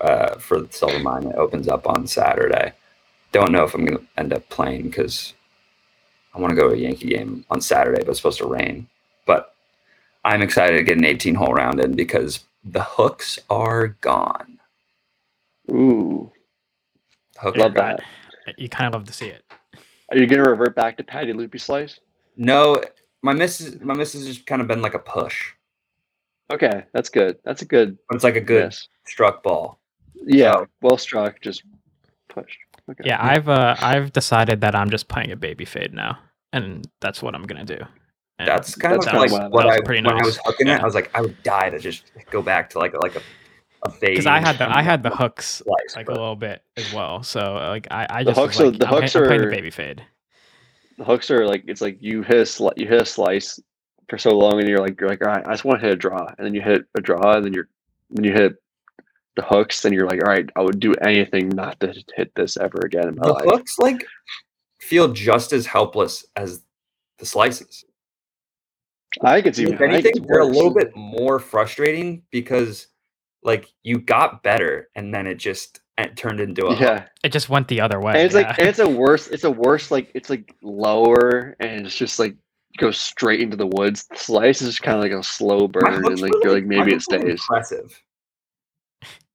uh, 0.01 0.37
for 0.37 0.61
the 0.61 0.73
Silver 0.73 0.99
Mine 1.01 1.25
that 1.25 1.37
opens 1.37 1.69
up 1.69 1.89
on 1.89 2.07
Saturday. 2.07 2.73
Don't 3.33 3.53
know 3.53 3.65
if 3.65 3.75
I'm 3.75 3.85
going 3.85 3.99
to 3.99 4.07
end 4.19 4.33
up 4.33 4.49
playing 4.51 4.85
because 4.85 5.35
I 6.35 6.41
want 6.41 6.51
to 6.53 6.57
go 6.57 6.69
to 6.69 6.75
a 6.75 6.79
Yankee 6.79 7.09
game 7.11 7.45
on 7.51 7.61
Saturday, 7.61 8.01
but 8.03 8.11
it's 8.11 8.19
supposed 8.21 8.39
to 8.39 8.47
rain. 8.49 8.89
But 9.27 9.55
I'm 10.25 10.43
excited 10.43 10.77
to 10.79 10.85
get 10.85 10.99
an 10.99 11.05
18 11.05 11.35
hole 11.37 11.55
round 11.55 11.81
in 11.81 11.95
because 11.97 12.45
the 12.65 12.83
hooks 12.83 13.39
are 13.51 13.89
gone. 13.89 14.61
ooh, 15.71 16.33
Hooks 17.39 17.57
love 17.57 17.75
are 17.75 17.75
that. 17.75 18.01
You 18.59 18.69
kind 18.69 18.89
of 18.89 18.95
love 19.01 19.07
to 19.09 19.13
see 19.15 19.29
it. 19.29 19.45
Are 20.11 20.19
you 20.19 20.27
gonna 20.27 20.45
revert 20.49 20.77
back 20.77 20.97
to 20.99 21.05
Patty 21.05 21.33
Loopy 21.33 21.59
Slice? 21.59 22.01
No, 22.37 22.83
my 23.23 23.33
missus, 23.35 23.81
my 23.81 23.95
missus 23.95 24.27
has 24.27 24.37
just 24.37 24.47
kind 24.47 24.63
of 24.63 24.69
been 24.69 24.83
like 24.83 24.95
a 24.95 24.99
push. 25.01 25.53
Okay, 26.53 26.85
that's 26.93 27.09
good. 27.09 27.39
That's 27.45 27.63
a 27.63 27.65
good. 27.65 27.97
But 28.09 28.17
it's 28.17 28.25
like 28.25 28.37
a 28.37 28.41
good 28.41 28.67
miss. 28.67 28.89
struck 29.07 29.43
ball. 29.43 29.79
Yeah, 30.15 30.53
So- 30.55 30.67
well 30.83 30.99
struck. 30.99 31.41
Just 31.41 31.63
pushed. 32.29 32.59
Okay. 32.91 33.05
Yeah, 33.07 33.19
I've 33.25 33.49
uh, 33.49 33.77
I've 33.81 34.13
decided 34.13 34.61
that 34.63 34.75
I'm 34.75 34.91
just 34.91 35.07
playing 35.09 35.31
a 35.31 35.37
baby 35.37 35.65
fade 35.65 35.95
now, 35.95 36.19
and 36.53 36.85
that's 37.01 37.23
what 37.23 37.35
I'm 37.35 37.45
gonna 37.45 37.65
do. 37.65 37.79
And 38.39 38.49
That's 38.49 38.75
kind 38.75 38.95
That's 38.95 39.07
of 39.07 39.13
kinda 39.13 39.21
like 39.27 39.31
what 39.33 39.43
I 39.43 39.49
what 39.49 39.67
like. 39.67 39.75
I 39.75 39.77
was 39.81 39.87
pretty 39.87 40.03
when 40.07 40.15
I 40.21 40.25
was 40.25 40.41
hooking 40.45 40.67
it. 40.67 40.81
I 40.81 40.85
was 40.85 40.95
like, 40.95 41.11
I 41.15 41.21
would 41.21 41.41
die 41.43 41.71
to 41.71 41.79
just 41.79 42.11
go 42.31 42.43
back 42.43 42.71
to 42.71 42.79
like 42.79 42.95
like 43.01 43.15
a 43.17 43.23
a 43.83 43.91
fade. 43.91 44.11
because 44.11 44.27
I 44.27 44.41
had 44.41 44.59
the 44.59 44.69
I 44.69 44.83
had 44.83 45.03
the 45.03 45.11
hooks 45.11 45.63
slice, 45.65 45.95
like 45.97 46.09
a 46.09 46.13
little 46.13 46.37
bit 46.37 46.63
as 46.77 46.93
well. 46.93 47.23
So 47.23 47.41
like 47.55 47.87
I, 47.91 48.07
I 48.11 48.25
The 48.25 48.31
just 48.33 48.41
hooks 48.41 48.59
was 48.59 48.61
are- 48.61 48.71
like, 48.71 48.79
the 48.81 48.87
I'm, 48.89 48.93
hit- 48.95 49.03
hooks 49.03 49.17
I'm 49.17 49.25
playing 49.27 49.43
the 49.43 49.47
baby 49.51 49.71
fade. 49.71 50.03
the 50.99 51.05
hooks 51.05 51.31
are 51.31 51.47
like 51.47 51.65
it's 51.69 51.81
like 51.81 51.99
you 52.01 52.23
hit 52.23 52.39
a 52.39 52.43
sli- 52.43 52.77
you 52.77 52.87
hit 52.89 53.03
a 53.03 53.07
slice 53.07 53.61
for 54.11 54.19
so 54.19 54.37
long, 54.37 54.59
and 54.61 54.69
you're 54.69 54.81
like 54.81 55.01
you're 55.01 55.09
like 55.09 55.25
all 55.25 55.33
right, 55.33 55.47
I 55.47 55.53
just 55.53 55.65
want 55.65 55.81
to 55.81 55.87
hit 55.87 55.95
a 55.95 55.97
draw, 55.97 56.27
and 56.37 56.47
then 56.47 56.53
you 56.55 56.61
hit 56.61 56.85
a 56.97 57.01
draw, 57.01 57.37
and 57.37 57.45
then 57.45 57.55
you're 57.55 57.69
when 58.09 58.25
you 58.25 58.33
hit 58.33 58.57
the 59.37 59.43
hooks, 59.43 59.85
and 59.85 59.95
you're 59.95 60.07
like 60.09 60.23
all 60.23 60.31
right, 60.31 60.49
I 60.57 60.61
would 60.61 60.81
do 60.81 60.93
anything 60.97 61.49
not 61.49 61.79
to 61.81 61.95
hit 62.17 62.35
this 62.35 62.57
ever 62.57 62.81
again 62.85 63.09
in 63.09 63.15
my 63.17 63.27
the 63.27 63.33
life. 63.33 63.45
hooks 63.47 63.79
like 63.79 64.05
feel 64.81 65.09
just 65.13 65.53
as 65.53 65.65
helpless 65.67 66.27
as 66.37 66.63
the 67.19 67.27
slices. 67.27 67.85
I 69.23 69.35
think 69.37 69.47
it's 69.47 69.59
even. 69.59 69.75
If 69.75 69.81
I 69.81 69.85
think 69.91 70.07
anything 70.07 70.27
they're 70.27 70.41
a 70.41 70.47
little 70.47 70.75
bit 70.75 70.95
more 70.97 71.39
frustrating 71.39 72.23
because 72.31 72.89
like 73.43 73.69
you 73.83 73.99
got 73.99 74.43
better 74.43 74.89
and 74.95 75.15
then 75.15 75.27
it 75.27 75.37
just 75.37 75.81
it 75.99 76.17
turned 76.17 76.41
into 76.41 76.67
a 76.67 76.71
hook. 76.75 76.81
Yeah, 76.81 77.05
It 77.25 77.33
just 77.33 77.49
went 77.49 77.69
the 77.69 77.81
other 77.81 78.01
way. 78.01 78.13
and 78.13 78.23
it's 78.23 78.35
yeah. 78.35 78.41
like 78.43 78.59
and 78.59 78.69
it's 78.69 78.79
a 78.79 78.89
worse. 78.89 79.29
It's 79.29 79.45
a 79.45 79.51
worse 79.51 79.91
like 79.91 80.11
it's 80.15 80.31
like 80.31 80.55
lower, 80.63 81.57
and 81.61 81.87
it's 81.87 81.97
just 81.97 82.19
like 82.19 82.37
goes 82.81 82.99
straight 82.99 83.41
into 83.41 83.57
the 83.57 83.67
woods. 83.67 84.07
The 84.07 84.17
slice 84.17 84.63
is 84.63 84.71
just 84.71 84.83
kind 84.83 84.97
of 84.97 85.03
like 85.03 85.13
a 85.13 85.23
slow 85.23 85.69
burn, 85.69 85.95
and 85.95 86.21
like 86.21 86.33
were, 86.33 86.41
you're 86.43 86.53
like 86.53 86.65
maybe 86.65 86.93
it 86.93 86.95
hooks 86.95 87.09
were 87.09 87.19
stays. 87.19 87.41
Impressive. 87.49 88.03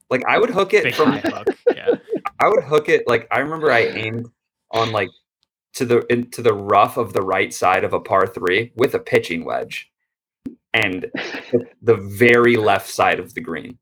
Like 0.10 0.24
I 0.28 0.38
would 0.38 0.50
hook 0.50 0.74
it 0.74 0.84
big 0.84 0.96
from 0.96 1.12
high 1.12 1.20
hook. 1.20 1.48
Yeah. 1.74 1.96
I 2.40 2.50
would 2.50 2.64
hook 2.64 2.90
it 2.90 3.08
like 3.08 3.28
I 3.32 3.40
remember 3.40 3.72
I 3.72 3.80
aimed 3.86 4.28
on 4.72 4.92
like 4.92 5.10
to 5.76 5.86
the 5.86 6.06
into 6.12 6.42
the 6.42 6.54
rough 6.54 6.98
of 6.98 7.14
the 7.14 7.22
right 7.22 7.54
side 7.54 7.84
of 7.84 7.94
a 7.94 8.00
par 8.00 8.28
three 8.28 8.72
with 8.76 8.94
a 8.96 9.00
pitching 9.00 9.46
wedge, 9.46 9.90
and 10.74 11.10
the, 11.14 11.66
the 11.82 11.96
very 11.96 12.58
left 12.58 12.90
side 12.90 13.20
of 13.20 13.34
the 13.34 13.42
green. 13.42 13.78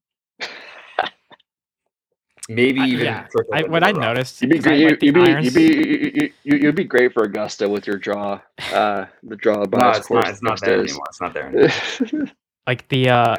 Maybe 2.50 2.82
I- 2.82 2.86
even 2.88 3.06
yeah. 3.06 3.28
I, 3.54 3.64
what 3.64 3.84
I 3.84 3.92
rough. 3.92 3.98
noticed, 4.02 4.42
You'd 4.42 4.50
be 4.52 4.58
'cause 4.58 4.68
I 4.68 4.70
great. 4.72 4.80
You, 4.82 4.88
like 4.90 5.02
you'd, 5.04 5.14
be 5.14 5.22
you'd 5.44 5.54
be 5.54 6.22
you, 6.22 6.34
you, 6.44 6.58
you'd 6.64 6.76
be 6.76 6.84
great 6.84 7.14
for 7.14 7.24
Augusta 7.24 7.70
with 7.70 7.88
your 7.88 7.98
draw. 7.98 8.42
Uh, 8.74 9.06
the 9.24 9.36
draw 9.38 9.60
No, 9.62 9.66
bias 9.66 10.00
it's 10.00 10.08
course 10.08 10.26
not. 10.26 10.32
It's 10.34 10.42
not 10.44 10.62
there 10.62 10.80
anymore. 10.80 11.06
It's 11.10 11.22
not 11.22 11.34
there 11.34 11.48
anymore. 11.48 12.28
like 12.68 12.88
the 12.90 13.10
uh 13.10 13.38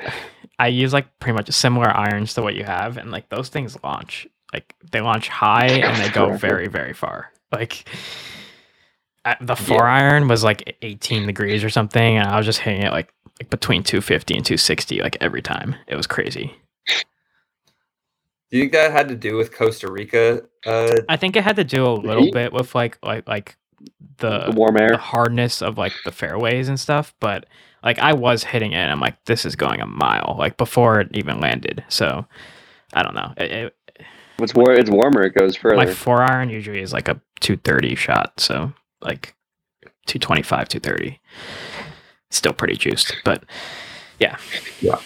I 0.59 0.69
use 0.69 0.93
like 0.93 1.19
pretty 1.19 1.35
much 1.37 1.51
similar 1.51 1.91
irons 1.91 2.33
to 2.35 2.43
what 2.43 2.55
you 2.55 2.65
have, 2.65 2.97
and 2.97 3.11
like 3.11 3.29
those 3.29 3.49
things 3.51 3.77
launch 3.85 4.27
like 4.55 4.75
they 4.93 5.01
launch 5.01 5.29
high 5.29 5.67
and 5.69 6.03
they 6.03 6.09
go 6.11 6.37
very 6.37 6.69
very 6.69 6.95
far. 6.95 7.31
Like 7.53 7.87
the 9.41 9.57
four 9.57 9.85
iron 9.85 10.29
was 10.29 10.45
like 10.45 10.77
18 10.83 11.27
degrees 11.27 11.65
or 11.65 11.71
something, 11.71 12.17
and 12.19 12.29
I 12.29 12.37
was 12.37 12.47
just 12.47 12.61
hitting 12.61 12.83
it 12.83 12.91
like 12.93 13.13
like 13.41 13.51
between 13.51 13.83
250 13.83 14.35
and 14.35 14.47
260 14.47 15.01
like 15.01 15.17
every 15.21 15.43
time. 15.43 15.75
It 15.89 15.97
was 15.97 16.07
crazy. 16.07 16.55
Do 18.51 18.59
you 18.59 18.65
think 18.65 18.73
that 18.73 18.93
had 18.93 19.09
to 19.09 19.17
do 19.17 19.37
with 19.37 19.53
Costa 19.53 19.91
Rica? 19.91 20.43
Uh, 20.65 20.97
I 21.09 21.17
think 21.17 21.37
it 21.37 21.45
had 21.45 21.57
to 21.57 21.65
do 21.65 21.87
a 21.87 21.95
little 21.95 22.31
bit 22.31 22.53
with 22.53 22.75
like 22.75 22.99
like 23.03 23.27
like 23.27 23.57
the 24.19 24.51
the 24.51 24.53
warm 24.55 24.75
the 24.75 24.83
air. 24.83 24.97
hardness 24.97 25.63
of 25.63 25.79
like 25.79 25.93
the 26.05 26.13
fairways 26.13 26.69
and 26.69 26.79
stuff, 26.79 27.15
but 27.21 27.47
like 27.83 27.99
I 27.99 28.13
was 28.15 28.45
hitting 28.45 28.73
it 28.73 28.77
and 28.77 28.91
I'm 28.91 29.01
like, 29.01 29.23
this 29.25 29.45
is 29.45 29.57
going 29.57 29.81
a 29.81 29.87
mile, 29.87 30.37
like 30.39 30.57
before 30.57 31.01
it 31.01 31.09
even 31.13 31.41
landed. 31.41 31.85
So 31.89 32.27
I 32.95 33.03
don't 33.03 33.15
know. 33.15 33.33
It, 33.37 33.51
it, 33.53 33.77
It's 34.39 34.55
war. 34.55 34.73
It's 34.73 34.91
warmer. 34.91 35.23
It 35.23 35.35
goes 35.35 35.57
further. 35.57 35.77
my 35.77 35.87
four 35.87 36.23
iron 36.23 36.49
usually 36.49 36.81
is 36.81 36.93
like 36.93 37.09
a 37.09 37.21
230 37.41 37.95
shot. 37.95 38.41
So 38.41 38.73
like 39.01 39.35
225, 40.07 40.69
230. 40.69 41.21
Still 42.31 42.53
pretty 42.53 42.75
juiced, 42.75 43.15
but 43.25 43.45
yeah. 44.19 44.39
yeah. 44.81 44.99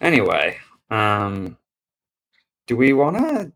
anyway, 0.00 0.56
um, 0.90 1.56
do 2.66 2.76
we 2.76 2.92
want 2.92 3.16
to? 3.16 3.52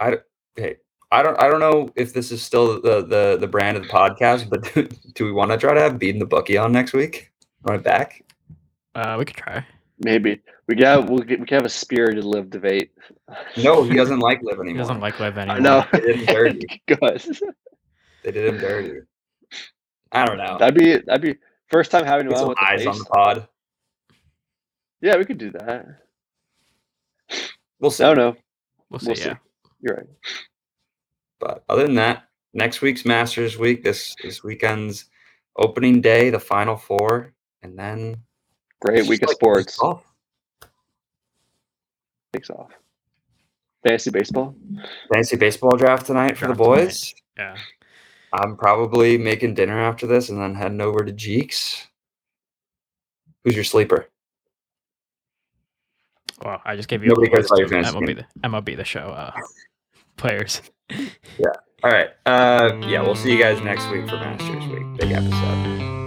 I 0.00 0.18
hey, 0.56 0.76
I 1.10 1.22
don't. 1.22 1.40
I 1.40 1.48
don't 1.48 1.60
know 1.60 1.90
if 1.96 2.12
this 2.12 2.32
is 2.32 2.42
still 2.42 2.80
the 2.80 3.04
the 3.04 3.38
the 3.40 3.46
brand 3.46 3.76
of 3.76 3.84
the 3.84 3.88
podcast, 3.88 4.48
but 4.48 4.72
do, 4.74 4.88
do 5.14 5.24
we 5.24 5.32
want 5.32 5.50
to 5.50 5.56
try 5.56 5.74
to 5.74 5.80
have 5.80 5.98
beating 5.98 6.18
the 6.18 6.26
bookie 6.26 6.56
on 6.56 6.72
next 6.72 6.92
week? 6.92 7.30
Run 7.62 7.76
it 7.76 7.84
back. 7.84 8.22
uh, 8.94 9.16
we 9.18 9.24
could 9.24 9.36
try. 9.36 9.64
Maybe 10.00 10.40
we 10.66 10.74
got 10.74 11.08
we'll 11.08 11.20
we 11.20 11.24
can 11.24 11.46
have 11.48 11.64
a 11.64 11.70
spirited 11.70 12.24
live 12.24 12.50
debate. 12.50 12.90
No, 13.56 13.84
he 13.84 13.94
doesn't 13.96 14.18
like 14.18 14.42
LIV 14.42 14.60
anymore. 14.60 14.66
He 14.66 14.78
doesn't 14.78 15.00
like 15.00 15.20
LIV 15.20 15.38
anymore. 15.38 15.56
I 15.56 15.60
know. 15.60 15.86
They 15.92 16.00
did 16.00 16.16
him 16.16 16.26
dirty. 16.26 16.82
Good. 16.88 17.38
They 18.24 18.32
did 18.32 18.46
him 18.46 18.58
dirty. 18.58 19.00
I 20.10 20.24
don't 20.26 20.38
know. 20.38 20.58
That'd 20.58 20.74
be 20.74 20.96
that'd 20.96 21.22
be 21.22 21.36
first 21.68 21.90
time 21.90 22.04
having 22.04 22.26
him 22.26 22.32
on 22.32 22.38
some 22.38 22.48
with 22.48 22.58
the 22.58 22.64
eyes 22.64 22.86
on 22.86 22.98
the 22.98 23.04
pod. 23.04 23.48
Yeah, 25.00 25.16
we 25.16 25.24
could 25.24 25.38
do 25.38 25.50
that. 25.52 25.86
We'll 27.84 27.90
see. 27.90 28.02
I 28.02 28.14
don't 28.14 28.16
know. 28.16 28.36
We'll 28.88 28.98
see. 28.98 29.08
We'll 29.08 29.16
see. 29.16 29.24
yeah. 29.26 29.36
You're 29.82 29.96
right. 29.96 30.06
But 31.38 31.64
other 31.68 31.82
than 31.82 31.96
that, 31.96 32.28
next 32.54 32.80
week's 32.80 33.04
Masters 33.04 33.58
week, 33.58 33.84
this 33.84 34.16
this 34.24 34.42
weekend's 34.42 35.10
opening 35.58 36.00
day, 36.00 36.30
the 36.30 36.40
final 36.40 36.78
four, 36.78 37.34
and 37.60 37.78
then 37.78 38.16
Great 38.80 39.06
week 39.06 39.20
of 39.22 39.28
like 39.28 39.36
sports. 39.36 39.76
golf. 39.76 40.02
Takes 42.32 42.48
off. 42.48 42.70
Fantasy 43.86 44.08
baseball. 44.10 44.54
Fantasy 45.12 45.36
baseball 45.36 45.76
draft 45.76 46.06
tonight 46.06 46.38
for 46.38 46.46
the 46.46 46.54
Draft 46.54 46.62
tonight. 46.70 46.84
boys. 46.86 47.14
Yeah. 47.36 47.56
I'm 48.32 48.56
probably 48.56 49.18
making 49.18 49.52
dinner 49.56 49.78
after 49.78 50.06
this 50.06 50.30
and 50.30 50.40
then 50.40 50.54
heading 50.54 50.80
over 50.80 51.04
to 51.04 51.12
Jeeks. 51.12 51.86
Who's 53.44 53.54
your 53.54 53.62
sleeper? 53.64 54.08
Well, 56.42 56.60
I 56.64 56.76
just 56.76 56.88
gave 56.88 57.02
you 57.02 57.08
Nobody 57.08 57.28
a 57.28 57.30
cares 57.34 57.46
about 57.46 57.58
your 57.58 57.68
fantasy 57.68 57.96
MLB 57.96 58.16
the 58.16 58.48
MLB 58.48 58.76
the 58.76 58.84
show 58.84 59.10
uh, 59.10 59.32
players. 60.16 60.62
Yeah. 60.88 61.46
All 61.82 61.90
right. 61.90 62.10
Uh, 62.26 62.76
yeah, 62.86 63.02
we'll 63.02 63.14
see 63.14 63.30
you 63.32 63.38
guys 63.38 63.60
next 63.60 63.88
week 63.90 64.08
for 64.08 64.16
Masters 64.16 64.66
Week. 64.66 64.98
Big 64.98 65.12
episode. 65.12 66.03